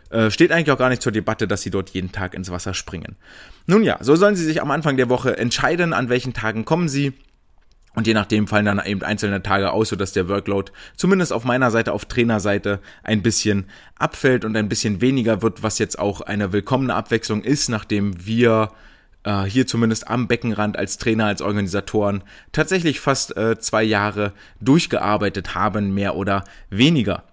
äh, 0.09 0.29
steht 0.29 0.51
eigentlich 0.51 0.71
auch 0.71 0.77
gar 0.77 0.89
nicht 0.89 1.01
zur 1.01 1.11
Debatte, 1.11 1.47
dass 1.47 1.63
sie 1.63 1.71
dort 1.71 1.89
jeden 1.89 2.11
Tag 2.11 2.33
ins 2.35 2.51
Wasser 2.51 2.73
springen. 2.73 3.15
Nun 3.65 3.83
ja, 3.83 3.97
so 4.01 4.15
sollen 4.15 4.35
sie 4.35 4.45
sich 4.45 4.61
am 4.61 4.71
Anfang 4.71 4.95
der 4.97 5.09
Woche 5.09 5.37
entscheiden, 5.37 5.93
an 5.93 6.09
welchen 6.09 6.33
Tagen 6.33 6.65
kommen 6.65 6.87
sie. 6.87 7.13
Und 7.95 8.07
je 8.07 8.13
nachdem 8.13 8.47
fallen 8.47 8.65
dann 8.65 8.81
eben 8.85 9.03
einzelne 9.03 9.43
Tage 9.43 9.71
aus, 9.71 9.89
sodass 9.89 10.13
der 10.13 10.27
Workload 10.27 10.71
zumindest 10.95 11.31
auf 11.31 11.43
meiner 11.43 11.69
Seite, 11.69 11.93
auf 11.93 12.05
Trainerseite 12.05 12.79
ein 13.03 13.21
bisschen 13.21 13.65
abfällt 13.99 14.45
und 14.45 14.55
ein 14.57 14.69
bisschen 14.69 14.99
weniger 14.99 15.41
wird, 15.41 15.61
was 15.61 15.77
jetzt 15.77 15.99
auch 15.99 16.21
eine 16.21 16.51
willkommene 16.53 16.95
Abwechslung 16.95 17.43
ist, 17.43 17.69
nachdem 17.69 18.25
wir 18.25 18.71
äh, 19.23 19.43
hier 19.43 19.67
zumindest 19.67 20.07
am 20.07 20.27
Beckenrand 20.27 20.77
als 20.77 20.97
Trainer, 20.97 21.25
als 21.25 21.41
Organisatoren 21.41 22.23
tatsächlich 22.51 22.99
fast 22.99 23.37
äh, 23.37 23.59
zwei 23.59 23.83
Jahre 23.83 24.33
durchgearbeitet 24.59 25.55
haben, 25.55 25.93
mehr 25.93 26.15
oder 26.15 26.43
weniger. 26.69 27.23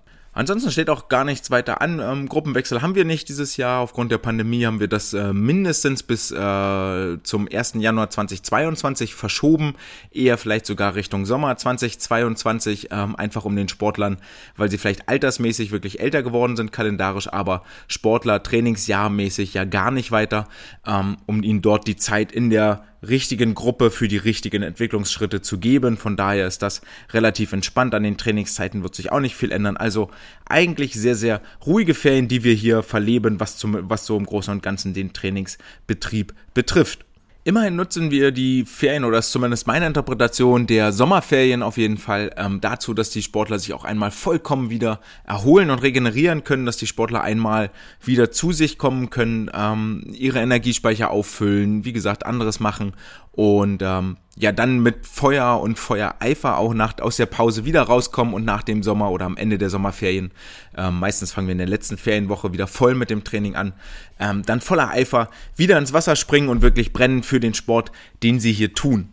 Ansonsten 0.40 0.70
steht 0.70 0.88
auch 0.88 1.10
gar 1.10 1.24
nichts 1.24 1.50
weiter 1.50 1.82
an. 1.82 2.00
Ähm, 2.00 2.26
Gruppenwechsel 2.26 2.80
haben 2.80 2.94
wir 2.94 3.04
nicht 3.04 3.28
dieses 3.28 3.58
Jahr. 3.58 3.80
Aufgrund 3.80 4.10
der 4.10 4.16
Pandemie 4.16 4.64
haben 4.64 4.80
wir 4.80 4.88
das 4.88 5.12
äh, 5.12 5.34
mindestens 5.34 6.02
bis 6.02 6.30
äh, 6.30 7.18
zum 7.22 7.46
1. 7.52 7.74
Januar 7.74 8.08
2022 8.08 9.14
verschoben. 9.14 9.74
Eher 10.10 10.38
vielleicht 10.38 10.64
sogar 10.64 10.94
Richtung 10.94 11.26
Sommer 11.26 11.54
2022. 11.58 12.88
Ähm, 12.90 13.16
einfach 13.16 13.44
um 13.44 13.54
den 13.54 13.68
Sportlern, 13.68 14.16
weil 14.56 14.70
sie 14.70 14.78
vielleicht 14.78 15.10
altersmäßig 15.10 15.72
wirklich 15.72 16.00
älter 16.00 16.22
geworden 16.22 16.56
sind, 16.56 16.72
kalendarisch, 16.72 17.30
aber 17.30 17.62
Sportler 17.86 18.42
trainingsjahrmäßig 18.42 19.52
ja 19.52 19.66
gar 19.66 19.90
nicht 19.90 20.10
weiter, 20.10 20.48
ähm, 20.86 21.18
um 21.26 21.42
ihnen 21.42 21.60
dort 21.60 21.86
die 21.86 21.96
Zeit 21.96 22.32
in 22.32 22.48
der 22.48 22.86
richtigen 23.06 23.54
Gruppe 23.54 23.90
für 23.90 24.08
die 24.08 24.16
richtigen 24.16 24.62
Entwicklungsschritte 24.62 25.42
zu 25.42 25.58
geben. 25.58 25.96
Von 25.96 26.16
daher 26.16 26.46
ist 26.46 26.62
das 26.62 26.82
relativ 27.12 27.52
entspannt. 27.52 27.94
An 27.94 28.02
den 28.02 28.16
Trainingszeiten 28.16 28.82
wird 28.82 28.94
sich 28.94 29.12
auch 29.12 29.20
nicht 29.20 29.36
viel 29.36 29.52
ändern. 29.52 29.76
Also 29.76 30.10
eigentlich 30.46 30.94
sehr, 30.94 31.14
sehr 31.14 31.40
ruhige 31.66 31.94
Ferien, 31.94 32.28
die 32.28 32.44
wir 32.44 32.54
hier 32.54 32.82
verleben, 32.82 33.40
was, 33.40 33.56
zum, 33.56 33.88
was 33.88 34.06
so 34.06 34.16
im 34.16 34.26
Großen 34.26 34.52
und 34.52 34.62
Ganzen 34.62 34.94
den 34.94 35.12
Trainingsbetrieb 35.12 36.34
betrifft. 36.54 37.04
Immerhin 37.42 37.74
nutzen 37.74 38.10
wir 38.10 38.32
die 38.32 38.66
Ferien, 38.66 39.04
oder 39.04 39.18
ist 39.18 39.32
zumindest 39.32 39.66
meine 39.66 39.86
Interpretation 39.86 40.66
der 40.66 40.92
Sommerferien 40.92 41.62
auf 41.62 41.78
jeden 41.78 41.96
Fall, 41.96 42.34
ähm, 42.36 42.60
dazu, 42.60 42.92
dass 42.92 43.08
die 43.08 43.22
Sportler 43.22 43.58
sich 43.58 43.72
auch 43.72 43.84
einmal 43.84 44.10
vollkommen 44.10 44.68
wieder 44.68 45.00
erholen 45.24 45.70
und 45.70 45.78
regenerieren 45.78 46.44
können, 46.44 46.66
dass 46.66 46.76
die 46.76 46.86
Sportler 46.86 47.22
einmal 47.22 47.70
wieder 48.04 48.30
zu 48.30 48.52
sich 48.52 48.76
kommen 48.76 49.08
können, 49.08 49.50
ähm, 49.54 50.04
ihre 50.12 50.40
Energiespeicher 50.40 51.10
auffüllen, 51.10 51.86
wie 51.86 51.94
gesagt, 51.94 52.26
anderes 52.26 52.60
machen 52.60 52.92
und 53.32 53.80
ähm, 53.80 54.18
ja 54.42 54.52
dann 54.52 54.80
mit 54.80 55.06
Feuer 55.06 55.60
und 55.60 55.78
Feuereifer 55.78 56.58
auch 56.58 56.74
nach, 56.74 56.98
aus 57.00 57.16
der 57.16 57.26
Pause 57.26 57.64
wieder 57.64 57.82
rauskommen 57.82 58.34
und 58.34 58.44
nach 58.44 58.62
dem 58.62 58.82
Sommer 58.82 59.10
oder 59.10 59.26
am 59.26 59.36
Ende 59.36 59.58
der 59.58 59.70
Sommerferien, 59.70 60.30
ähm, 60.76 60.98
meistens 60.98 61.32
fangen 61.32 61.46
wir 61.48 61.52
in 61.52 61.58
der 61.58 61.68
letzten 61.68 61.96
Ferienwoche 61.96 62.52
wieder 62.52 62.66
voll 62.66 62.94
mit 62.94 63.10
dem 63.10 63.24
Training 63.24 63.54
an, 63.54 63.72
ähm, 64.18 64.42
dann 64.42 64.60
voller 64.60 64.90
Eifer 64.90 65.28
wieder 65.56 65.78
ins 65.78 65.92
Wasser 65.92 66.16
springen 66.16 66.48
und 66.48 66.62
wirklich 66.62 66.92
brennen 66.92 67.22
für 67.22 67.40
den 67.40 67.54
Sport, 67.54 67.92
den 68.22 68.40
sie 68.40 68.52
hier 68.52 68.72
tun. 68.74 69.08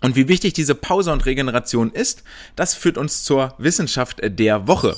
Und 0.00 0.14
wie 0.14 0.28
wichtig 0.28 0.52
diese 0.52 0.74
Pause 0.74 1.12
und 1.12 1.26
Regeneration 1.26 1.90
ist, 1.90 2.22
das 2.54 2.74
führt 2.74 2.98
uns 2.98 3.24
zur 3.24 3.54
Wissenschaft 3.58 4.20
der 4.22 4.68
Woche. 4.68 4.96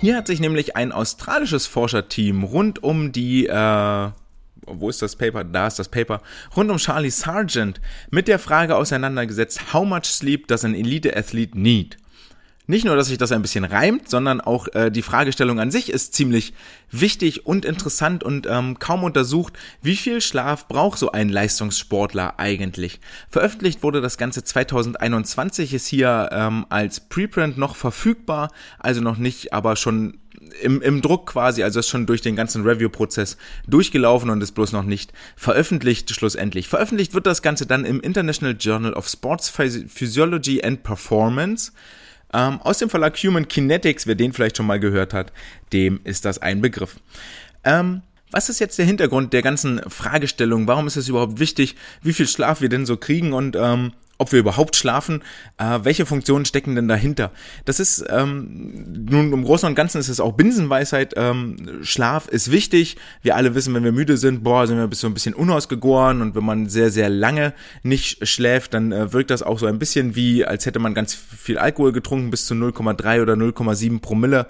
Hier 0.00 0.16
hat 0.16 0.26
sich 0.26 0.40
nämlich 0.40 0.74
ein 0.74 0.90
australisches 0.90 1.68
Forscherteam 1.68 2.42
rund 2.42 2.82
um 2.82 3.12
die 3.12 3.46
äh, 3.46 4.10
wo 4.66 4.88
ist 4.88 5.02
das 5.02 5.16
Paper? 5.16 5.44
Da 5.44 5.66
ist 5.66 5.78
das 5.78 5.88
Paper. 5.88 6.22
Rund 6.56 6.70
um 6.70 6.78
Charlie 6.78 7.10
Sargent 7.10 7.80
mit 8.10 8.28
der 8.28 8.38
Frage 8.38 8.76
auseinandergesetzt, 8.76 9.72
how 9.72 9.84
much 9.84 10.04
sleep 10.04 10.48
does 10.48 10.64
an 10.64 10.74
elite 10.74 11.16
athlete 11.16 11.58
need? 11.58 11.98
Nicht 12.68 12.84
nur, 12.84 12.94
dass 12.94 13.08
sich 13.08 13.18
das 13.18 13.32
ein 13.32 13.42
bisschen 13.42 13.64
reimt, 13.64 14.08
sondern 14.08 14.40
auch 14.40 14.68
äh, 14.74 14.90
die 14.90 15.02
Fragestellung 15.02 15.58
an 15.58 15.72
sich 15.72 15.90
ist 15.90 16.14
ziemlich 16.14 16.54
wichtig 16.92 17.44
und 17.44 17.64
interessant 17.64 18.22
und 18.22 18.46
ähm, 18.48 18.78
kaum 18.78 19.02
untersucht, 19.02 19.54
wie 19.82 19.96
viel 19.96 20.20
Schlaf 20.20 20.68
braucht 20.68 20.98
so 20.98 21.10
ein 21.10 21.28
Leistungssportler 21.28 22.38
eigentlich. 22.38 23.00
Veröffentlicht 23.28 23.82
wurde 23.82 24.00
das 24.00 24.16
Ganze 24.16 24.44
2021, 24.44 25.74
ist 25.74 25.88
hier 25.88 26.28
ähm, 26.30 26.64
als 26.68 27.00
Preprint 27.00 27.58
noch 27.58 27.74
verfügbar, 27.74 28.52
also 28.78 29.00
noch 29.00 29.16
nicht, 29.16 29.52
aber 29.52 29.74
schon 29.74 30.18
im, 30.62 30.82
im 30.82 31.02
Druck 31.02 31.26
quasi, 31.26 31.62
also 31.62 31.80
ist 31.80 31.88
schon 31.88 32.06
durch 32.06 32.20
den 32.20 32.36
ganzen 32.36 32.62
Review-Prozess 32.64 33.36
durchgelaufen 33.66 34.30
und 34.30 34.42
ist 34.42 34.52
bloß 34.52 34.72
noch 34.72 34.84
nicht 34.84 35.12
veröffentlicht, 35.36 36.10
schlussendlich. 36.10 36.68
Veröffentlicht 36.68 37.14
wird 37.14 37.26
das 37.26 37.42
Ganze 37.42 37.66
dann 37.66 37.84
im 37.84 38.00
International 38.00 38.56
Journal 38.58 38.94
of 38.94 39.08
Sports 39.08 39.48
Physiology 39.48 40.62
and 40.62 40.82
Performance. 40.82 41.72
Ähm, 42.34 42.60
aus 42.62 42.78
dem 42.78 42.88
Verlag 42.88 43.16
Human 43.18 43.48
Kinetics, 43.48 44.06
wer 44.06 44.14
den 44.14 44.32
vielleicht 44.32 44.56
schon 44.56 44.66
mal 44.66 44.80
gehört 44.80 45.12
hat, 45.12 45.32
dem 45.72 46.00
ist 46.04 46.24
das 46.24 46.38
ein 46.38 46.60
Begriff. 46.60 46.96
Ähm, 47.64 48.02
was 48.30 48.48
ist 48.48 48.60
jetzt 48.60 48.78
der 48.78 48.86
Hintergrund 48.86 49.34
der 49.34 49.42
ganzen 49.42 49.82
Fragestellung? 49.88 50.66
Warum 50.66 50.86
ist 50.86 50.96
es 50.96 51.08
überhaupt 51.08 51.38
wichtig, 51.38 51.76
wie 52.02 52.14
viel 52.14 52.26
Schlaf 52.26 52.62
wir 52.62 52.70
denn 52.70 52.86
so 52.86 52.96
kriegen 52.96 53.34
und 53.34 53.56
ähm, 53.56 53.92
ob 54.22 54.32
wir 54.32 54.38
überhaupt 54.38 54.76
schlafen, 54.76 55.22
äh, 55.58 55.80
welche 55.82 56.06
Funktionen 56.06 56.44
stecken 56.44 56.76
denn 56.76 56.86
dahinter? 56.86 57.32
Das 57.64 57.80
ist, 57.80 58.04
ähm, 58.08 59.06
nun 59.10 59.32
im 59.32 59.44
Großen 59.44 59.68
und 59.68 59.74
Ganzen 59.74 59.98
ist 59.98 60.08
es 60.08 60.20
auch 60.20 60.32
Binsenweisheit, 60.32 61.14
ähm, 61.16 61.80
Schlaf 61.82 62.28
ist 62.28 62.52
wichtig. 62.52 62.96
Wir 63.20 63.34
alle 63.34 63.56
wissen, 63.56 63.74
wenn 63.74 63.82
wir 63.82 63.90
müde 63.90 64.16
sind, 64.16 64.44
boah, 64.44 64.66
sind 64.68 64.78
wir 64.78 64.88
so 64.92 65.08
ein 65.08 65.14
bisschen 65.14 65.34
unausgegoren 65.34 66.22
und 66.22 66.36
wenn 66.36 66.44
man 66.44 66.68
sehr, 66.68 66.90
sehr 66.90 67.10
lange 67.10 67.52
nicht 67.82 68.26
schläft, 68.28 68.74
dann 68.74 68.92
äh, 68.92 69.12
wirkt 69.12 69.30
das 69.30 69.42
auch 69.42 69.58
so 69.58 69.66
ein 69.66 69.80
bisschen 69.80 70.14
wie, 70.14 70.46
als 70.46 70.66
hätte 70.66 70.78
man 70.78 70.94
ganz 70.94 71.14
viel 71.14 71.58
Alkohol 71.58 71.92
getrunken, 71.92 72.30
bis 72.30 72.46
zu 72.46 72.54
0,3 72.54 73.22
oder 73.22 73.34
0,7 73.34 74.00
Promille. 74.00 74.46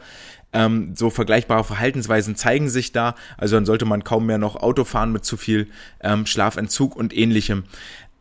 Ähm, 0.52 0.94
so 0.94 1.08
vergleichbare 1.08 1.64
Verhaltensweisen 1.64 2.36
zeigen 2.36 2.68
sich 2.68 2.92
da. 2.92 3.14
Also 3.38 3.56
dann 3.56 3.64
sollte 3.64 3.86
man 3.86 4.04
kaum 4.04 4.26
mehr 4.26 4.38
noch 4.38 4.56
Auto 4.56 4.84
fahren 4.84 5.12
mit 5.12 5.24
zu 5.24 5.36
viel 5.36 5.68
ähm, 6.00 6.26
Schlafentzug 6.26 6.94
und 6.94 7.16
ähnlichem. 7.16 7.64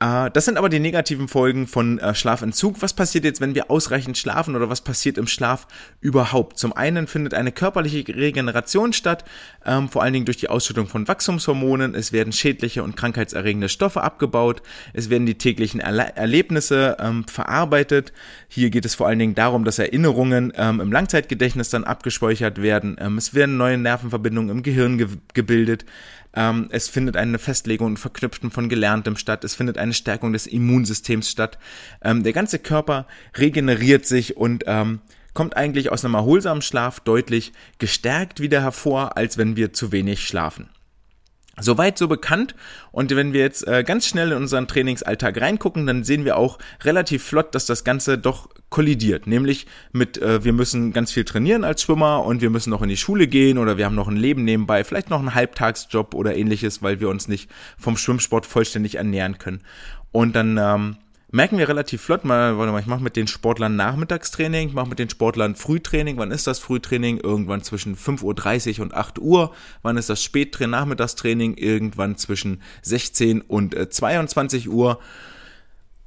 Äh, 0.01 0.31
das 0.31 0.45
sind 0.45 0.57
aber 0.57 0.67
die 0.67 0.79
negativen 0.79 1.27
Folgen 1.27 1.67
von 1.67 1.99
äh, 1.99 2.13
Schlafentzug. 2.15 2.81
Was 2.81 2.93
passiert 2.93 3.23
jetzt, 3.23 3.39
wenn 3.39 3.55
wir 3.55 3.69
ausreichend 3.69 4.17
schlafen 4.17 4.55
oder 4.55 4.69
was 4.69 4.81
passiert 4.81 5.17
im 5.17 5.27
Schlaf 5.27 5.67
überhaupt? 6.01 6.57
Zum 6.57 6.73
einen 6.73 7.07
findet 7.07 7.33
eine 7.33 7.51
körperliche 7.51 8.07
Regeneration 8.13 8.93
statt, 8.93 9.23
ähm, 9.65 9.87
vor 9.89 10.01
allen 10.01 10.13
Dingen 10.13 10.25
durch 10.25 10.37
die 10.37 10.49
Ausschüttung 10.49 10.87
von 10.87 11.07
Wachstumshormonen. 11.07 11.93
Es 11.93 12.11
werden 12.11 12.33
schädliche 12.33 12.83
und 12.83 12.97
krankheitserregende 12.97 13.69
Stoffe 13.69 14.01
abgebaut. 14.01 14.63
Es 14.93 15.09
werden 15.09 15.25
die 15.25 15.37
täglichen 15.37 15.79
Erle 15.79 16.15
Erlebnisse 16.15 16.97
ähm, 16.99 17.25
verarbeitet. 17.27 18.11
Hier 18.47 18.71
geht 18.71 18.85
es 18.85 18.95
vor 18.95 19.07
allen 19.07 19.19
Dingen 19.19 19.35
darum, 19.35 19.63
dass 19.63 19.77
Erinnerungen 19.77 20.51
ähm, 20.55 20.81
im 20.81 20.91
Langzeitgedächtnis 20.91 21.69
dann 21.69 21.83
abgespeichert 21.83 22.61
werden. 22.61 22.97
Ähm, 22.99 23.17
es 23.17 23.35
werden 23.35 23.57
neue 23.57 23.77
Nervenverbindungen 23.77 24.49
im 24.49 24.63
Gehirn 24.63 24.97
ge 24.97 25.07
gebildet. 25.33 25.85
Ähm, 26.33 26.67
es 26.71 26.87
findet 26.89 27.17
eine 27.17 27.39
Festlegung 27.39 27.87
und 27.87 27.97
Verknüpfen 27.97 28.51
von 28.51 28.69
Gelerntem 28.69 29.15
statt. 29.15 29.43
Es 29.43 29.55
findet 29.55 29.77
eine 29.77 29.93
Stärkung 29.93 30.33
des 30.33 30.47
Immunsystems 30.47 31.29
statt. 31.29 31.57
Ähm, 32.01 32.23
der 32.23 32.33
ganze 32.33 32.59
Körper 32.59 33.07
regeneriert 33.37 34.05
sich 34.05 34.37
und 34.37 34.63
ähm, 34.67 34.99
kommt 35.33 35.55
eigentlich 35.55 35.91
aus 35.91 36.05
einem 36.05 36.15
erholsamen 36.15 36.61
Schlaf 36.61 36.99
deutlich 36.99 37.53
gestärkt 37.77 38.39
wieder 38.39 38.61
hervor, 38.61 39.17
als 39.17 39.37
wenn 39.37 39.55
wir 39.55 39.73
zu 39.73 39.91
wenig 39.91 40.25
schlafen. 40.25 40.69
Soweit 41.61 41.97
so 41.97 42.07
bekannt. 42.07 42.55
Und 42.91 43.15
wenn 43.15 43.33
wir 43.33 43.41
jetzt 43.41 43.67
äh, 43.67 43.83
ganz 43.83 44.07
schnell 44.07 44.31
in 44.31 44.37
unseren 44.37 44.67
Trainingsalltag 44.67 45.39
reingucken, 45.39 45.87
dann 45.87 46.03
sehen 46.03 46.25
wir 46.25 46.37
auch 46.37 46.57
relativ 46.83 47.23
flott, 47.23 47.55
dass 47.55 47.65
das 47.65 47.83
Ganze 47.83 48.17
doch 48.17 48.49
kollidiert. 48.69 49.27
Nämlich 49.27 49.67
mit, 49.91 50.17
äh, 50.17 50.43
wir 50.43 50.53
müssen 50.53 50.93
ganz 50.93 51.11
viel 51.11 51.23
trainieren 51.23 51.63
als 51.63 51.83
Schwimmer 51.83 52.25
und 52.25 52.41
wir 52.41 52.49
müssen 52.49 52.69
noch 52.71 52.81
in 52.81 52.89
die 52.89 52.97
Schule 52.97 53.27
gehen 53.27 53.57
oder 53.57 53.77
wir 53.77 53.85
haben 53.85 53.95
noch 53.95 54.07
ein 54.07 54.17
Leben 54.17 54.43
nebenbei, 54.43 54.83
vielleicht 54.83 55.09
noch 55.09 55.19
einen 55.19 55.35
Halbtagsjob 55.35 56.13
oder 56.15 56.35
ähnliches, 56.35 56.81
weil 56.81 56.99
wir 56.99 57.09
uns 57.09 57.27
nicht 57.27 57.49
vom 57.77 57.97
Schwimmsport 57.97 58.45
vollständig 58.45 58.95
ernähren 58.95 59.37
können. 59.37 59.61
Und 60.11 60.35
dann 60.35 60.57
ähm, 60.57 60.97
merken 61.31 61.57
wir 61.57 61.67
relativ 61.67 62.01
flott, 62.01 62.25
mal, 62.25 62.57
warte 62.57 62.71
mal, 62.71 62.79
ich 62.79 62.85
mache 62.85 63.03
mit 63.03 63.15
den 63.15 63.27
Sportlern 63.27 63.75
Nachmittagstraining, 63.75 64.69
ich 64.69 64.73
mache 64.73 64.89
mit 64.89 64.99
den 64.99 65.09
Sportlern 65.09 65.55
Frühtraining. 65.55 66.17
Wann 66.17 66.31
ist 66.31 66.47
das 66.47 66.59
Frühtraining? 66.59 67.19
Irgendwann 67.19 67.63
zwischen 67.63 67.95
5.30 67.95 68.77
Uhr 68.77 68.83
und 68.83 68.93
8 68.93 69.19
Uhr. 69.19 69.53
Wann 69.81 69.97
ist 69.97 70.09
das 70.09 70.23
Spättraining, 70.23 70.71
Nachmittagstraining? 70.71 71.55
Irgendwann 71.55 72.17
zwischen 72.17 72.61
16 72.83 73.41
und 73.41 73.75
22 73.93 74.65
äh, 74.65 74.69
Uhr 74.69 74.99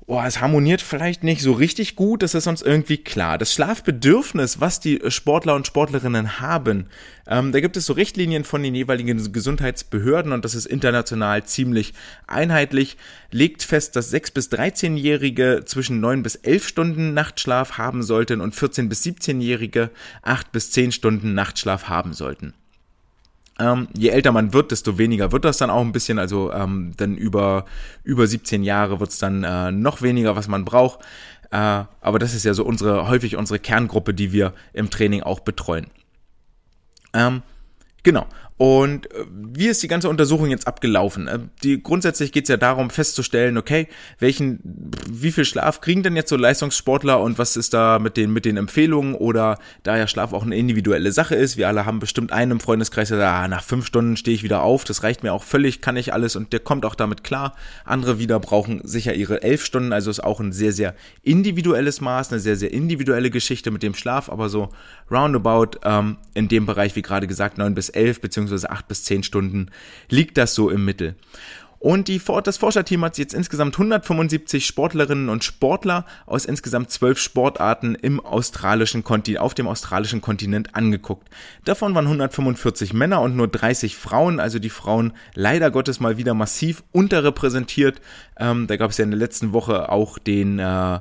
oh, 0.07 0.21
es 0.23 0.41
harmoniert 0.41 0.83
vielleicht 0.83 1.25
nicht 1.25 1.41
so 1.41 1.53
richtig 1.53 1.97
gut, 1.97 2.23
das 2.23 2.35
ist 2.35 2.47
uns 2.47 2.63
irgendwie 2.63 2.99
klar. 2.99 3.39
Das 3.39 3.53
Schlafbedürfnis, 3.55 4.61
was 4.61 4.81
die 4.81 5.01
Sportler 5.09 5.55
und 5.55 5.67
Sportlerinnen 5.67 6.41
haben, 6.41 6.87
ähm, 7.27 7.53
da 7.53 7.61
gibt 7.61 7.77
es 7.77 7.87
so 7.87 7.95
Richtlinien 7.95 8.45
von 8.45 8.63
den 8.63 8.75
jeweiligen 8.75 9.33
Gesundheitsbehörden 9.33 10.33
und 10.33 10.45
das 10.45 10.55
ist 10.55 10.67
international 10.67 11.45
ziemlich 11.45 11.95
einheitlich, 12.27 12.99
legt 13.31 13.63
fest, 13.63 13.97
dass 13.97 14.13
6- 14.13 14.35
bis 14.35 14.51
13-Jährige 14.51 15.63
zwischen 15.65 16.01
9 16.01 16.23
bis 16.23 16.35
11 16.37 16.69
Stunden 16.69 17.15
Nachtschlaf 17.15 17.79
haben 17.79 18.03
sollten 18.03 18.41
und 18.41 18.55
14- 18.55 18.89
bis 18.89 19.03
17-Jährige 19.05 19.91
8 20.23 20.53
bis 20.53 20.71
10 20.71 20.93
Stunden 20.93 21.35
Nachtschlaf 21.35 21.89
haben 21.89 22.13
sollten. 22.13 22.53
Ähm, 23.59 23.89
je 23.97 24.09
älter 24.09 24.33
man 24.33 24.53
wird, 24.53 24.73
desto 24.73 24.99
weniger 24.99 25.31
wird 25.31 25.45
das 25.45 25.59
dann 25.59 25.71
auch 25.71 25.81
ein 25.81 25.93
bisschen. 25.93 26.19
Also 26.19 26.53
ähm, 26.53 26.93
dann 26.97 27.17
über, 27.17 27.67
über 28.03 28.27
17 28.27 28.65
Jahre 28.65 29.01
wird 29.01 29.11
es 29.11 29.19
dann 29.19 29.45
äh, 29.45 29.71
noch 29.71 30.03
weniger, 30.03 30.35
was 30.35 30.49
man 30.49 30.65
braucht. 30.65 31.01
Äh, 31.51 31.85
aber 32.01 32.19
das 32.19 32.35
ist 32.35 32.45
ja 32.45 32.55
so 32.55 32.65
unsere, 32.65 33.09
häufig 33.09 33.37
unsere 33.37 33.59
Kerngruppe, 33.61 34.13
die 34.13 34.33
wir 34.33 34.55
im 34.73 34.91
Training 34.91 35.23
auch 35.23 35.41
betreuen. 35.41 35.87
Ähm, 37.13 37.43
genau. 38.03 38.27
Und 38.57 39.11
äh, 39.13 39.25
wie 39.31 39.67
ist 39.67 39.83
die 39.83 39.89
ganze 39.89 40.09
Untersuchung 40.09 40.49
jetzt 40.49 40.69
abgelaufen? 40.69 41.27
Äh, 41.27 41.41
die, 41.65 41.83
grundsätzlich 41.83 42.31
geht 42.31 42.45
es 42.45 42.49
ja 42.49 42.57
darum, 42.57 42.89
festzustellen, 42.89 43.59
okay, 43.59 43.89
welchen, 44.21 44.61
wie 45.11 45.33
viel 45.33 45.45
Schlaf 45.45 45.81
kriegen 45.81 46.05
denn 46.05 46.15
jetzt 46.15 46.29
so 46.29 46.37
Leistungssportler 46.37 47.21
und 47.21 47.37
was 47.39 47.57
ist 47.57 47.75
da 47.75 47.99
mit 47.99 48.17
den, 48.17 48.33
mit 48.33 48.45
den 48.45 48.57
Empfehlungen 48.57 49.17
oder 49.17 49.59
da 49.83 49.97
ja 49.97 50.07
Schlaf 50.07 50.33
auch 50.33 50.45
eine 50.45 50.57
individuelle 50.57 51.11
Sache 51.11 51.35
ist. 51.35 51.57
Wir 51.57 51.67
alle 51.67 51.85
haben 51.85 51.99
bestimmt 51.99 52.31
einen 52.31 52.53
im 52.53 52.61
Freundeskreis, 52.61 53.09
der 53.09 53.19
sagt, 53.19 53.35
ah, 53.35 53.49
nach 53.49 53.65
fünf 53.65 53.87
Stunden 53.87 54.17
stehe 54.17 54.37
ich 54.37 54.45
wieder 54.45 54.63
auf, 54.63 54.85
das 54.85 55.03
reicht 55.03 55.25
mir 55.25 55.33
auch 55.33 55.43
völlig, 55.43 55.81
kann 55.81 55.97
ich 55.97 56.13
alles 56.13 56.37
und 56.37 56.53
der 56.53 56.61
kommt 56.61 56.87
auch 56.87 56.95
damit 56.95 57.25
klar. 57.25 57.57
Andere 57.85 58.21
wieder 58.21 58.39
brauchen 58.39 58.81
sicher 58.85 59.15
ihre 59.15 59.43
elf 59.43 59.65
Stunden, 59.65 59.93
also 59.93 60.11
ist 60.11 60.23
auch 60.23 60.39
ein 60.39 60.53
sehr, 60.53 60.73
sehr 60.73 60.95
individuelles 61.23 62.01
Maß, 62.01 62.31
eine 62.31 62.41
sehr, 62.41 62.55
sehr 62.55 62.73
individuelle 62.73 63.31
Geschichte 63.31 63.73
mit 63.73 63.83
dem 63.83 63.95
Schlaf, 63.95 64.29
aber 64.29 64.49
so 64.49 64.69
roundabout 65.11 65.79
ähm, 65.85 66.17
in 66.35 66.49
dem 66.49 66.67
Bereich, 66.67 66.97
wie 66.97 67.03
gerade 67.03 67.27
gesagt, 67.27 67.59
neun 67.59 67.75
bis 67.75 67.89
elf 67.89 68.21
beziehungsweise 68.21 68.71
acht 68.71 68.89
bis 68.89 69.05
zehn 69.05 69.23
Stunden 69.23 69.71
liegt 70.09 70.39
das 70.39 70.55
so 70.55 70.71
im 70.71 70.85
Mittel. 70.85 71.17
Und 71.85 72.09
die, 72.09 72.19
das 72.43 72.57
Forscherteam 72.57 73.05
hat 73.05 73.19
jetzt 73.19 73.35
insgesamt 73.35 73.75
175 73.75 74.65
Sportlerinnen 74.65 75.29
und 75.29 75.45
Sportler 75.45 76.07
aus 76.25 76.47
insgesamt 76.47 76.91
zwölf 76.91 77.19
Sportarten 77.19 77.95
im 77.95 78.21
australischen 78.21 79.05
Kontinent, 79.05 79.43
auf 79.43 79.53
dem 79.53 79.69
australischen 79.69 80.23
Kontinent 80.23 80.75
angeguckt. 80.75 81.29
Davon 81.67 81.95
waren 81.95 82.07
145 82.07 82.95
Männer 82.95 83.21
und 83.21 83.37
nur 83.37 83.49
30 83.49 83.97
Frauen, 83.97 84.41
also 84.41 84.59
die 84.59 84.71
Frauen 84.71 85.13
leider 85.35 85.71
Gottes 85.71 86.01
mal 86.01 86.17
wieder 86.17 86.33
massiv 86.33 86.83
unterrepräsentiert. 86.93 88.01
Ähm, 88.39 88.67
da 88.67 88.77
gab 88.79 88.93
es 88.93 88.97
ja 88.97 89.05
in 89.05 89.11
der 89.11 89.21
letzten 89.21 89.53
Woche 89.53 89.91
auch 89.91 90.19
den 90.19 90.59
äh, 90.59 91.01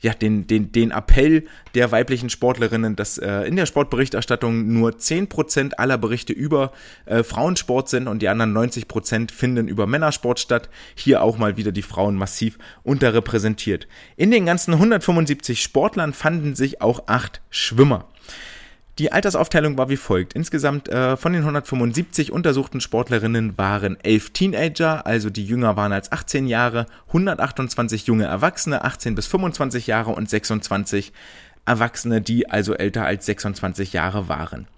ja, 0.00 0.14
den, 0.14 0.46
den, 0.46 0.72
den 0.72 0.90
Appell 0.90 1.46
der 1.74 1.92
weiblichen 1.92 2.30
Sportlerinnen, 2.30 2.96
dass 2.96 3.18
äh, 3.18 3.42
in 3.42 3.56
der 3.56 3.66
Sportberichterstattung 3.66 4.72
nur 4.72 4.92
10% 4.92 5.74
aller 5.74 5.98
Berichte 5.98 6.32
über 6.32 6.72
äh, 7.06 7.22
Frauensport 7.22 7.88
sind 7.88 8.08
und 8.08 8.20
die 8.22 8.28
anderen 8.28 8.56
90% 8.56 9.30
finden 9.30 9.68
über 9.68 9.86
Männersport 9.86 10.40
statt. 10.40 10.70
Hier 10.94 11.22
auch 11.22 11.38
mal 11.38 11.56
wieder 11.56 11.72
die 11.72 11.82
Frauen 11.82 12.16
massiv 12.16 12.58
unterrepräsentiert. 12.82 13.86
In 14.16 14.30
den 14.30 14.46
ganzen 14.46 14.74
175 14.74 15.62
Sportlern 15.62 16.12
fanden 16.12 16.54
sich 16.54 16.80
auch 16.80 17.04
acht 17.06 17.40
Schwimmer. 17.50 18.08
Die 19.00 19.12
Altersaufteilung 19.12 19.78
war 19.78 19.88
wie 19.88 19.96
folgt. 19.96 20.34
Insgesamt 20.34 20.90
äh, 20.90 21.16
von 21.16 21.32
den 21.32 21.40
175 21.40 22.32
untersuchten 22.32 22.82
Sportlerinnen 22.82 23.56
waren 23.56 23.98
elf 24.04 24.28
Teenager, 24.28 25.06
also 25.06 25.30
die 25.30 25.46
jünger 25.46 25.74
waren 25.74 25.92
als 25.92 26.12
18 26.12 26.46
Jahre, 26.46 26.84
128 27.06 28.06
junge 28.06 28.26
Erwachsene, 28.26 28.84
18 28.84 29.14
bis 29.14 29.26
25 29.26 29.86
Jahre 29.86 30.10
und 30.10 30.28
26 30.28 31.14
Erwachsene, 31.64 32.20
die 32.20 32.50
also 32.50 32.74
älter 32.74 33.06
als 33.06 33.24
26 33.24 33.94
Jahre 33.94 34.28
waren. 34.28 34.68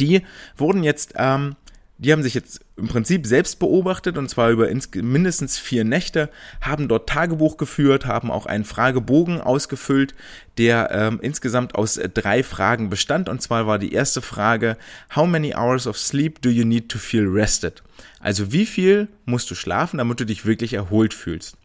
Die 0.00 0.22
wurden 0.56 0.82
jetzt 0.82 1.14
ähm, 1.14 1.54
die 2.02 2.10
haben 2.10 2.22
sich 2.24 2.34
jetzt 2.34 2.60
im 2.76 2.88
Prinzip 2.88 3.26
selbst 3.26 3.60
beobachtet 3.60 4.18
und 4.18 4.28
zwar 4.28 4.50
über 4.50 4.68
mindestens 4.96 5.58
vier 5.58 5.84
Nächte, 5.84 6.30
haben 6.60 6.88
dort 6.88 7.08
Tagebuch 7.08 7.56
geführt, 7.56 8.06
haben 8.06 8.30
auch 8.30 8.46
einen 8.46 8.64
Fragebogen 8.64 9.40
ausgefüllt, 9.40 10.12
der 10.58 10.90
ähm, 10.90 11.20
insgesamt 11.22 11.76
aus 11.76 12.00
drei 12.14 12.42
Fragen 12.42 12.90
bestand. 12.90 13.28
Und 13.28 13.40
zwar 13.40 13.68
war 13.68 13.78
die 13.78 13.92
erste 13.92 14.20
Frage, 14.20 14.76
How 15.14 15.28
many 15.28 15.54
hours 15.54 15.86
of 15.86 15.96
sleep 15.96 16.42
do 16.42 16.50
you 16.50 16.64
need 16.64 16.88
to 16.88 16.98
feel 16.98 17.28
rested? 17.28 17.84
Also 18.18 18.50
wie 18.50 18.66
viel 18.66 19.06
musst 19.24 19.48
du 19.52 19.54
schlafen, 19.54 19.98
damit 19.98 20.18
du 20.18 20.26
dich 20.26 20.44
wirklich 20.44 20.72
erholt 20.74 21.14
fühlst? 21.14 21.56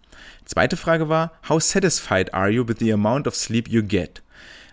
Zweite 0.45 0.77
Frage 0.77 1.09
war, 1.09 1.31
How 1.49 1.61
satisfied 1.61 2.35
are 2.35 2.49
you 2.49 2.67
with 2.67 2.77
the 2.77 2.93
amount 2.93 3.27
of 3.27 3.35
sleep 3.35 3.67
you 3.69 3.81
get? 3.81 4.21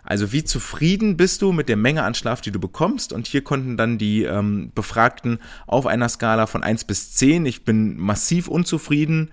Also 0.05 0.33
wie 0.33 0.45
zufrieden 0.45 1.17
bist 1.17 1.43
du 1.43 1.53
mit 1.53 1.69
der 1.69 1.77
Menge 1.77 2.03
an 2.03 2.15
Schlaf, 2.15 2.41
die 2.41 2.51
du 2.51 2.61
bekommst? 2.61 3.13
Und 3.13 3.27
hier 3.27 3.43
konnten 3.43 3.77
dann 3.77 3.99
die 3.99 4.25
ähm, 4.25 4.71
Befragten 4.75 5.39
auf 5.67 5.87
einer 5.87 6.09
Skala 6.09 6.47
von 6.47 6.63
1 6.63 6.85
bis 6.85 7.13
10, 7.13 7.47
ich 7.47 7.65
bin 7.65 7.99
massiv 7.99 8.49
unzufrieden, 8.49 9.31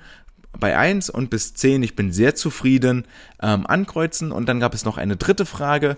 bei 0.59 0.77
1 0.77 1.09
und 1.09 1.29
bis 1.29 1.53
10, 1.53 1.83
ich 1.83 1.95
bin 1.95 2.11
sehr 2.11 2.35
zufrieden, 2.35 3.05
ähm, 3.41 3.67
ankreuzen. 3.67 4.31
Und 4.31 4.47
dann 4.47 4.59
gab 4.59 4.73
es 4.73 4.85
noch 4.85 4.97
eine 4.97 5.17
dritte 5.17 5.45
Frage. 5.45 5.97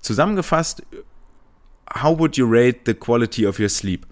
Zusammengefasst, 0.00 0.82
how 2.02 2.18
would 2.18 2.36
you 2.36 2.46
rate 2.46 2.80
the 2.86 2.94
quality 2.94 3.46
of 3.46 3.58
your 3.58 3.68
sleep? 3.68 4.06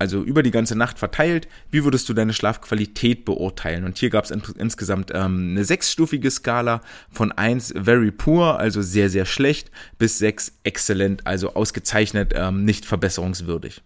Also 0.00 0.22
über 0.22 0.42
die 0.42 0.50
ganze 0.50 0.76
Nacht 0.76 0.98
verteilt, 0.98 1.46
wie 1.70 1.84
würdest 1.84 2.08
du 2.08 2.14
deine 2.14 2.32
Schlafqualität 2.32 3.26
beurteilen? 3.26 3.84
Und 3.84 3.98
hier 3.98 4.08
gab 4.08 4.24
es 4.24 4.30
in, 4.30 4.42
insgesamt 4.56 5.10
ähm, 5.14 5.50
eine 5.50 5.64
sechsstufige 5.64 6.30
Skala 6.30 6.80
von 7.10 7.32
eins 7.32 7.74
very 7.76 8.10
poor, 8.10 8.58
also 8.58 8.80
sehr, 8.80 9.10
sehr 9.10 9.26
schlecht, 9.26 9.70
bis 9.98 10.18
sechs 10.18 10.52
excellent, 10.64 11.26
also 11.26 11.54
ausgezeichnet, 11.54 12.32
ähm, 12.34 12.64
nicht 12.64 12.86
verbesserungswürdig. 12.86 13.82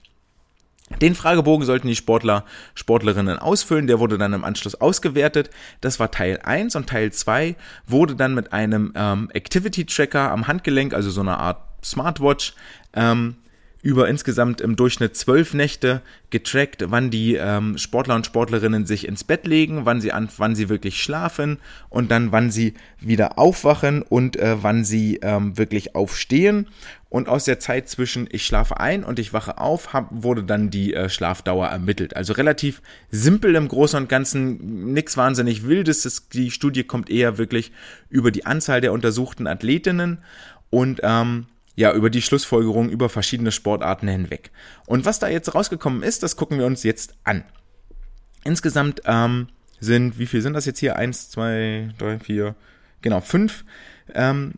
Den 1.00 1.16
Fragebogen 1.16 1.66
sollten 1.66 1.88
die 1.88 1.96
Sportler, 1.96 2.44
Sportlerinnen 2.74 3.38
ausfüllen, 3.38 3.88
der 3.88 3.98
wurde 3.98 4.16
dann 4.16 4.34
im 4.34 4.44
Anschluss 4.44 4.76
ausgewertet. 4.76 5.50
Das 5.80 5.98
war 5.98 6.12
Teil 6.12 6.38
1 6.44 6.76
und 6.76 6.88
Teil 6.88 7.10
2 7.10 7.56
wurde 7.86 8.14
dann 8.14 8.34
mit 8.34 8.52
einem 8.52 8.92
ähm, 8.94 9.30
Activity 9.32 9.84
Tracker 9.84 10.30
am 10.30 10.46
Handgelenk, 10.46 10.94
also 10.94 11.10
so 11.10 11.22
eine 11.22 11.38
Art 11.38 11.58
Smartwatch, 11.82 12.54
ähm, 12.92 13.36
über 13.84 14.08
insgesamt 14.08 14.62
im 14.62 14.76
Durchschnitt 14.76 15.14
zwölf 15.14 15.52
Nächte 15.52 16.00
getrackt, 16.30 16.86
wann 16.88 17.10
die 17.10 17.34
ähm, 17.34 17.76
Sportler 17.76 18.14
und 18.14 18.24
Sportlerinnen 18.24 18.86
sich 18.86 19.06
ins 19.06 19.24
Bett 19.24 19.46
legen, 19.46 19.84
wann 19.84 20.00
sie 20.00 20.10
an, 20.10 20.30
wann 20.38 20.54
sie 20.56 20.70
wirklich 20.70 21.02
schlafen 21.02 21.58
und 21.90 22.10
dann 22.10 22.32
wann 22.32 22.50
sie 22.50 22.72
wieder 22.98 23.38
aufwachen 23.38 24.00
und 24.00 24.36
äh, 24.36 24.56
wann 24.62 24.84
sie 24.84 25.20
ähm, 25.20 25.58
wirklich 25.58 25.94
aufstehen. 25.94 26.68
Und 27.10 27.28
aus 27.28 27.44
der 27.44 27.60
Zeit 27.60 27.90
zwischen 27.90 28.26
ich 28.32 28.46
schlafe 28.46 28.80
ein 28.80 29.04
und 29.04 29.18
ich 29.18 29.34
wache 29.34 29.58
auf, 29.58 29.92
hab, 29.92 30.08
wurde 30.10 30.44
dann 30.44 30.70
die 30.70 30.94
äh, 30.94 31.10
Schlafdauer 31.10 31.66
ermittelt. 31.66 32.16
Also 32.16 32.32
relativ 32.32 32.80
simpel 33.10 33.54
im 33.54 33.68
Großen 33.68 34.00
und 34.00 34.08
Ganzen, 34.08 34.94
nichts 34.94 35.18
wahnsinnig 35.18 35.68
Wildes. 35.68 36.04
Das, 36.04 36.30
die 36.30 36.50
Studie 36.50 36.84
kommt 36.84 37.10
eher 37.10 37.36
wirklich 37.36 37.70
über 38.08 38.30
die 38.30 38.46
Anzahl 38.46 38.80
der 38.80 38.94
untersuchten 38.94 39.46
Athletinnen 39.46 40.24
und 40.70 41.00
ähm, 41.02 41.46
ja, 41.76 41.92
über 41.92 42.10
die 42.10 42.22
Schlussfolgerung 42.22 42.88
über 42.88 43.08
verschiedene 43.08 43.52
Sportarten 43.52 44.08
hinweg. 44.08 44.50
Und 44.86 45.04
was 45.04 45.18
da 45.18 45.28
jetzt 45.28 45.54
rausgekommen 45.54 46.02
ist, 46.02 46.22
das 46.22 46.36
gucken 46.36 46.58
wir 46.58 46.66
uns 46.66 46.82
jetzt 46.82 47.14
an. 47.24 47.44
Insgesamt 48.44 49.02
ähm, 49.06 49.48
sind, 49.80 50.18
wie 50.18 50.26
viel 50.26 50.42
sind 50.42 50.54
das 50.54 50.66
jetzt 50.66 50.78
hier? 50.78 50.96
Eins, 50.96 51.30
zwei, 51.30 51.90
drei, 51.98 52.18
vier, 52.18 52.54
genau, 53.02 53.20
fünf, 53.20 53.64
ähm, 54.14 54.52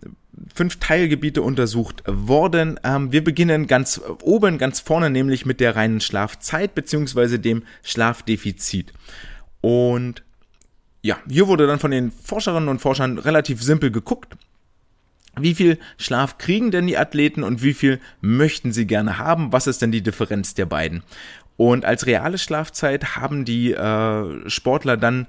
fünf 0.55 0.79
Teilgebiete 0.79 1.43
untersucht 1.43 2.03
worden. 2.07 2.79
Ähm, 2.85 3.12
wir 3.12 3.25
beginnen 3.25 3.67
ganz 3.67 4.01
oben, 4.23 4.59
ganz 4.59 4.81
vorne, 4.81 5.09
nämlich 5.09 5.47
mit 5.47 5.61
der 5.61 5.77
reinen 5.77 6.01
Schlafzeit 6.01 6.75
beziehungsweise 6.75 7.39
dem 7.39 7.62
Schlafdefizit. 7.83 8.93
Und 9.61 10.23
ja, 11.03 11.19
hier 11.29 11.47
wurde 11.47 11.67
dann 11.67 11.79
von 11.79 11.91
den 11.91 12.11
Forscherinnen 12.11 12.69
und 12.69 12.81
Forschern 12.81 13.19
relativ 13.19 13.62
simpel 13.62 13.91
geguckt, 13.91 14.37
wie 15.39 15.55
viel 15.55 15.78
Schlaf 15.99 16.39
kriegen 16.39 16.70
denn 16.70 16.87
die 16.87 16.97
Athleten 16.97 17.43
und 17.43 17.62
wie 17.62 17.74
viel 17.74 18.01
möchten 18.20 18.72
sie 18.72 18.87
gerne 18.87 19.18
haben? 19.18 19.53
Was 19.53 19.66
ist 19.66 19.82
denn 19.82 19.93
die 19.93 20.03
Differenz 20.03 20.55
der 20.55 20.66
beiden? 20.66 21.03
Und 21.57 21.84
als 21.84 22.07
reale 22.07 22.39
Schlafzeit 22.39 23.16
haben 23.16 23.45
die 23.45 23.72
äh, 23.72 24.49
Sportler 24.49 24.97
dann 24.97 25.26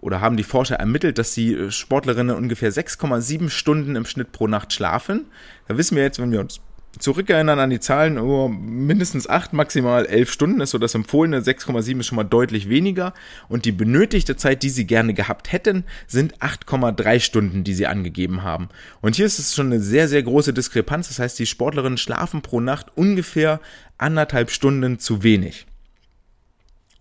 oder 0.00 0.20
haben 0.20 0.36
die 0.36 0.44
Forscher 0.44 0.76
ermittelt, 0.76 1.16
dass 1.16 1.32
die 1.32 1.70
Sportlerinnen 1.70 2.36
ungefähr 2.36 2.70
6,7 2.70 3.48
Stunden 3.48 3.96
im 3.96 4.04
Schnitt 4.04 4.32
pro 4.32 4.46
Nacht 4.46 4.72
schlafen. 4.72 5.26
Da 5.66 5.78
wissen 5.78 5.96
wir 5.96 6.02
jetzt, 6.02 6.18
wenn 6.18 6.30
wir 6.30 6.40
uns 6.40 6.60
zurückerinnern 6.98 7.58
an 7.58 7.70
die 7.70 7.80
Zahlen, 7.80 8.18
oh, 8.18 8.48
mindestens 8.48 9.28
8, 9.28 9.52
maximal 9.52 10.06
11 10.06 10.30
Stunden 10.30 10.60
ist 10.60 10.70
so 10.70 10.78
das 10.78 10.94
empfohlene, 10.94 11.40
6,7 11.40 12.00
ist 12.00 12.06
schon 12.06 12.16
mal 12.16 12.24
deutlich 12.24 12.68
weniger 12.68 13.14
und 13.48 13.64
die 13.64 13.72
benötigte 13.72 14.36
Zeit, 14.36 14.62
die 14.62 14.70
sie 14.70 14.86
gerne 14.86 15.14
gehabt 15.14 15.52
hätten, 15.52 15.84
sind 16.06 16.38
8,3 16.38 17.20
Stunden, 17.20 17.64
die 17.64 17.74
sie 17.74 17.86
angegeben 17.86 18.42
haben. 18.42 18.68
Und 19.00 19.16
hier 19.16 19.26
ist 19.26 19.38
es 19.38 19.54
schon 19.54 19.66
eine 19.66 19.80
sehr, 19.80 20.08
sehr 20.08 20.22
große 20.22 20.52
Diskrepanz, 20.52 21.08
das 21.08 21.18
heißt, 21.18 21.38
die 21.38 21.46
Sportlerinnen 21.46 21.98
schlafen 21.98 22.42
pro 22.42 22.60
Nacht 22.60 22.86
ungefähr 22.94 23.60
anderthalb 23.98 24.50
Stunden 24.50 24.98
zu 24.98 25.22
wenig. 25.22 25.66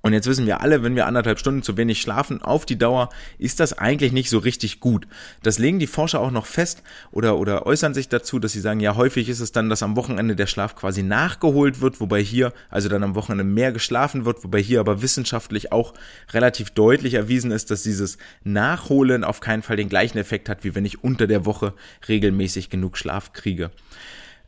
Und 0.06 0.12
jetzt 0.12 0.28
wissen 0.28 0.46
wir 0.46 0.60
alle, 0.60 0.84
wenn 0.84 0.98
wir 0.98 1.08
anderthalb 1.08 1.40
Stunden 1.40 1.64
zu 1.64 1.78
wenig 1.78 2.02
schlafen, 2.02 2.42
auf 2.42 2.66
die 2.66 2.78
Dauer 2.78 3.08
ist 3.38 3.62
das 3.62 3.72
eigentlich 3.78 4.12
nicht 4.12 4.30
so 4.30 4.38
richtig 4.38 4.82
gut. 4.82 5.08
Das 5.44 5.60
legen 5.60 5.80
die 5.80 5.88
Forscher 5.88 6.20
auch 6.20 6.30
noch 6.30 6.46
fest 6.46 6.84
oder, 7.12 7.38
oder 7.38 7.66
äußern 7.66 7.94
sich 7.94 8.10
dazu, 8.10 8.38
dass 8.38 8.52
sie 8.52 8.60
sagen, 8.60 8.82
ja, 8.82 8.98
häufig 8.98 9.30
ist 9.30 9.40
es 9.40 9.54
dann, 9.54 9.70
dass 9.70 9.82
am 9.82 9.96
Wochenende 9.96 10.36
der 10.36 10.48
Schlaf 10.48 10.76
quasi 10.76 11.04
nachgeholt 11.04 11.80
wird, 11.80 12.02
wobei 12.02 12.22
hier, 12.22 12.52
also 12.70 12.90
dann 12.90 13.02
am 13.02 13.16
Wochenende 13.16 13.46
mehr 13.46 13.72
geschlafen 13.72 14.26
wird, 14.26 14.44
wobei 14.44 14.62
hier 14.62 14.82
aber 14.82 15.02
wissenschaftlich 15.02 15.72
auch 15.72 15.94
relativ 16.34 16.72
deutlich 16.72 17.14
erwiesen 17.14 17.52
ist, 17.52 17.72
dass 17.72 17.84
dieses 17.84 18.18
Nachholen 18.44 19.24
auf 19.24 19.40
keinen 19.40 19.62
Fall 19.62 19.78
den 19.78 19.88
gleichen 19.88 20.18
Effekt 20.18 20.50
hat, 20.50 20.66
wie 20.66 20.76
wenn 20.76 20.84
ich 20.84 21.02
unter 21.02 21.28
der 21.28 21.46
Woche 21.46 21.76
regelmäßig 22.10 22.70
genug 22.70 22.98
Schlaf 22.98 23.32
kriege. 23.32 23.72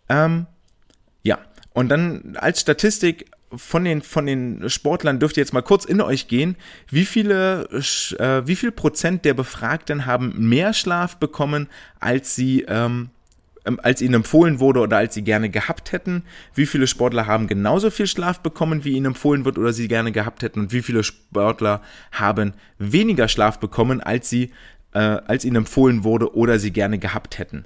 Ähm, 0.10 0.48
ja, 1.24 1.40
und 1.74 1.88
dann 1.88 2.36
als 2.36 2.60
Statistik 2.60 3.28
von 3.58 3.84
den, 3.84 4.02
von 4.02 4.26
den 4.26 4.70
Sportlern 4.70 5.20
dürft 5.20 5.38
ihr 5.38 5.42
jetzt 5.42 5.54
mal 5.54 5.62
kurz 5.62 5.86
in 5.86 6.02
euch 6.02 6.28
gehen. 6.28 6.56
Wie 6.90 7.06
viele, 7.06 7.68
äh, 7.70 8.48
wie 8.48 8.56
viel 8.56 8.72
Prozent 8.72 9.26
der 9.26 9.34
Befragten 9.34 10.06
haben 10.06 10.34
mehr 10.50 10.74
Schlaf 10.74 11.18
bekommen, 11.18 11.68
als 12.00 12.36
sie, 12.36 12.62
ähm, 12.68 13.10
ähm, 13.66 13.80
als 13.82 14.02
ihnen 14.02 14.16
empfohlen 14.16 14.60
wurde 14.60 14.80
oder 14.82 14.98
als 14.98 15.14
sie 15.14 15.24
gerne 15.24 15.50
gehabt 15.50 15.92
hätten? 15.92 16.24
Wie 16.54 16.66
viele 16.66 16.88
Sportler 16.88 17.28
haben 17.28 17.48
genauso 17.48 17.90
viel 17.90 18.08
Schlaf 18.08 18.40
bekommen, 18.40 18.84
wie 18.84 18.94
ihnen 18.94 19.08
empfohlen 19.08 19.46
wird 19.46 19.58
oder 19.58 19.74
sie 19.74 19.88
gerne 19.88 20.12
gehabt 20.12 20.42
hätten? 20.42 20.60
Und 20.60 20.72
wie 20.72 20.82
viele 20.82 21.04
Sportler 21.04 21.82
haben 22.12 22.54
weniger 22.78 23.28
Schlaf 23.28 23.60
bekommen, 23.60 24.02
als 24.02 24.30
sie, 24.30 24.52
äh, 24.94 25.00
als 25.00 25.46
ihnen 25.46 25.58
empfohlen 25.58 26.04
wurde 26.04 26.36
oder 26.36 26.60
sie 26.60 26.72
gerne 26.72 27.00
gehabt 27.00 27.38
hätten? 27.38 27.66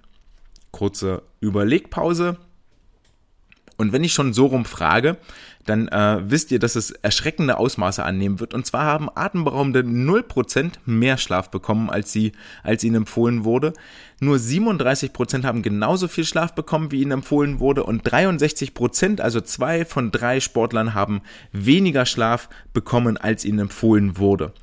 Kurze 0.72 1.24
Überlegpause. 1.42 2.38
Und 3.80 3.94
wenn 3.94 4.04
ich 4.04 4.12
schon 4.12 4.34
so 4.34 4.48
rumfrage, 4.48 5.16
dann 5.70 5.88
äh, 5.88 6.18
wisst 6.30 6.52
ihr, 6.52 6.60
dass 6.60 6.76
es 6.76 6.92
erschreckende 6.92 7.58
Ausmaße 7.58 8.04
annehmen 8.04 8.40
wird. 8.40 8.54
Und 8.54 8.66
zwar 8.66 8.86
haben 8.86 9.10
atemberaubende 9.14 9.82
0% 9.82 10.74
mehr 10.86 11.18
Schlaf 11.18 11.50
bekommen, 11.50 11.90
als, 11.90 12.12
sie, 12.12 12.32
als 12.64 12.84
ihnen 12.84 12.96
empfohlen 12.96 13.44
wurde. 13.44 13.74
Nur 14.20 14.38
37% 14.38 15.46
haben 15.46 15.62
genauso 15.62 16.08
viel 16.08 16.26
Schlaf 16.26 16.54
bekommen, 16.54 16.92
wie 16.92 17.02
ihnen 17.02 17.12
empfohlen 17.12 17.60
wurde. 17.60 17.84
Und 17.84 18.08
63%, 18.08 19.22
also 19.22 19.40
zwei 19.42 19.86
von 19.86 20.12
drei 20.12 20.40
Sportlern, 20.40 20.94
haben 20.94 21.22
weniger 21.54 22.06
Schlaf 22.06 22.50
bekommen, 22.74 23.18
als 23.18 23.46
ihnen 23.46 23.60
empfohlen 23.60 24.18
wurde. 24.18 24.54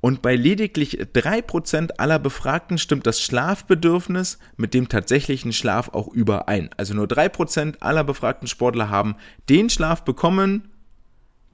Und 0.00 0.22
bei 0.22 0.34
lediglich 0.34 0.98
3% 0.98 1.92
aller 1.98 2.18
Befragten 2.18 2.78
stimmt 2.78 3.06
das 3.06 3.20
Schlafbedürfnis 3.20 4.38
mit 4.56 4.72
dem 4.72 4.88
tatsächlichen 4.88 5.52
Schlaf 5.52 5.90
auch 5.90 6.08
überein. 6.08 6.70
Also 6.76 6.94
nur 6.94 7.06
3% 7.06 7.80
aller 7.80 8.04
befragten 8.04 8.48
Sportler 8.48 8.88
haben 8.88 9.16
den 9.48 9.68
Schlaf 9.68 10.04
bekommen, 10.04 10.70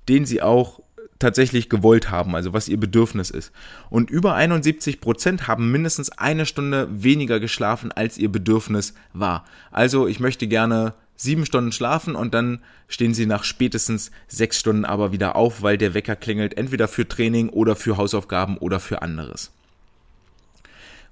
den 0.09 0.25
sie 0.27 0.43
auch 0.43 0.81
tatsächlich 1.19 1.69
gewollt 1.69 2.11
haben, 2.11 2.35
also 2.35 2.53
was 2.53 2.69
ihr 2.69 2.79
Bedürfnis 2.79 3.31
ist. 3.31 3.53
Und 3.91 4.11
über 4.11 4.37
71% 4.37 5.47
haben 5.47 5.71
mindestens 5.73 6.11
eine 6.11 6.47
Stunde 6.47 6.89
weniger 6.91 7.41
geschlafen, 7.41 7.91
als 7.91 8.19
ihr 8.19 8.31
Bedürfnis 8.31 8.95
war. 9.13 9.45
Also 9.71 10.07
ich 10.07 10.21
möchte 10.21 10.47
gerne 10.47 10.95
sieben 11.17 11.47
Stunden 11.47 11.73
schlafen 11.73 12.15
und 12.15 12.35
dann 12.35 12.61
stehen 12.89 13.15
sie 13.15 13.27
nach 13.27 13.45
spätestens 13.45 14.11
sechs 14.29 14.59
Stunden 14.59 14.85
aber 14.85 15.13
wieder 15.13 15.37
auf, 15.37 15.63
weil 15.63 15.79
der 15.79 15.95
Wecker 15.95 16.17
klingelt, 16.17 16.57
entweder 16.57 16.89
für 16.89 17.09
Training 17.09 17.49
oder 17.49 17.75
für 17.77 17.97
Hausaufgaben 17.97 18.59
oder 18.59 18.81
für 18.81 19.03
anderes. 19.03 19.51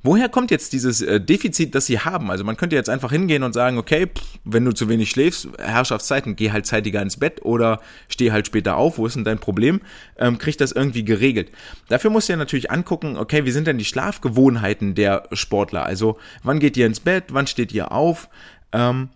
Woher 0.07 0.29
kommt 0.29 0.51
jetzt 0.51 0.75
dieses 0.75 1.01
äh, 1.01 1.19
Defizit, 1.19 1.75
das 1.75 1.87
sie 1.87 1.99
haben? 1.99 2.31
Also 2.31 2.45
man 2.45 2.59
könnte 2.59 2.77
jetzt 2.77 2.91
einfach 2.91 3.11
hingehen 3.11 3.43
und 3.43 3.55
sagen, 3.55 3.79
okay, 3.79 4.07
wenn 4.45 4.63
du 4.63 4.73
zu 4.73 4.91
wenig 4.91 5.09
schläfst, 5.09 5.49
Herrschaftszeiten, 5.59 6.37
geh 6.37 6.53
halt 6.53 6.67
zeitiger 6.67 7.01
ins 7.01 7.17
Bett 7.17 7.41
oder 7.43 7.81
steh 8.09 8.31
halt 8.31 8.47
später 8.47 8.77
auf, 8.77 8.99
wo 8.99 9.07
ist 9.07 9.17
denn 9.17 9.25
dein 9.25 9.39
Problem? 9.39 9.81
Ähm, 10.19 10.37
krieg 10.37 10.59
das 10.59 10.73
irgendwie 10.73 11.07
geregelt. 11.07 11.51
Dafür 11.89 12.11
musst 12.11 12.29
du 12.29 12.35
ja 12.35 12.37
natürlich 12.37 12.71
angucken, 12.71 13.17
okay, 13.17 13.47
wie 13.47 13.51
sind 13.51 13.67
denn 13.67 13.79
die 13.79 13.87
Schlafgewohnheiten 13.87 14.95
der 14.95 15.27
Sportler? 15.33 15.87
Also 15.87 16.19
wann 16.43 16.59
geht 16.61 16.77
ihr 16.77 16.87
ins 16.87 17.01
Bett, 17.01 17.25
wann 17.31 17.47
steht 17.47 17.73
ihr 17.73 17.91
auf? 17.91 18.29
Ähm, 18.73 19.09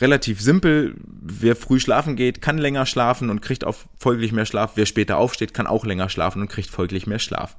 relativ 0.00 0.40
simpel. 0.40 0.94
Wer 1.04 1.56
früh 1.56 1.80
schlafen 1.80 2.16
geht, 2.16 2.40
kann 2.40 2.58
länger 2.58 2.86
schlafen 2.86 3.30
und 3.30 3.42
kriegt 3.42 3.64
auch 3.64 3.76
folglich 3.98 4.32
mehr 4.32 4.46
Schlaf. 4.46 4.72
Wer 4.74 4.86
später 4.86 5.18
aufsteht, 5.18 5.54
kann 5.54 5.66
auch 5.66 5.84
länger 5.84 6.08
schlafen 6.08 6.42
und 6.42 6.48
kriegt 6.48 6.70
folglich 6.70 7.06
mehr 7.06 7.18
Schlaf. 7.18 7.56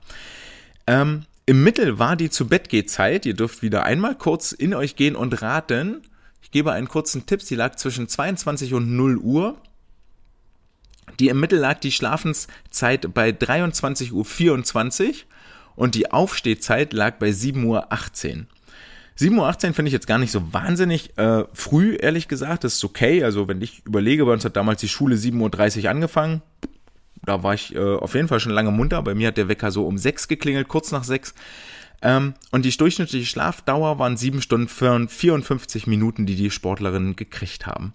Ähm, 0.86 1.26
Im 1.46 1.64
Mittel 1.64 2.00
war 2.00 2.16
die 2.16 2.30
zu 2.30 2.48
Bett 2.48 2.70
Zeit. 2.90 3.26
Ihr 3.26 3.34
dürft 3.34 3.62
wieder 3.62 3.84
einmal 3.84 4.16
kurz 4.16 4.52
in 4.52 4.74
euch 4.74 4.96
gehen 4.96 5.16
und 5.16 5.42
raten. 5.42 6.02
Ich 6.42 6.52
gebe 6.52 6.72
einen 6.72 6.88
kurzen 6.88 7.26
Tipp. 7.26 7.42
Sie 7.42 7.56
lag 7.56 7.76
zwischen 7.76 8.08
22 8.08 8.74
und 8.74 8.96
0 8.96 9.18
Uhr. 9.18 9.58
Die 11.20 11.30
im 11.30 11.40
Mittel 11.40 11.60
lag 11.60 11.80
die 11.80 11.92
Schlafenszeit 11.92 13.14
bei 13.14 13.30
23.24 13.30 15.04
Uhr 15.04 15.14
und 15.76 15.96
die 15.96 16.12
Aufstehzeit 16.12 16.94
lag 16.94 17.16
bei 17.18 17.30
7.18 17.30 17.66
Uhr. 17.66 18.46
7.18 19.20 19.70
Uhr 19.70 19.74
finde 19.74 19.90
ich 19.90 19.94
jetzt 19.94 20.08
gar 20.08 20.20
nicht 20.20 20.32
so 20.32 20.54
wahnsinnig 20.54 21.18
äh, 21.18 21.44
früh, 21.54 21.96
ehrlich 21.96 22.28
gesagt. 22.28 22.64
Das 22.64 22.76
ist 22.76 22.84
okay. 22.84 23.24
Also 23.24 23.48
wenn 23.48 23.62
ich 23.62 23.84
überlege, 23.86 24.26
bei 24.26 24.34
uns 24.34 24.46
hat 24.46 24.56
damals 24.56 24.82
die 24.82 24.90
Schule 24.90 25.16
7.30 25.16 25.84
Uhr 25.84 25.90
angefangen. 25.90 26.42
Da 27.24 27.44
war 27.44 27.54
ich 27.54 27.76
äh, 27.76 27.80
auf 27.80 28.14
jeden 28.14 28.28
Fall 28.28 28.40
schon 28.40 28.54
lange 28.54 28.72
munter. 28.72 29.02
Bei 29.02 29.16
mir 29.16 29.30
hat 29.30 29.38
der 29.38 29.50
Wecker 29.50 29.72
so 29.72 29.86
um 29.86 29.98
6 29.98 30.28
geklingelt, 30.28 30.68
kurz 30.68 30.92
nach 30.92 31.04
6. 31.04 31.34
Ähm, 32.02 32.36
und 32.52 32.64
die 32.64 32.76
durchschnittliche 32.76 33.26
Schlafdauer 33.26 33.98
waren 33.98 34.18
7 34.18 34.42
Stunden 34.42 34.68
54 34.68 35.88
Minuten, 35.88 36.26
die 36.26 36.36
die 36.36 36.52
Sportlerinnen 36.52 37.16
gekriegt 37.16 37.66
haben. 37.66 37.94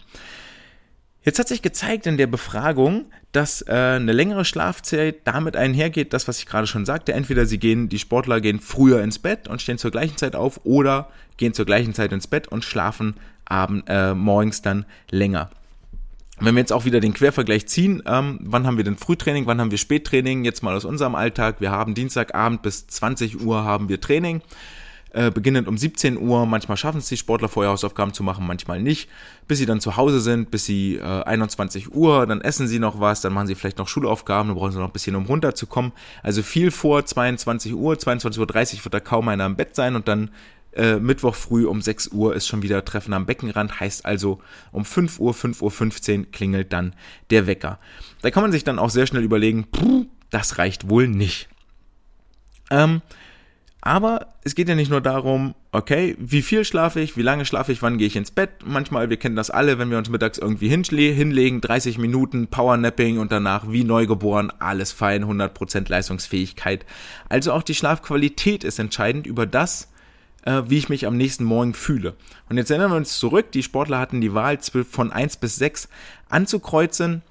Jetzt 1.24 1.38
hat 1.38 1.48
sich 1.48 1.62
gezeigt 1.62 2.06
in 2.06 2.16
der 2.16 2.26
Befragung, 2.26 3.06
dass 3.30 3.62
äh, 3.62 3.72
eine 3.72 4.12
längere 4.12 4.44
Schlafzeit 4.44 5.20
damit 5.24 5.56
einhergeht, 5.56 6.12
das, 6.12 6.26
was 6.26 6.38
ich 6.38 6.46
gerade 6.46 6.66
schon 6.66 6.84
sagte. 6.84 7.12
Entweder 7.12 7.46
sie 7.46 7.58
gehen, 7.58 7.88
die 7.88 8.00
Sportler 8.00 8.40
gehen 8.40 8.60
früher 8.60 9.02
ins 9.02 9.18
Bett 9.20 9.46
und 9.46 9.62
stehen 9.62 9.78
zur 9.78 9.92
gleichen 9.92 10.16
Zeit 10.16 10.34
auf 10.34 10.60
oder 10.64 11.10
gehen 11.36 11.54
zur 11.54 11.64
gleichen 11.64 11.94
Zeit 11.94 12.12
ins 12.12 12.26
Bett 12.26 12.48
und 12.48 12.64
schlafen 12.64 13.14
abend, 13.44 13.84
äh, 13.86 14.14
morgens 14.14 14.62
dann 14.62 14.84
länger. 15.10 15.50
Wenn 16.40 16.56
wir 16.56 16.60
jetzt 16.60 16.72
auch 16.72 16.84
wieder 16.84 16.98
den 16.98 17.14
Quervergleich 17.14 17.68
ziehen, 17.68 18.02
ähm, 18.04 18.40
wann 18.42 18.66
haben 18.66 18.76
wir 18.76 18.84
denn 18.84 18.96
Frühtraining, 18.96 19.46
wann 19.46 19.60
haben 19.60 19.70
wir 19.70 19.78
Spättraining? 19.78 20.44
Jetzt 20.44 20.62
mal 20.62 20.74
aus 20.74 20.84
unserem 20.84 21.14
Alltag. 21.14 21.60
Wir 21.60 21.70
haben 21.70 21.94
Dienstagabend 21.94 22.62
bis 22.62 22.88
20 22.88 23.40
Uhr 23.42 23.62
haben 23.62 23.88
wir 23.88 24.00
Training 24.00 24.42
äh, 25.14 25.30
beginnend 25.30 25.68
um 25.68 25.76
17 25.76 26.18
Uhr. 26.18 26.46
Manchmal 26.46 26.76
schaffen 26.76 26.98
es 26.98 27.08
die 27.08 27.16
Sportler 27.16 27.48
vorher 27.48 27.72
Hausaufgaben 27.72 28.12
zu 28.12 28.22
machen, 28.22 28.46
manchmal 28.46 28.80
nicht. 28.80 29.08
Bis 29.46 29.58
sie 29.58 29.66
dann 29.66 29.80
zu 29.80 29.96
Hause 29.96 30.20
sind, 30.20 30.50
bis 30.50 30.64
sie 30.64 30.96
äh, 30.96 31.02
21 31.02 31.94
Uhr, 31.94 32.26
dann 32.26 32.40
essen 32.40 32.66
sie 32.66 32.78
noch 32.78 33.00
was, 33.00 33.20
dann 33.20 33.32
machen 33.32 33.46
sie 33.46 33.54
vielleicht 33.54 33.78
noch 33.78 33.88
Schulaufgaben, 33.88 34.48
dann 34.48 34.56
brauchen 34.56 34.72
sie 34.72 34.78
noch 34.78 34.86
ein 34.88 34.92
bisschen, 34.92 35.14
um 35.14 35.26
runterzukommen. 35.26 35.92
Also 36.22 36.42
viel 36.42 36.70
vor 36.70 37.04
22 37.04 37.74
Uhr, 37.74 37.94
22.30 37.94 38.38
Uhr 38.38 38.84
wird 38.84 38.94
da 38.94 39.00
kaum 39.00 39.28
einer 39.28 39.46
im 39.46 39.56
Bett 39.56 39.76
sein 39.76 39.96
und 39.96 40.08
dann 40.08 40.30
äh, 40.74 40.96
Mittwoch 40.96 41.34
früh 41.34 41.66
um 41.66 41.82
6 41.82 42.08
Uhr 42.08 42.34
ist 42.34 42.46
schon 42.46 42.62
wieder 42.62 42.84
Treffen 42.84 43.12
am 43.12 43.26
Beckenrand, 43.26 43.80
heißt 43.80 44.06
also 44.06 44.40
um 44.70 44.84
5 44.84 45.20
Uhr, 45.20 45.34
5.15 45.34 46.18
Uhr 46.18 46.26
klingelt 46.32 46.72
dann 46.72 46.94
der 47.30 47.46
Wecker. 47.46 47.78
Da 48.22 48.30
kann 48.30 48.42
man 48.42 48.52
sich 48.52 48.64
dann 48.64 48.78
auch 48.78 48.90
sehr 48.90 49.06
schnell 49.06 49.24
überlegen, 49.24 49.66
puh, 49.70 50.06
das 50.30 50.56
reicht 50.56 50.88
wohl 50.88 51.08
nicht. 51.08 51.50
Ähm, 52.70 53.02
aber 53.84 54.28
es 54.44 54.54
geht 54.54 54.68
ja 54.68 54.76
nicht 54.76 54.92
nur 54.92 55.00
darum, 55.00 55.56
okay, 55.72 56.16
wie 56.20 56.42
viel 56.42 56.64
schlafe 56.64 57.00
ich, 57.00 57.16
wie 57.16 57.22
lange 57.22 57.44
schlafe 57.44 57.72
ich, 57.72 57.82
wann 57.82 57.98
gehe 57.98 58.06
ich 58.06 58.14
ins 58.14 58.30
Bett. 58.30 58.50
Manchmal, 58.64 59.10
wir 59.10 59.16
kennen 59.16 59.34
das 59.34 59.50
alle, 59.50 59.76
wenn 59.76 59.90
wir 59.90 59.98
uns 59.98 60.08
mittags 60.08 60.38
irgendwie 60.38 60.68
hinlegen, 60.68 61.60
30 61.60 61.98
Minuten 61.98 62.46
Powernapping 62.46 63.18
und 63.18 63.32
danach 63.32 63.68
wie 63.68 63.82
neugeboren, 63.82 64.52
alles 64.60 64.92
fein, 64.92 65.24
100% 65.24 65.90
Leistungsfähigkeit. 65.90 66.86
Also 67.28 67.52
auch 67.52 67.64
die 67.64 67.74
Schlafqualität 67.74 68.62
ist 68.62 68.78
entscheidend 68.78 69.26
über 69.26 69.46
das, 69.46 69.88
äh, 70.44 70.62
wie 70.68 70.78
ich 70.78 70.88
mich 70.88 71.08
am 71.08 71.16
nächsten 71.16 71.42
Morgen 71.42 71.74
fühle. 71.74 72.14
Und 72.48 72.58
jetzt 72.58 72.70
erinnern 72.70 72.92
wir 72.92 72.96
uns 72.96 73.18
zurück, 73.18 73.50
die 73.50 73.64
Sportler 73.64 73.98
hatten 73.98 74.20
die 74.20 74.32
Wahl 74.32 74.60
von 74.88 75.10
1 75.10 75.38
bis 75.38 75.56
6 75.56 75.88
anzukreuzen 76.28 77.22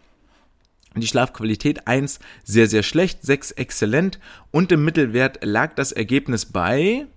die 0.95 1.07
Schlafqualität 1.07 1.87
1 1.87 2.19
sehr, 2.43 2.67
sehr 2.67 2.83
schlecht, 2.83 3.23
6 3.23 3.51
exzellent 3.51 4.19
und 4.51 4.71
im 4.71 4.83
Mittelwert 4.83 5.39
lag 5.43 5.73
das 5.75 5.91
Ergebnis 5.91 6.45
bei, 6.45 7.07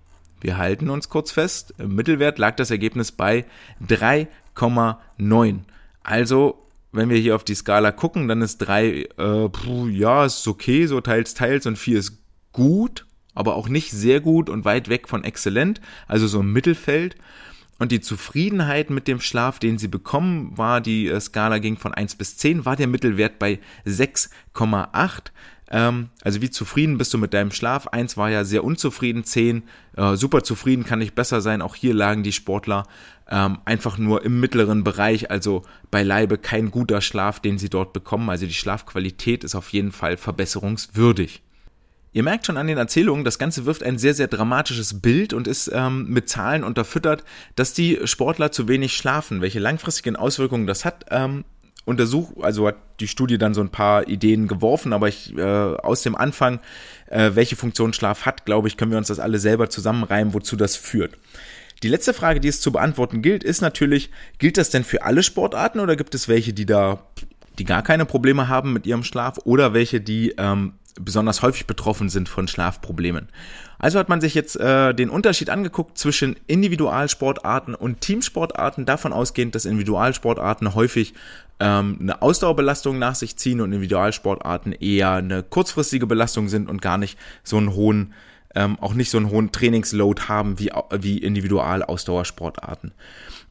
wir 0.41 0.57
halten 0.57 0.89
uns 0.89 1.09
kurz 1.09 1.31
fest, 1.31 1.73
im 1.77 1.95
Mittelwert 1.95 2.37
lag 2.37 2.55
das 2.55 2.71
Ergebnis 2.71 3.11
bei 3.11 3.45
3,9. 3.87 5.59
Also, 6.03 6.67
wenn 6.91 7.09
wir 7.09 7.17
hier 7.17 7.35
auf 7.35 7.43
die 7.43 7.55
Skala 7.55 7.91
gucken, 7.91 8.27
dann 8.27 8.41
ist 8.41 8.59
3, 8.59 8.87
äh, 8.87 9.49
puh, 9.49 9.87
ja, 9.87 10.25
ist 10.25 10.47
okay, 10.47 10.85
so 10.85 11.01
teils, 11.01 11.33
teils 11.33 11.65
und 11.65 11.77
4 11.77 11.99
ist 11.99 12.19
gut, 12.53 13.05
aber 13.33 13.55
auch 13.55 13.67
nicht 13.67 13.91
sehr 13.91 14.21
gut 14.21 14.49
und 14.49 14.63
weit 14.63 14.87
weg 14.87 15.09
von 15.09 15.23
exzellent, 15.23 15.81
also 16.07 16.27
so 16.27 16.39
im 16.39 16.53
Mittelfeld. 16.53 17.15
Und 17.77 17.91
die 17.91 18.01
Zufriedenheit 18.01 18.89
mit 18.89 19.07
dem 19.07 19.19
Schlaf, 19.19 19.59
den 19.59 19.77
sie 19.77 19.87
bekommen, 19.87 20.57
war, 20.57 20.81
die 20.81 21.07
äh, 21.07 21.19
Skala 21.19 21.59
ging 21.59 21.77
von 21.77 21.93
1 21.93 22.15
bis 22.15 22.37
10, 22.37 22.65
war 22.65 22.75
der 22.75 22.87
Mittelwert 22.87 23.37
bei 23.37 23.59
6,8. 23.85 25.31
Ähm, 25.71 26.09
also 26.21 26.41
wie 26.41 26.49
zufrieden 26.49 26.97
bist 26.97 27.13
du 27.13 27.17
mit 27.17 27.33
deinem 27.33 27.51
Schlaf? 27.51 27.87
1 27.87 28.17
war 28.17 28.29
ja 28.29 28.45
sehr 28.45 28.63
unzufrieden, 28.63 29.23
10 29.23 29.63
äh, 29.97 30.15
super 30.15 30.43
zufrieden, 30.43 30.85
kann 30.85 30.99
nicht 30.99 31.15
besser 31.15 31.41
sein. 31.41 31.61
Auch 31.61 31.75
hier 31.75 31.93
lagen 31.93 32.23
die 32.23 32.31
Sportler 32.31 32.83
ähm, 33.29 33.57
einfach 33.65 33.97
nur 33.97 34.23
im 34.23 34.39
mittleren 34.39 34.83
Bereich, 34.83 35.31
also 35.31 35.63
beileibe 35.91 36.37
kein 36.37 36.71
guter 36.71 37.01
Schlaf, 37.01 37.39
den 37.39 37.57
sie 37.57 37.69
dort 37.69 37.91
bekommen. 37.91 38.29
Also 38.29 38.45
die 38.45 38.53
Schlafqualität 38.53 39.43
ist 39.43 39.55
auf 39.55 39.69
jeden 39.69 39.91
Fall 39.91 40.17
verbesserungswürdig. 40.17 41.41
Ihr 42.15 42.23
merkt 42.23 42.45
schon 42.45 42.55
an 42.55 42.67
den 42.67 42.77
Erzählungen, 42.77 43.25
das 43.25 43.39
Ganze 43.39 43.65
wirft 43.65 43.83
ein 43.83 43.97
sehr, 43.97 44.13
sehr 44.13 44.29
dramatisches 44.29 45.01
Bild 45.01 45.33
und 45.33 45.49
ist 45.49 45.69
ähm, 45.73 46.05
mit 46.07 46.29
Zahlen 46.29 46.63
unterfüttert, 46.63 47.25
dass 47.57 47.73
die 47.73 47.99
Sportler 48.05 48.53
zu 48.53 48.69
wenig 48.69 48.95
schlafen. 48.95 49.41
Welche 49.41 49.59
langfristigen 49.59 50.15
Auswirkungen 50.15 50.65
das 50.65 50.85
hat, 50.85 51.07
ähm, 51.11 51.43
untersucht, 51.83 52.35
also 52.39 52.69
hat 52.69 52.77
die 53.01 53.09
Studie 53.09 53.37
dann 53.37 53.53
so 53.53 53.59
ein 53.59 53.69
paar 53.69 54.07
Ideen 54.07 54.47
geworfen, 54.47 54.93
aber 54.93 55.09
ich 55.09 55.37
äh, 55.37 55.41
aus 55.41 56.03
dem 56.03 56.15
Anfang, 56.15 56.61
äh, 57.07 57.31
welche 57.33 57.57
Funktion 57.57 57.91
Schlaf 57.91 58.25
hat, 58.25 58.45
glaube 58.45 58.69
ich, 58.69 58.77
können 58.77 58.91
wir 58.91 58.97
uns 58.97 59.09
das 59.09 59.19
alle 59.19 59.37
selber 59.37 59.69
zusammenreimen, 59.69 60.33
wozu 60.33 60.55
das 60.55 60.77
führt. 60.77 61.17
Die 61.83 61.89
letzte 61.89 62.13
Frage, 62.13 62.39
die 62.39 62.47
es 62.47 62.61
zu 62.61 62.71
beantworten 62.71 63.21
gilt, 63.21 63.43
ist 63.43 63.59
natürlich, 63.59 64.09
gilt 64.37 64.55
das 64.55 64.69
denn 64.69 64.85
für 64.85 65.03
alle 65.03 65.21
Sportarten 65.21 65.81
oder 65.81 65.97
gibt 65.97 66.15
es 66.15 66.29
welche, 66.29 66.53
die 66.53 66.65
da, 66.65 67.05
die 67.59 67.65
gar 67.65 67.83
keine 67.83 68.05
Probleme 68.05 68.47
haben 68.47 68.71
mit 68.71 68.87
ihrem 68.87 69.03
Schlaf 69.03 69.39
oder 69.43 69.73
welche, 69.73 69.99
die 69.99 70.33
ähm, 70.37 70.75
besonders 70.99 71.41
häufig 71.41 71.67
betroffen 71.67 72.09
sind 72.09 72.29
von 72.29 72.47
Schlafproblemen. 72.47 73.27
Also 73.79 73.99
hat 73.99 74.09
man 74.09 74.21
sich 74.21 74.33
jetzt 74.33 74.55
äh, 74.57 74.93
den 74.93 75.09
Unterschied 75.09 75.49
angeguckt 75.49 75.97
zwischen 75.97 76.37
Individualsportarten 76.47 77.75
und 77.75 78.01
Teamsportarten, 78.01 78.85
davon 78.85 79.13
ausgehend, 79.13 79.55
dass 79.55 79.65
Individualsportarten 79.65 80.73
häufig 80.73 81.13
ähm, 81.59 81.97
eine 81.99 82.21
Ausdauerbelastung 82.21 82.97
nach 82.97 83.15
sich 83.15 83.35
ziehen 83.35 83.61
und 83.61 83.73
Individualsportarten 83.73 84.73
eher 84.73 85.11
eine 85.11 85.43
kurzfristige 85.43 86.07
Belastung 86.07 86.47
sind 86.47 86.69
und 86.69 86.81
gar 86.81 86.97
nicht 86.97 87.17
so 87.43 87.57
einen 87.57 87.73
hohen 87.73 88.13
ähm, 88.55 88.77
auch 88.79 88.93
nicht 88.93 89.11
so 89.11 89.17
einen 89.17 89.29
hohen 89.29 89.51
Trainingsload 89.51 90.23
haben 90.23 90.59
wie, 90.59 90.71
wie 90.91 91.17
Individualausdauersportarten. 91.17 92.93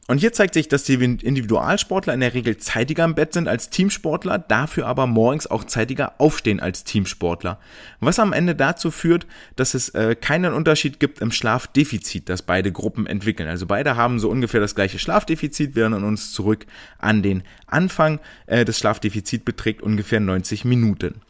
Und 0.07 0.19
hier 0.19 0.33
zeigt 0.33 0.53
sich, 0.53 0.67
dass 0.67 0.83
die 0.83 0.93
Individualsportler 0.93 2.13
in 2.13 2.19
der 2.19 2.35
Regel 2.35 2.57
zeitiger 2.57 3.03
im 3.03 3.15
Bett 3.15 3.33
sind 3.33 3.47
als 3.47 3.71
Teamsportler, 3.71 4.37
dafür 4.37 4.85
aber 4.85 5.07
morgens 5.07 5.47
auch 5.47 5.63
zeitiger 5.63 6.13
aufstehen 6.19 6.59
als 6.59 6.83
Teamsportler. 6.83 7.59
Was 8.01 8.19
am 8.19 8.31
Ende 8.31 8.53
dazu 8.53 8.91
führt, 8.91 9.25
dass 9.55 9.73
es 9.73 9.89
äh, 9.89 10.15
keinen 10.15 10.53
Unterschied 10.53 10.99
gibt 10.99 11.21
im 11.21 11.31
Schlafdefizit, 11.31 12.29
das 12.29 12.43
beide 12.43 12.71
Gruppen 12.71 13.07
entwickeln. 13.07 13.49
Also 13.49 13.65
beide 13.65 13.95
haben 13.95 14.19
so 14.19 14.29
ungefähr 14.29 14.61
das 14.61 14.75
gleiche 14.75 14.99
Schlafdefizit. 14.99 15.75
Erinnern 15.75 16.03
uns 16.03 16.33
zurück 16.33 16.67
an 16.99 17.23
den 17.23 17.41
Anfang. 17.65 18.19
Äh, 18.45 18.63
das 18.63 18.77
Schlafdefizit 18.77 19.43
beträgt 19.43 19.81
ungefähr 19.81 20.19
90 20.19 20.65
Minuten. 20.65 21.21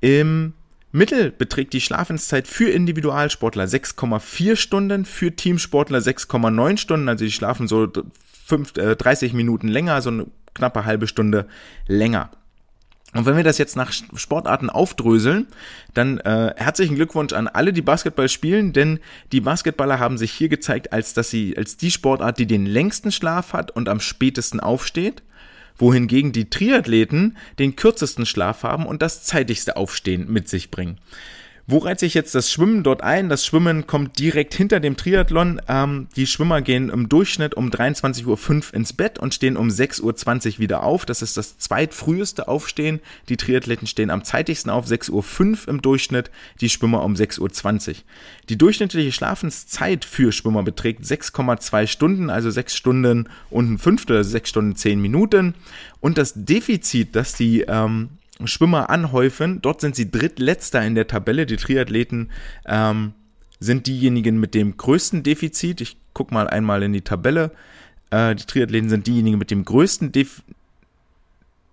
Im 0.00 0.54
Mittel 0.94 1.32
beträgt 1.32 1.72
die 1.72 1.80
Schlafenszeit 1.80 2.46
für 2.46 2.70
Individualsportler 2.70 3.64
6,4 3.64 4.54
Stunden, 4.54 5.04
für 5.04 5.34
Teamsportler 5.34 5.98
6,9 5.98 6.76
Stunden, 6.76 7.08
also 7.08 7.24
die 7.24 7.32
schlafen 7.32 7.66
so 7.66 7.88
5, 8.46 8.76
äh, 8.76 8.94
30 8.94 9.32
Minuten 9.32 9.66
länger, 9.66 10.00
so 10.02 10.10
eine 10.10 10.26
knappe 10.54 10.84
halbe 10.84 11.08
Stunde 11.08 11.48
länger. 11.88 12.30
Und 13.12 13.26
wenn 13.26 13.36
wir 13.36 13.42
das 13.42 13.58
jetzt 13.58 13.74
nach 13.74 13.90
Sportarten 13.90 14.70
aufdröseln, 14.70 15.48
dann 15.94 16.18
äh, 16.18 16.54
herzlichen 16.56 16.94
Glückwunsch 16.94 17.32
an 17.32 17.48
alle, 17.48 17.72
die 17.72 17.82
Basketball 17.82 18.28
spielen, 18.28 18.72
denn 18.72 19.00
die 19.32 19.40
Basketballer 19.40 19.98
haben 19.98 20.16
sich 20.16 20.30
hier 20.30 20.48
gezeigt, 20.48 20.92
als 20.92 21.12
dass 21.12 21.28
sie 21.28 21.56
als 21.58 21.76
die 21.76 21.90
Sportart, 21.90 22.38
die 22.38 22.46
den 22.46 22.66
längsten 22.66 23.10
Schlaf 23.10 23.52
hat 23.52 23.72
und 23.72 23.88
am 23.88 23.98
spätesten 23.98 24.60
aufsteht 24.60 25.24
wohingegen 25.76 26.32
die 26.32 26.50
Triathleten 26.50 27.36
den 27.58 27.76
kürzesten 27.76 28.26
Schlaf 28.26 28.62
haben 28.62 28.86
und 28.86 29.02
das 29.02 29.24
zeitigste 29.24 29.76
Aufstehen 29.76 30.30
mit 30.30 30.48
sich 30.48 30.70
bringen. 30.70 30.98
Wo 31.66 31.78
reiht 31.78 31.98
sich 31.98 32.12
jetzt 32.12 32.34
das 32.34 32.52
Schwimmen 32.52 32.82
dort 32.82 33.02
ein? 33.02 33.30
Das 33.30 33.46
Schwimmen 33.46 33.86
kommt 33.86 34.18
direkt 34.18 34.52
hinter 34.52 34.80
dem 34.80 34.98
Triathlon. 34.98 35.62
Ähm, 35.66 36.08
die 36.14 36.26
Schwimmer 36.26 36.60
gehen 36.60 36.90
im 36.90 37.08
Durchschnitt 37.08 37.54
um 37.54 37.70
23.05 37.70 38.26
Uhr 38.26 38.74
ins 38.74 38.92
Bett 38.92 39.18
und 39.18 39.32
stehen 39.32 39.56
um 39.56 39.68
6.20 39.68 40.02
Uhr 40.54 40.58
wieder 40.58 40.82
auf. 40.82 41.06
Das 41.06 41.22
ist 41.22 41.38
das 41.38 41.56
zweitfrüheste 41.56 42.48
Aufstehen. 42.48 43.00
Die 43.30 43.38
Triathleten 43.38 43.86
stehen 43.86 44.10
am 44.10 44.24
zeitigsten 44.24 44.70
auf, 44.70 44.86
6.05 44.86 45.10
Uhr 45.62 45.68
im 45.68 45.80
Durchschnitt, 45.80 46.30
die 46.60 46.68
Schwimmer 46.68 47.02
um 47.02 47.14
6.20 47.14 47.88
Uhr. 47.88 47.94
Die 48.50 48.58
durchschnittliche 48.58 49.12
Schlafenszeit 49.12 50.04
für 50.04 50.32
Schwimmer 50.32 50.64
beträgt 50.64 51.04
6,2 51.04 51.86
Stunden, 51.86 52.28
also 52.28 52.50
6 52.50 52.76
Stunden 52.76 53.30
und 53.48 53.72
ein 53.72 53.78
Fünftel, 53.78 54.18
also 54.18 54.28
6 54.28 54.50
Stunden 54.50 54.76
10 54.76 55.00
Minuten. 55.00 55.54
Und 56.00 56.18
das 56.18 56.34
Defizit, 56.36 57.16
das 57.16 57.34
die 57.34 57.62
ähm, 57.62 58.10
Schwimmer 58.44 58.90
anhäufen. 58.90 59.60
Dort 59.62 59.80
sind 59.80 59.94
sie 59.94 60.10
drittletzter 60.10 60.84
in 60.84 60.94
der 60.94 61.06
Tabelle. 61.06 61.46
Die 61.46 61.56
Triathleten 61.56 62.30
ähm, 62.66 63.14
sind 63.60 63.86
diejenigen 63.86 64.38
mit 64.38 64.54
dem 64.54 64.76
größten 64.76 65.22
Defizit. 65.22 65.80
Ich 65.80 65.96
guck 66.12 66.32
mal 66.32 66.48
einmal 66.48 66.82
in 66.82 66.92
die 66.92 67.02
Tabelle. 67.02 67.52
Äh, 68.10 68.34
die 68.34 68.44
Triathleten 68.44 68.88
sind 68.88 69.06
diejenigen 69.06 69.38
mit 69.38 69.50
dem 69.50 69.64
größten 69.64 70.12
Defizit. 70.12 70.44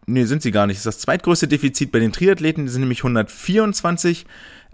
Nee, 0.08 0.26
sind 0.26 0.42
sie 0.42 0.52
gar 0.52 0.68
nicht. 0.68 0.78
Das 0.78 0.82
ist 0.82 0.96
das 0.98 1.00
zweitgrößte 1.00 1.48
Defizit 1.48 1.92
bei 1.92 2.00
den 2.00 2.12
Triathleten. 2.12 2.66
Die 2.66 2.72
sind 2.72 2.82
nämlich 2.82 3.00
124 3.00 4.26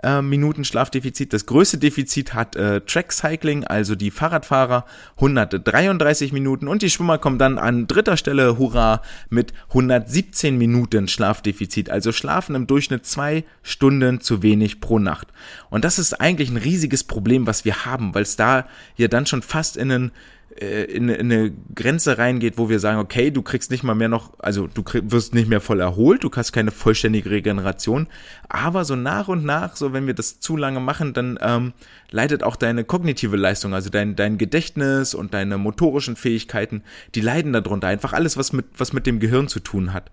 äh, 0.04 0.22
Minuten 0.22 0.64
Schlafdefizit. 0.64 1.34
Das 1.34 1.46
größte 1.46 1.78
Defizit 1.78 2.34
hat 2.34 2.56
äh, 2.56 2.82
Track 2.82 3.12
Cycling, 3.12 3.64
also 3.64 3.96
die 3.96 4.12
Fahrradfahrer, 4.12 4.86
133 5.16 6.32
Minuten 6.34 6.68
und 6.68 6.82
die 6.82 6.90
Schwimmer 6.90 7.18
kommen 7.18 7.40
dann 7.40 7.58
an 7.58 7.88
dritter 7.88 8.18
Stelle, 8.18 8.58
hurra, 8.58 9.02
mit 9.30 9.54
117 9.70 10.58
Minuten 10.58 11.08
Schlafdefizit. 11.08 11.90
Also 11.90 12.12
schlafen 12.12 12.56
im 12.56 12.68
Durchschnitt 12.68 13.06
zwei 13.06 13.44
Stunden 13.64 14.22
zu 14.22 14.44
wenig 14.44 14.80
pro 14.80 15.00
Nacht. 15.00 15.28
Und 15.70 15.84
das 15.84 16.00
ist 16.00 16.20
eigentlich 16.20 16.50
ein 16.50 16.58
riesiges 16.58 17.04
Problem, 17.04 17.48
was 17.48 17.66
wir 17.66 17.86
haben, 17.86 18.14
weil 18.14 18.24
es 18.24 18.36
da 18.36 18.68
ja 18.96 19.08
dann 19.08 19.26
schon 19.26 19.42
fast 19.42 19.78
in 19.78 19.92
einen 19.92 20.12
in, 20.60 21.10
in 21.10 21.32
eine 21.32 21.54
Grenze 21.76 22.18
reingeht, 22.18 22.58
wo 22.58 22.70
wir 22.70 22.80
sagen, 22.80 23.00
okay, 23.00 23.32
du 23.32 23.42
kriegst 23.42 23.70
nicht 23.70 23.84
mal 23.84 23.96
mehr 23.96 24.10
noch, 24.10 24.34
also 24.40 24.68
du 24.68 24.84
krieg, 24.84 25.04
wirst 25.12 25.34
nicht 25.34 25.48
mehr 25.48 25.62
voll 25.62 25.80
erholt, 25.80 26.24
du 26.24 26.32
hast 26.36 26.52
keine 26.52 26.72
vollständige 26.72 27.30
Regeneration, 27.30 28.08
aber 28.50 28.84
so 28.86 28.96
nach 28.96 29.28
und 29.28 29.46
nach, 29.46 29.76
so 29.76 29.94
wenn 29.94 30.08
wir 30.08 30.14
das 30.14 30.40
zu 30.40 30.58
lange 30.58 30.80
machen, 30.80 31.14
dann 31.14 31.38
ähm, 31.42 31.74
leidet 32.10 32.44
auch 32.44 32.56
deine 32.56 32.84
kognitive 32.84 33.38
Leistung, 33.38 33.74
also 33.74 33.90
dein, 33.90 34.16
dein 34.16 34.38
Gedächtnis 34.38 35.14
und 35.14 35.34
deine 35.34 35.58
motorischen 35.58 36.16
Fähigkeiten, 36.16 36.84
die 37.16 37.22
leiden 37.22 37.54
darunter. 37.54 37.88
Einfach 37.88 38.14
alles, 38.14 38.38
was 38.38 38.54
mit, 38.54 38.66
was 38.78 38.94
mit 38.94 39.06
dem 39.06 39.20
Gehirn 39.20 39.48
zu 39.48 39.60
tun 39.60 39.94
hat. 39.94 40.12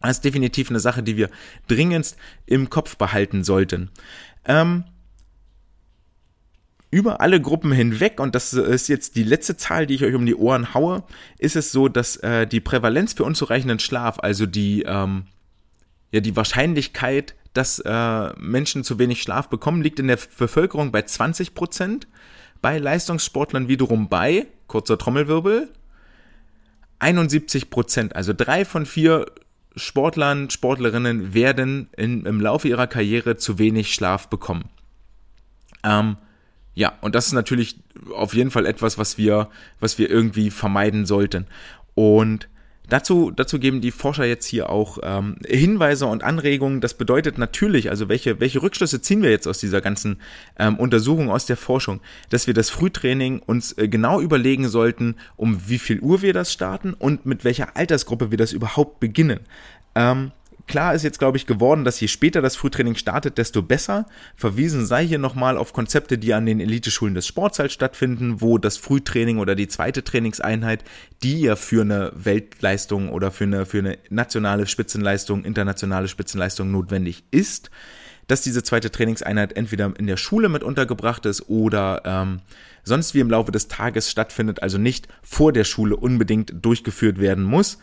Das 0.00 0.18
ist 0.18 0.24
definitiv 0.24 0.68
eine 0.68 0.80
Sache, 0.80 1.02
die 1.02 1.16
wir 1.16 1.30
dringendst 1.66 2.18
im 2.44 2.68
Kopf 2.68 2.96
behalten 2.96 3.42
sollten. 3.42 3.90
Ähm, 4.44 4.84
über 6.94 7.20
alle 7.20 7.40
Gruppen 7.40 7.72
hinweg, 7.72 8.20
und 8.20 8.36
das 8.36 8.52
ist 8.52 8.86
jetzt 8.86 9.16
die 9.16 9.24
letzte 9.24 9.56
Zahl, 9.56 9.84
die 9.84 9.96
ich 9.96 10.04
euch 10.04 10.14
um 10.14 10.24
die 10.24 10.36
Ohren 10.36 10.74
haue, 10.74 11.02
ist 11.38 11.56
es 11.56 11.72
so, 11.72 11.88
dass 11.88 12.16
äh, 12.18 12.46
die 12.46 12.60
Prävalenz 12.60 13.14
für 13.14 13.24
unzureichenden 13.24 13.80
Schlaf, 13.80 14.20
also 14.20 14.46
die, 14.46 14.82
ähm, 14.82 15.24
ja, 16.12 16.20
die 16.20 16.36
Wahrscheinlichkeit, 16.36 17.34
dass 17.52 17.80
äh, 17.80 18.32
Menschen 18.38 18.84
zu 18.84 19.00
wenig 19.00 19.22
Schlaf 19.22 19.48
bekommen, 19.48 19.82
liegt 19.82 19.98
in 19.98 20.06
der 20.06 20.20
Bevölkerung 20.38 20.92
bei 20.92 21.02
20 21.02 21.54
Prozent, 21.54 22.06
bei 22.62 22.78
Leistungssportlern 22.78 23.66
wiederum 23.66 24.08
bei, 24.08 24.46
kurzer 24.68 24.96
Trommelwirbel, 24.96 25.70
71 27.00 27.70
Prozent, 27.70 28.14
also 28.14 28.32
drei 28.32 28.64
von 28.64 28.86
vier 28.86 29.26
Sportlern, 29.74 30.48
Sportlerinnen 30.48 31.34
werden 31.34 31.88
in, 31.96 32.24
im 32.24 32.40
Laufe 32.40 32.68
ihrer 32.68 32.86
Karriere 32.86 33.36
zu 33.36 33.58
wenig 33.58 33.92
Schlaf 33.92 34.28
bekommen. 34.28 34.68
Ähm, 35.82 36.18
ja, 36.74 36.92
und 37.00 37.14
das 37.14 37.26
ist 37.26 37.32
natürlich 37.32 37.76
auf 38.14 38.34
jeden 38.34 38.50
Fall 38.50 38.66
etwas, 38.66 38.98
was 38.98 39.18
wir, 39.18 39.48
was 39.80 39.98
wir 39.98 40.10
irgendwie 40.10 40.50
vermeiden 40.50 41.06
sollten. 41.06 41.46
Und 41.94 42.48
Dazu, 42.86 43.30
dazu 43.30 43.58
geben 43.58 43.80
die 43.80 43.90
Forscher 43.90 44.26
jetzt 44.26 44.44
hier 44.44 44.68
auch 44.68 44.98
ähm, 45.02 45.36
Hinweise 45.46 46.06
und 46.06 46.22
Anregungen. 46.22 46.82
Das 46.82 46.92
bedeutet 46.92 47.38
natürlich, 47.38 47.88
also 47.88 48.10
welche, 48.10 48.40
welche 48.40 48.60
Rückschlüsse 48.60 49.00
ziehen 49.00 49.22
wir 49.22 49.30
jetzt 49.30 49.48
aus 49.48 49.58
dieser 49.58 49.80
ganzen 49.80 50.20
ähm, 50.58 50.76
Untersuchung, 50.76 51.30
aus 51.30 51.46
der 51.46 51.56
Forschung, 51.56 52.00
dass 52.28 52.46
wir 52.46 52.52
das 52.52 52.68
Frühtraining 52.68 53.38
uns 53.38 53.72
äh, 53.78 53.88
genau 53.88 54.20
überlegen 54.20 54.68
sollten, 54.68 55.16
um 55.36 55.66
wie 55.66 55.78
viel 55.78 56.00
Uhr 56.00 56.20
wir 56.20 56.34
das 56.34 56.52
starten 56.52 56.92
und 56.92 57.24
mit 57.24 57.42
welcher 57.42 57.74
Altersgruppe 57.74 58.30
wir 58.30 58.38
das 58.38 58.52
überhaupt 58.52 59.00
beginnen. 59.00 59.40
Ähm, 59.94 60.32
Klar 60.66 60.94
ist 60.94 61.02
jetzt, 61.02 61.18
glaube 61.18 61.36
ich, 61.36 61.46
geworden, 61.46 61.84
dass 61.84 62.00
je 62.00 62.08
später 62.08 62.40
das 62.40 62.56
Frühtraining 62.56 62.94
startet, 62.94 63.36
desto 63.36 63.62
besser. 63.62 64.06
Verwiesen 64.34 64.86
sei 64.86 65.06
hier 65.06 65.18
nochmal 65.18 65.58
auf 65.58 65.74
Konzepte, 65.74 66.16
die 66.16 66.32
an 66.32 66.46
den 66.46 66.58
Eliteschulen 66.58 67.14
des 67.14 67.26
Sports 67.26 67.58
halt 67.58 67.70
stattfinden, 67.70 68.40
wo 68.40 68.56
das 68.56 68.78
Frühtraining 68.78 69.38
oder 69.38 69.54
die 69.54 69.68
zweite 69.68 70.02
Trainingseinheit, 70.04 70.82
die 71.22 71.42
ja 71.42 71.56
für 71.56 71.82
eine 71.82 72.12
Weltleistung 72.14 73.10
oder 73.10 73.30
für 73.30 73.44
eine, 73.44 73.66
für 73.66 73.80
eine 73.80 73.98
nationale 74.08 74.66
Spitzenleistung, 74.66 75.44
internationale 75.44 76.08
Spitzenleistung 76.08 76.70
notwendig 76.70 77.24
ist, 77.30 77.70
dass 78.26 78.40
diese 78.40 78.62
zweite 78.62 78.90
Trainingseinheit 78.90 79.54
entweder 79.54 79.92
in 79.98 80.06
der 80.06 80.16
Schule 80.16 80.48
mit 80.48 80.62
untergebracht 80.62 81.26
ist 81.26 81.48
oder 81.50 82.02
ähm, 82.06 82.40
sonst 82.84 83.14
wie 83.14 83.20
im 83.20 83.30
Laufe 83.30 83.52
des 83.52 83.68
Tages 83.68 84.10
stattfindet, 84.10 84.62
also 84.62 84.78
nicht 84.78 85.08
vor 85.22 85.52
der 85.52 85.64
Schule 85.64 85.96
unbedingt 85.96 86.54
durchgeführt 86.62 87.18
werden 87.18 87.44
muss. 87.44 87.78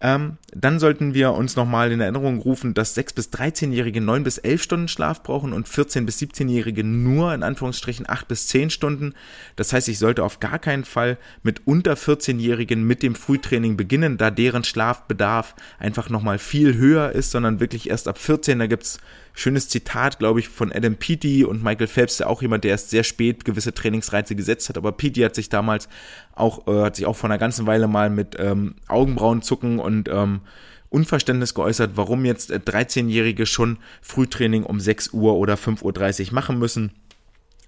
Ähm, 0.00 0.36
dann 0.52 0.78
sollten 0.78 1.14
wir 1.14 1.32
uns 1.32 1.56
nochmal 1.56 1.90
in 1.90 2.00
Erinnerung 2.00 2.38
rufen, 2.38 2.74
dass 2.74 2.96
6- 2.96 3.14
bis 3.14 3.30
13-Jährige 3.30 4.00
9 4.00 4.24
bis 4.24 4.36
11 4.38 4.62
Stunden 4.62 4.88
Schlaf 4.88 5.22
brauchen 5.22 5.52
und 5.54 5.68
14- 5.68 6.04
bis 6.04 6.20
17-Jährige 6.20 6.84
nur 6.84 7.32
in 7.32 7.42
Anführungsstrichen 7.42 8.08
8 8.08 8.28
bis 8.28 8.46
10 8.48 8.70
Stunden. 8.70 9.14
Das 9.56 9.72
heißt, 9.72 9.88
ich 9.88 9.98
sollte 9.98 10.22
auf 10.22 10.38
gar 10.38 10.58
keinen 10.58 10.84
Fall 10.84 11.16
mit 11.42 11.66
unter 11.66 11.94
14-Jährigen 11.94 12.86
mit 12.86 13.02
dem 13.02 13.14
Frühtraining 13.14 13.76
beginnen, 13.76 14.18
da 14.18 14.30
deren 14.30 14.64
Schlafbedarf 14.64 15.54
einfach 15.78 16.10
nochmal 16.10 16.38
viel 16.38 16.76
höher 16.76 17.12
ist, 17.12 17.30
sondern 17.30 17.60
wirklich 17.60 17.88
erst 17.88 18.06
ab 18.06 18.18
14. 18.18 18.58
Da 18.58 18.66
gibt's 18.66 18.98
schönes 19.36 19.68
Zitat, 19.68 20.18
glaube 20.18 20.40
ich, 20.40 20.48
von 20.48 20.72
Adam 20.72 20.96
Peaty 20.96 21.44
und 21.44 21.62
Michael 21.62 21.86
Phelps, 21.86 22.16
der 22.16 22.28
auch 22.28 22.42
jemand, 22.42 22.64
der 22.64 22.72
erst 22.72 22.90
sehr 22.90 23.04
spät 23.04 23.44
gewisse 23.44 23.74
Trainingsreize 23.74 24.34
gesetzt 24.34 24.68
hat. 24.68 24.78
Aber 24.78 24.92
Peaty 24.92 25.20
hat 25.20 25.34
sich 25.34 25.50
damals 25.50 25.88
auch, 26.34 26.66
äh, 26.66 26.82
hat 26.82 26.96
sich 26.96 27.06
auch 27.06 27.14
vor 27.14 27.28
einer 27.28 27.38
ganzen 27.38 27.66
Weile 27.66 27.86
mal 27.86 28.10
mit 28.10 28.34
ähm, 28.38 28.76
Augenbrauenzucken 28.88 29.78
und 29.78 30.08
ähm, 30.08 30.40
Unverständnis 30.88 31.52
geäußert, 31.52 31.92
warum 31.96 32.24
jetzt 32.24 32.50
13-Jährige 32.50 33.42
äh, 33.42 33.46
schon 33.46 33.78
Frühtraining 34.00 34.64
um 34.64 34.80
6 34.80 35.12
Uhr 35.12 35.34
oder 35.34 35.54
5.30 35.54 36.28
Uhr 36.28 36.34
machen 36.34 36.58
müssen 36.58 36.92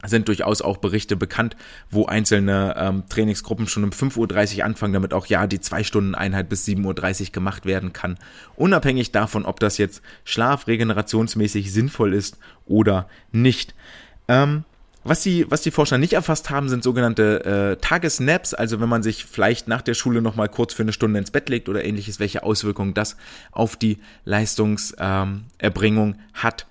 sind 0.07 0.28
durchaus 0.28 0.62
auch 0.62 0.76
Berichte 0.76 1.16
bekannt, 1.16 1.57
wo 1.90 2.07
einzelne 2.07 2.74
ähm, 2.78 3.03
Trainingsgruppen 3.09 3.66
schon 3.66 3.84
um 3.84 3.90
5.30 3.90 4.59
Uhr 4.59 4.64
anfangen, 4.64 4.92
damit 4.92 5.12
auch 5.12 5.26
ja 5.26 5.46
die 5.46 5.61
zwei 5.61 5.82
Stunden 5.82 6.14
Einheit 6.14 6.49
bis 6.49 6.64
7.30 6.66 7.26
Uhr 7.26 7.32
gemacht 7.32 7.66
werden 7.66 7.92
kann. 7.92 8.18
Unabhängig 8.55 9.11
davon, 9.11 9.44
ob 9.44 9.59
das 9.59 9.76
jetzt 9.76 10.03
schlafregenerationsmäßig 10.24 11.72
sinnvoll 11.72 12.14
ist 12.14 12.38
oder 12.66 13.09
nicht. 13.32 13.74
Ähm, 14.28 14.64
was 15.05 15.22
die, 15.22 15.51
was 15.51 15.62
die 15.62 15.70
Forscher 15.70 15.96
nicht 15.96 16.12
erfasst 16.12 16.51
haben, 16.51 16.68
sind 16.68 16.84
sogenannte 16.84 17.44
äh, 17.44 17.76
Tagesnaps, 17.80 18.53
also 18.53 18.80
wenn 18.80 18.88
man 18.88 19.03
sich 19.03 19.24
vielleicht 19.24 19.66
nach 19.66 19.80
der 19.80 19.94
Schule 19.94 20.20
nochmal 20.20 20.49
kurz 20.49 20.74
für 20.74 20.82
eine 20.82 20.92
Stunde 20.92 21.18
ins 21.18 21.30
Bett 21.30 21.49
legt 21.49 21.68
oder 21.68 21.84
ähnliches, 21.84 22.20
welche 22.20 22.42
Auswirkungen 22.42 22.94
das 22.94 23.16
auf 23.51 23.76
die 23.76 23.99
Leistungserbringung 24.24 26.14
ähm, 26.14 26.20
hat. 26.34 26.66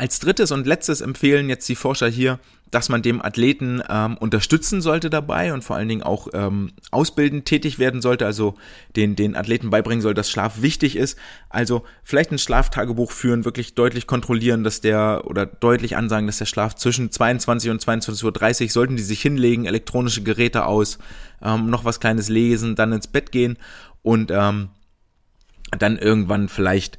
Als 0.00 0.20
drittes 0.20 0.52
und 0.52 0.64
letztes 0.64 1.00
empfehlen 1.00 1.48
jetzt 1.48 1.68
die 1.68 1.74
Forscher 1.74 2.08
hier, 2.08 2.38
dass 2.70 2.88
man 2.88 3.02
dem 3.02 3.20
Athleten 3.20 3.82
ähm, 3.88 4.16
unterstützen 4.18 4.80
sollte 4.80 5.10
dabei 5.10 5.52
und 5.52 5.64
vor 5.64 5.74
allen 5.74 5.88
Dingen 5.88 6.04
auch 6.04 6.28
ähm, 6.34 6.70
ausbildend 6.92 7.46
tätig 7.46 7.80
werden 7.80 8.00
sollte, 8.00 8.24
also 8.24 8.54
den, 8.94 9.16
den 9.16 9.34
Athleten 9.34 9.70
beibringen 9.70 10.00
soll, 10.00 10.14
dass 10.14 10.30
Schlaf 10.30 10.62
wichtig 10.62 10.94
ist. 10.94 11.18
Also 11.48 11.84
vielleicht 12.04 12.30
ein 12.30 12.38
Schlaftagebuch 12.38 13.10
führen, 13.10 13.44
wirklich 13.44 13.74
deutlich 13.74 14.06
kontrollieren, 14.06 14.62
dass 14.62 14.80
der 14.80 15.22
oder 15.24 15.46
deutlich 15.46 15.96
ansagen, 15.96 16.26
dass 16.26 16.38
der 16.38 16.46
Schlaf 16.46 16.76
zwischen 16.76 17.10
22 17.10 17.70
und 17.70 17.82
22.30 17.82 18.64
Uhr 18.64 18.70
sollten 18.70 18.96
die 18.96 19.02
sich 19.02 19.20
hinlegen, 19.20 19.64
elektronische 19.64 20.22
Geräte 20.22 20.66
aus, 20.66 20.98
ähm, 21.42 21.70
noch 21.70 21.84
was 21.84 21.98
Kleines 21.98 22.28
lesen, 22.28 22.76
dann 22.76 22.92
ins 22.92 23.08
Bett 23.08 23.32
gehen 23.32 23.56
und 24.02 24.30
ähm, 24.30 24.68
dann 25.76 25.98
irgendwann 25.98 26.48
vielleicht 26.48 26.98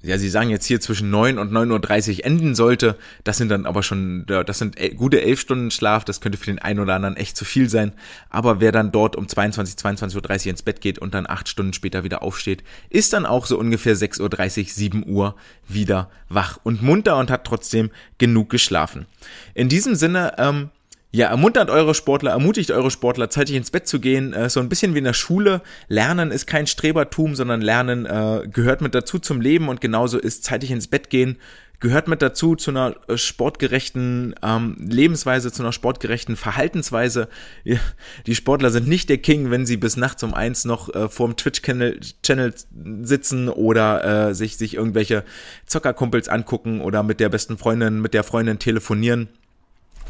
ja, 0.00 0.16
Sie 0.16 0.28
sagen 0.28 0.50
jetzt 0.50 0.66
hier 0.66 0.80
zwischen 0.80 1.10
9 1.10 1.38
und 1.38 1.52
9.30 1.52 2.18
Uhr 2.18 2.24
enden 2.24 2.54
sollte, 2.54 2.96
das 3.24 3.36
sind 3.36 3.48
dann 3.48 3.66
aber 3.66 3.82
schon, 3.82 4.26
das 4.26 4.58
sind 4.58 4.76
gute 4.96 5.22
11 5.22 5.40
Stunden 5.40 5.70
Schlaf, 5.72 6.04
das 6.04 6.20
könnte 6.20 6.38
für 6.38 6.46
den 6.46 6.60
einen 6.60 6.78
oder 6.78 6.94
anderen 6.94 7.16
echt 7.16 7.36
zu 7.36 7.44
viel 7.44 7.68
sein, 7.68 7.92
aber 8.30 8.60
wer 8.60 8.70
dann 8.70 8.92
dort 8.92 9.16
um 9.16 9.26
22, 9.26 9.74
22.30 9.74 10.46
Uhr 10.46 10.50
ins 10.50 10.62
Bett 10.62 10.80
geht 10.80 11.00
und 11.00 11.14
dann 11.14 11.28
8 11.28 11.48
Stunden 11.48 11.72
später 11.72 12.04
wieder 12.04 12.22
aufsteht, 12.22 12.62
ist 12.90 13.12
dann 13.12 13.26
auch 13.26 13.46
so 13.46 13.58
ungefähr 13.58 13.96
6.30 13.96 14.60
Uhr, 14.60 14.68
7 14.68 15.04
Uhr 15.06 15.34
wieder 15.66 16.10
wach 16.28 16.60
und 16.62 16.80
munter 16.80 17.16
und 17.16 17.30
hat 17.30 17.44
trotzdem 17.44 17.90
genug 18.18 18.50
geschlafen. 18.50 19.06
In 19.54 19.68
diesem 19.68 19.96
Sinne, 19.96 20.34
ähm, 20.38 20.70
ja, 21.10 21.28
ermuntert 21.28 21.70
eure 21.70 21.94
Sportler, 21.94 22.32
ermutigt 22.32 22.70
eure 22.70 22.90
Sportler, 22.90 23.30
zeitig 23.30 23.56
ins 23.56 23.70
Bett 23.70 23.88
zu 23.88 23.98
gehen. 23.98 24.32
Äh, 24.34 24.50
so 24.50 24.60
ein 24.60 24.68
bisschen 24.68 24.94
wie 24.94 24.98
in 24.98 25.04
der 25.04 25.14
Schule. 25.14 25.62
Lernen 25.88 26.30
ist 26.30 26.46
kein 26.46 26.66
Strebertum, 26.66 27.34
sondern 27.34 27.62
Lernen 27.62 28.04
äh, 28.06 28.46
gehört 28.46 28.82
mit 28.82 28.94
dazu 28.94 29.18
zum 29.18 29.40
Leben 29.40 29.68
und 29.68 29.80
genauso 29.80 30.18
ist 30.18 30.44
zeitig 30.44 30.70
ins 30.70 30.88
Bett 30.88 31.10
gehen 31.10 31.38
gehört 31.80 32.08
mit 32.08 32.22
dazu 32.22 32.56
zu 32.56 32.70
einer 32.70 32.96
äh, 33.06 33.16
sportgerechten 33.16 34.34
ähm, 34.42 34.76
Lebensweise, 34.80 35.52
zu 35.52 35.62
einer 35.62 35.72
sportgerechten 35.72 36.36
Verhaltensweise. 36.36 37.28
Die 38.26 38.34
Sportler 38.34 38.70
sind 38.70 38.88
nicht 38.88 39.08
der 39.08 39.18
King, 39.18 39.50
wenn 39.50 39.66
sie 39.66 39.76
bis 39.76 39.96
nachts 39.96 40.22
um 40.22 40.34
eins 40.34 40.64
noch 40.64 40.92
äh, 40.94 41.08
vorm 41.08 41.36
Twitch-Channel 41.36 42.00
Channel 42.22 42.54
sitzen 43.02 43.48
oder 43.48 44.30
äh, 44.30 44.34
sich, 44.34 44.56
sich 44.56 44.74
irgendwelche 44.74 45.24
Zockerkumpels 45.66 46.28
angucken 46.28 46.80
oder 46.80 47.02
mit 47.02 47.20
der 47.20 47.28
besten 47.28 47.58
Freundin, 47.58 48.00
mit 48.00 48.14
der 48.14 48.24
Freundin 48.24 48.58
telefonieren 48.58 49.28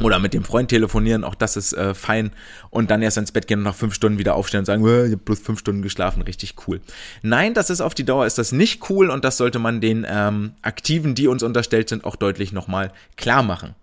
oder 0.00 0.18
mit 0.18 0.34
dem 0.34 0.44
Freund 0.44 0.68
telefonieren, 0.68 1.24
auch 1.24 1.34
das 1.34 1.56
ist 1.56 1.72
äh, 1.72 1.94
fein. 1.94 2.32
Und 2.70 2.90
dann 2.90 3.02
erst 3.02 3.18
ins 3.18 3.32
Bett 3.32 3.46
gehen 3.46 3.58
und 3.58 3.64
nach 3.64 3.74
fünf 3.74 3.94
Stunden 3.94 4.18
wieder 4.18 4.34
aufstehen 4.34 4.60
und 4.60 4.64
sagen, 4.66 4.86
äh, 4.86 5.06
ich 5.06 5.12
habe 5.12 5.22
bloß 5.24 5.40
fünf 5.40 5.58
Stunden 5.60 5.82
geschlafen, 5.82 6.22
richtig 6.22 6.54
cool. 6.66 6.80
Nein, 7.22 7.54
das 7.54 7.70
ist 7.70 7.80
auf 7.80 7.94
die 7.94 8.04
Dauer 8.04 8.26
ist 8.26 8.38
das 8.38 8.52
nicht 8.52 8.88
cool 8.90 9.10
und 9.10 9.24
das 9.24 9.36
sollte 9.36 9.58
man 9.58 9.80
den 9.80 10.06
ähm, 10.08 10.52
Aktiven, 10.62 11.14
die 11.14 11.28
uns 11.28 11.42
unterstellt 11.42 11.88
sind, 11.88 12.04
auch 12.04 12.16
deutlich 12.16 12.52
nochmal 12.52 12.92
klar 13.16 13.42
machen. 13.42 13.74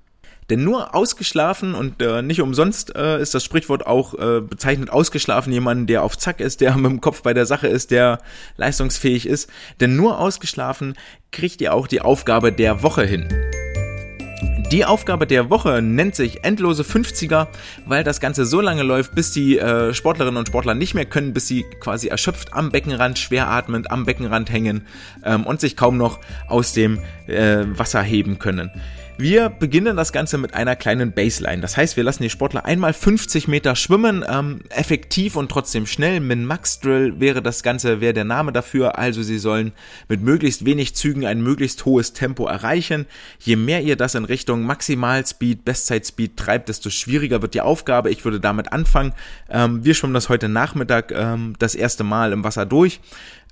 Denn 0.49 0.63
nur 0.63 0.93
ausgeschlafen 0.93 1.73
und 1.73 2.01
äh, 2.01 2.21
nicht 2.21 2.39
umsonst 2.39 2.95
äh, 2.95 3.19
ist 3.19 3.33
das 3.33 3.43
Sprichwort 3.43 3.87
auch 3.87 4.13
äh, 4.13 4.41
bezeichnet 4.41 4.91
ausgeschlafen 4.91 5.51
jemanden, 5.51 5.87
der 5.87 6.03
auf 6.03 6.17
Zack 6.17 6.39
ist, 6.39 6.61
der 6.61 6.75
mit 6.77 6.91
dem 6.91 7.01
Kopf 7.01 7.23
bei 7.23 7.33
der 7.33 7.47
Sache 7.47 7.67
ist, 7.67 7.89
der 7.91 8.19
leistungsfähig 8.57 9.25
ist. 9.25 9.49
Denn 9.79 9.95
nur 9.95 10.19
ausgeschlafen 10.19 10.95
kriegt 11.31 11.61
ihr 11.61 11.73
auch 11.73 11.87
die 11.87 12.01
Aufgabe 12.01 12.51
der 12.51 12.83
Woche 12.83 13.05
hin. 13.05 13.27
Die 14.71 14.83
Aufgabe 14.83 15.27
der 15.27 15.51
Woche 15.51 15.81
nennt 15.81 16.15
sich 16.15 16.43
endlose 16.43 16.81
50er, 16.81 17.47
weil 17.85 18.03
das 18.03 18.19
Ganze 18.19 18.45
so 18.45 18.61
lange 18.61 18.81
läuft, 18.81 19.13
bis 19.13 19.31
die 19.31 19.59
äh, 19.59 19.93
Sportlerinnen 19.93 20.37
und 20.37 20.47
Sportler 20.47 20.73
nicht 20.73 20.95
mehr 20.95 21.05
können, 21.05 21.33
bis 21.33 21.47
sie 21.47 21.65
quasi 21.79 22.07
erschöpft 22.07 22.53
am 22.53 22.71
Beckenrand, 22.71 23.19
schwer 23.19 23.49
atmend 23.49 23.91
am 23.91 24.05
Beckenrand 24.05 24.51
hängen 24.51 24.87
ähm, 25.23 25.45
und 25.45 25.61
sich 25.61 25.77
kaum 25.77 25.97
noch 25.97 26.19
aus 26.47 26.73
dem 26.73 26.99
äh, 27.27 27.63
Wasser 27.67 28.01
heben 28.01 28.39
können. 28.39 28.71
Wir 29.17 29.47
beginnen 29.47 29.95
das 29.95 30.11
Ganze 30.11 30.37
mit 30.37 30.53
einer 30.53 30.75
kleinen 30.75 31.13
Baseline. 31.13 31.61
Das 31.61 31.77
heißt, 31.77 31.95
wir 31.95 32.03
lassen 32.03 32.23
die 32.23 32.29
Sportler 32.29 32.65
einmal 32.65 32.91
50 32.91 33.47
Meter 33.47 33.77
schwimmen, 33.77 34.25
ähm, 34.27 34.59
effektiv 34.69 35.37
und 35.37 35.49
trotzdem 35.49 35.85
schnell. 35.85 36.19
Min-Max 36.19 36.81
Drill 36.81 37.17
wäre 37.17 37.41
das 37.41 37.63
Ganze, 37.63 38.01
wäre 38.01 38.13
der 38.13 38.25
Name 38.25 38.51
dafür. 38.51 38.99
Also 38.99 39.23
sie 39.23 39.37
sollen 39.37 39.71
mit 40.09 40.21
möglichst 40.21 40.65
wenig 40.65 40.97
Zügen 40.97 41.25
ein 41.25 41.41
möglichst 41.41 41.85
hohes 41.85 42.11
Tempo 42.11 42.45
erreichen. 42.45 43.05
Je 43.39 43.55
mehr 43.55 43.81
ihr 43.83 43.95
das 43.95 44.15
in 44.15 44.25
Richtung 44.25 44.63
Maximalspeed, 44.63 45.63
Bestzeit-Speed 45.63 46.35
treibt, 46.35 46.67
desto 46.67 46.89
schwieriger 46.89 47.41
wird 47.41 47.53
die 47.53 47.61
Aufgabe. 47.61 48.11
Ich 48.11 48.25
würde 48.25 48.41
damit 48.41 48.73
anfangen. 48.73 49.13
Ähm, 49.49 49.85
wir 49.85 49.93
schwimmen 49.93 50.13
das 50.13 50.27
heute 50.27 50.49
Nachmittag 50.49 51.13
ähm, 51.13 51.53
das 51.57 51.75
erste 51.75 52.03
Mal 52.03 52.33
im 52.33 52.43
Wasser 52.43 52.65
durch. 52.65 52.99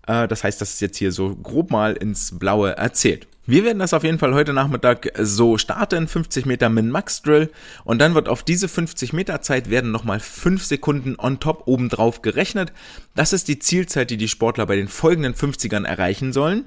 Äh, 0.08 0.28
das 0.28 0.44
heißt, 0.44 0.62
das 0.62 0.74
ist 0.74 0.82
jetzt 0.82 0.98
hier 0.98 1.12
so 1.12 1.36
grob 1.36 1.72
mal 1.72 1.94
ins 1.94 2.38
Blaue 2.38 2.78
erzählt. 2.78 3.28
Wir 3.46 3.66
werden 3.66 3.80
das 3.80 3.94
auf 3.94 4.06
jeden 4.06 4.20
Fall 4.20 4.34
heute 4.34 4.54
Nachmittag 4.54 5.12
so 5.20 5.58
starten, 5.58 6.08
50 6.08 6.46
Meter 6.46 6.70
Min-Max-Drill 6.70 7.52
und 7.84 8.00
dann 8.00 8.16
wird 8.16 8.30
auf 8.30 8.44
diese 8.44 8.70
50 8.70 9.12
Meter 9.12 9.42
Zeit 9.42 9.70
werden 9.70 9.92
nochmal 9.92 10.22
5 10.22 10.64
Sekunden 10.64 11.16
on 11.18 11.42
top 11.42 11.64
obendrauf 11.66 12.22
gerechnet. 12.22 12.72
Das 13.16 13.34
ist 13.34 13.50
die 13.50 13.60
Zielzeit, 13.60 14.12
die 14.12 14.18
die 14.18 14.30
Sportler 14.30 14.66
bei 14.66 14.78
den 14.78 14.88
folgenden 14.88 15.34
50ern 15.34 15.86
erreichen 15.86 16.32
sollen. 16.32 16.64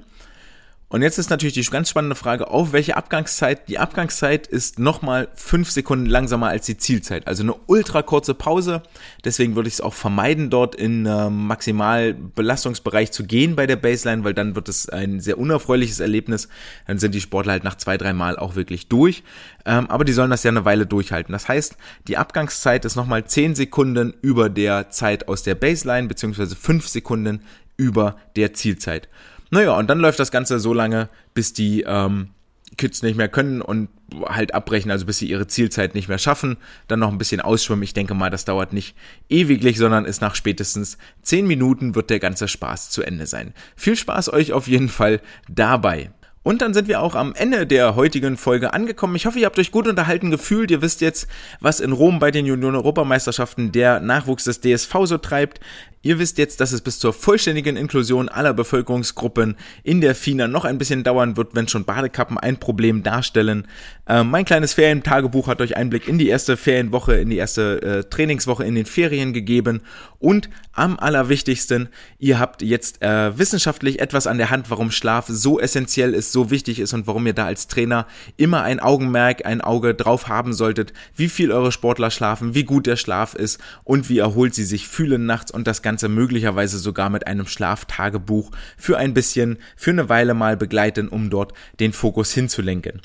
Und 0.89 1.01
jetzt 1.01 1.17
ist 1.17 1.29
natürlich 1.29 1.53
die 1.53 1.69
ganz 1.69 1.89
spannende 1.89 2.15
Frage, 2.15 2.49
auf 2.49 2.71
welche 2.71 2.95
Abgangszeit? 2.95 3.67
Die 3.67 3.77
Abgangszeit 3.77 4.47
ist 4.47 4.79
nochmal 4.79 5.27
fünf 5.35 5.69
Sekunden 5.69 6.05
langsamer 6.05 6.47
als 6.47 6.65
die 6.65 6.77
Zielzeit. 6.77 7.27
Also 7.27 7.43
eine 7.43 7.55
ultra 7.65 8.03
kurze 8.03 8.33
Pause. 8.33 8.83
Deswegen 9.25 9.57
würde 9.57 9.67
ich 9.67 9.75
es 9.75 9.81
auch 9.81 9.93
vermeiden, 9.93 10.49
dort 10.49 10.75
in 10.75 11.05
äh, 11.05 11.29
Maximalbelastungsbereich 11.29 13.11
zu 13.11 13.25
gehen 13.25 13.57
bei 13.57 13.67
der 13.67 13.75
Baseline, 13.75 14.23
weil 14.23 14.33
dann 14.33 14.55
wird 14.55 14.69
es 14.69 14.87
ein 14.87 15.19
sehr 15.19 15.37
unerfreuliches 15.37 15.99
Erlebnis. 15.99 16.47
Dann 16.87 16.99
sind 16.99 17.13
die 17.13 17.21
Sportler 17.21 17.51
halt 17.51 17.65
nach 17.65 17.75
zwei, 17.75 17.97
drei 17.97 18.13
Mal 18.13 18.39
auch 18.39 18.55
wirklich 18.55 18.87
durch. 18.87 19.23
Ähm, 19.65 19.89
aber 19.89 20.05
die 20.05 20.13
sollen 20.13 20.31
das 20.31 20.43
ja 20.43 20.51
eine 20.51 20.63
Weile 20.63 20.85
durchhalten. 20.85 21.33
Das 21.33 21.49
heißt, 21.49 21.75
die 22.07 22.15
Abgangszeit 22.15 22.85
ist 22.85 22.95
nochmal 22.95 23.25
zehn 23.25 23.55
Sekunden 23.55 24.13
über 24.21 24.47
der 24.47 24.89
Zeit 24.89 25.27
aus 25.27 25.43
der 25.43 25.55
Baseline, 25.55 26.07
beziehungsweise 26.07 26.55
fünf 26.55 26.87
Sekunden 26.87 27.41
über 27.75 28.15
der 28.37 28.53
Zielzeit. 28.53 29.09
Naja, 29.49 29.77
und 29.77 29.89
dann 29.89 29.99
läuft 29.99 30.19
das 30.19 30.31
Ganze 30.31 30.59
so 30.59 30.73
lange, 30.73 31.09
bis 31.33 31.53
die 31.53 31.83
ähm, 31.87 32.29
Kids 32.75 33.01
nicht 33.01 33.17
mehr 33.17 33.29
können 33.29 33.61
und 33.61 33.89
halt 34.25 34.53
abbrechen, 34.53 34.91
also 34.91 35.05
bis 35.05 35.19
sie 35.19 35.29
ihre 35.29 35.47
Zielzeit 35.47 35.95
nicht 35.95 36.07
mehr 36.07 36.17
schaffen, 36.17 36.57
dann 36.87 36.99
noch 36.99 37.11
ein 37.11 37.17
bisschen 37.17 37.41
ausschwimmen. 37.41 37.83
Ich 37.83 37.93
denke 37.93 38.13
mal, 38.13 38.29
das 38.29 38.45
dauert 38.45 38.73
nicht 38.73 38.95
ewiglich, 39.29 39.77
sondern 39.77 40.05
ist 40.05 40.21
nach 40.21 40.35
spätestens 40.35 40.97
zehn 41.21 41.47
Minuten 41.47 41.95
wird 41.95 42.09
der 42.09 42.19
ganze 42.19 42.47
Spaß 42.47 42.89
zu 42.89 43.03
Ende 43.03 43.25
sein. 43.25 43.53
Viel 43.75 43.95
Spaß 43.95 44.31
euch 44.33 44.53
auf 44.53 44.67
jeden 44.67 44.89
Fall 44.89 45.21
dabei. 45.49 46.11
Und 46.47 46.61
dann 46.61 46.73
sind 46.73 46.87
wir 46.87 47.01
auch 47.01 47.15
am 47.15 47.35
Ende 47.35 47.67
der 47.67 47.97
heutigen 47.97 48.37
Folge 48.37 48.73
angekommen. 48.73 49.17
Ich 49.17 49.25
hoffe, 49.25 49.37
ihr 49.37 49.45
habt 49.45 49.59
euch 49.59 49.69
gut 49.69 49.85
unterhalten 49.85 50.31
gefühlt. 50.31 50.71
Ihr 50.71 50.81
wisst 50.81 51.01
jetzt, 51.01 51.27
was 51.59 51.81
in 51.81 51.91
Rom 51.91 52.19
bei 52.19 52.31
den 52.31 52.45
Junioren-Europameisterschaften 52.45 53.73
der 53.73 53.99
Nachwuchs 53.99 54.45
des 54.45 54.61
DSV 54.61 54.95
so 55.03 55.17
treibt. 55.17 55.59
Ihr 56.07 56.19
wisst 56.19 56.37
jetzt, 56.37 56.61
dass 56.61 56.71
es 56.71 56.79
bis 56.79 56.99
zur 56.99 57.11
vollständigen 57.11 57.75
Inklusion 57.75 58.29
aller 58.29 58.53
Bevölkerungsgruppen 58.53 59.57
in 59.83 59.99
der 59.99 60.15
FINA 60.15 60.47
noch 60.47 60.63
ein 60.63 60.77
bisschen 60.77 61.03
dauern 61.03 61.35
wird, 61.35 61.53
wenn 61.53 61.67
schon 61.67 61.83
Badekappen 61.83 62.37
ein 62.37 62.61
Problem 62.61 63.03
darstellen. 63.03 63.67
Äh, 64.07 64.23
mein 64.23 64.45
kleines 64.45 64.73
Ferientagebuch 64.73 65.49
hat 65.49 65.59
euch 65.59 65.75
Einblick 65.75 66.07
in 66.07 66.17
die 66.17 66.29
erste 66.29 66.55
Ferienwoche, 66.55 67.15
in 67.15 67.29
die 67.29 67.35
erste 67.35 67.81
äh, 67.81 68.03
Trainingswoche 68.05 68.63
in 68.63 68.75
den 68.75 68.85
Ferien 68.85 69.33
gegeben. 69.33 69.81
Und 70.19 70.49
am 70.71 70.97
allerwichtigsten, 70.97 71.89
ihr 72.19 72.39
habt 72.39 72.61
jetzt 72.61 73.01
äh, 73.01 73.37
wissenschaftlich 73.37 73.99
etwas 73.99 74.27
an 74.27 74.37
der 74.37 74.49
Hand, 74.49 74.69
warum 74.69 74.91
Schlaf 74.91 75.25
so 75.27 75.59
essentiell 75.59 76.13
ist, 76.13 76.31
so 76.31 76.49
wichtig 76.51 76.79
ist 76.79 76.93
und 76.93 77.05
warum 77.05 77.27
ihr 77.27 77.33
da 77.33 77.47
als 77.47 77.67
Trainer 77.67 78.07
immer 78.37 78.63
ein 78.63 78.79
Augenmerk, 78.79 79.45
ein 79.45 79.59
Auge 79.59 79.93
drauf 79.93 80.29
haben 80.29 80.53
solltet, 80.53 80.93
wie 81.15 81.27
viel 81.27 81.51
eure 81.51 81.73
Sportler 81.73 82.11
schlafen, 82.11 82.55
wie 82.55 82.63
gut 82.63 82.87
der 82.87 82.95
Schlaf 82.95 83.33
ist 83.35 83.59
und 83.83 84.07
wie 84.07 84.19
erholt 84.19 84.55
sie 84.55 84.63
sich 84.63 84.87
fühlen 84.87 85.25
nachts 85.25 85.51
und 85.51 85.67
das 85.67 85.81
Ganze 85.81 85.96
Ganze 85.97 86.09
möglicherweise 86.09 86.77
sogar 86.77 87.09
mit 87.09 87.25
einem 87.25 87.47
Schlaftagebuch 87.47 88.51
für 88.77 88.99
ein 88.99 89.15
bisschen, 89.15 89.57
für 89.75 89.89
eine 89.89 90.09
Weile 90.09 90.35
mal 90.35 90.55
begleiten, 90.55 91.07
um 91.07 91.31
dort 91.31 91.53
den 91.79 91.91
Fokus 91.91 92.31
hinzulenken. 92.33 93.01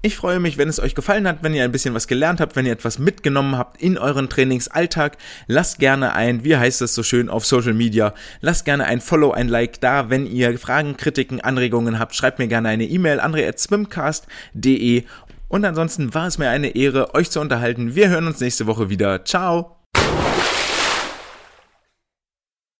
Ich 0.00 0.14
freue 0.14 0.38
mich, 0.38 0.56
wenn 0.56 0.68
es 0.68 0.78
euch 0.78 0.94
gefallen 0.94 1.26
hat, 1.26 1.42
wenn 1.42 1.54
ihr 1.54 1.64
ein 1.64 1.72
bisschen 1.72 1.92
was 1.92 2.06
gelernt 2.06 2.40
habt, 2.40 2.54
wenn 2.54 2.66
ihr 2.66 2.72
etwas 2.72 3.00
mitgenommen 3.00 3.58
habt 3.58 3.82
in 3.82 3.98
euren 3.98 4.28
Trainingsalltag. 4.28 5.18
Lasst 5.48 5.80
gerne 5.80 6.14
ein, 6.14 6.44
wie 6.44 6.56
heißt 6.56 6.82
es 6.82 6.94
so 6.94 7.02
schön 7.02 7.28
auf 7.28 7.44
Social 7.44 7.74
Media, 7.74 8.14
lasst 8.40 8.64
gerne 8.64 8.84
ein 8.84 9.00
Follow, 9.00 9.32
ein 9.32 9.48
Like 9.48 9.80
da. 9.80 10.08
Wenn 10.08 10.24
ihr 10.24 10.56
Fragen, 10.56 10.96
Kritiken, 10.96 11.40
Anregungen 11.40 11.98
habt, 11.98 12.14
schreibt 12.14 12.38
mir 12.38 12.46
gerne 12.46 12.68
eine 12.68 12.84
E-Mail, 12.84 13.18
andre.swimcast.de. 13.18 15.02
Und 15.48 15.64
ansonsten 15.64 16.14
war 16.14 16.28
es 16.28 16.38
mir 16.38 16.48
eine 16.48 16.76
Ehre, 16.76 17.12
euch 17.16 17.28
zu 17.32 17.40
unterhalten. 17.40 17.96
Wir 17.96 18.08
hören 18.08 18.28
uns 18.28 18.38
nächste 18.38 18.68
Woche 18.68 18.88
wieder. 18.88 19.24
Ciao! 19.24 19.79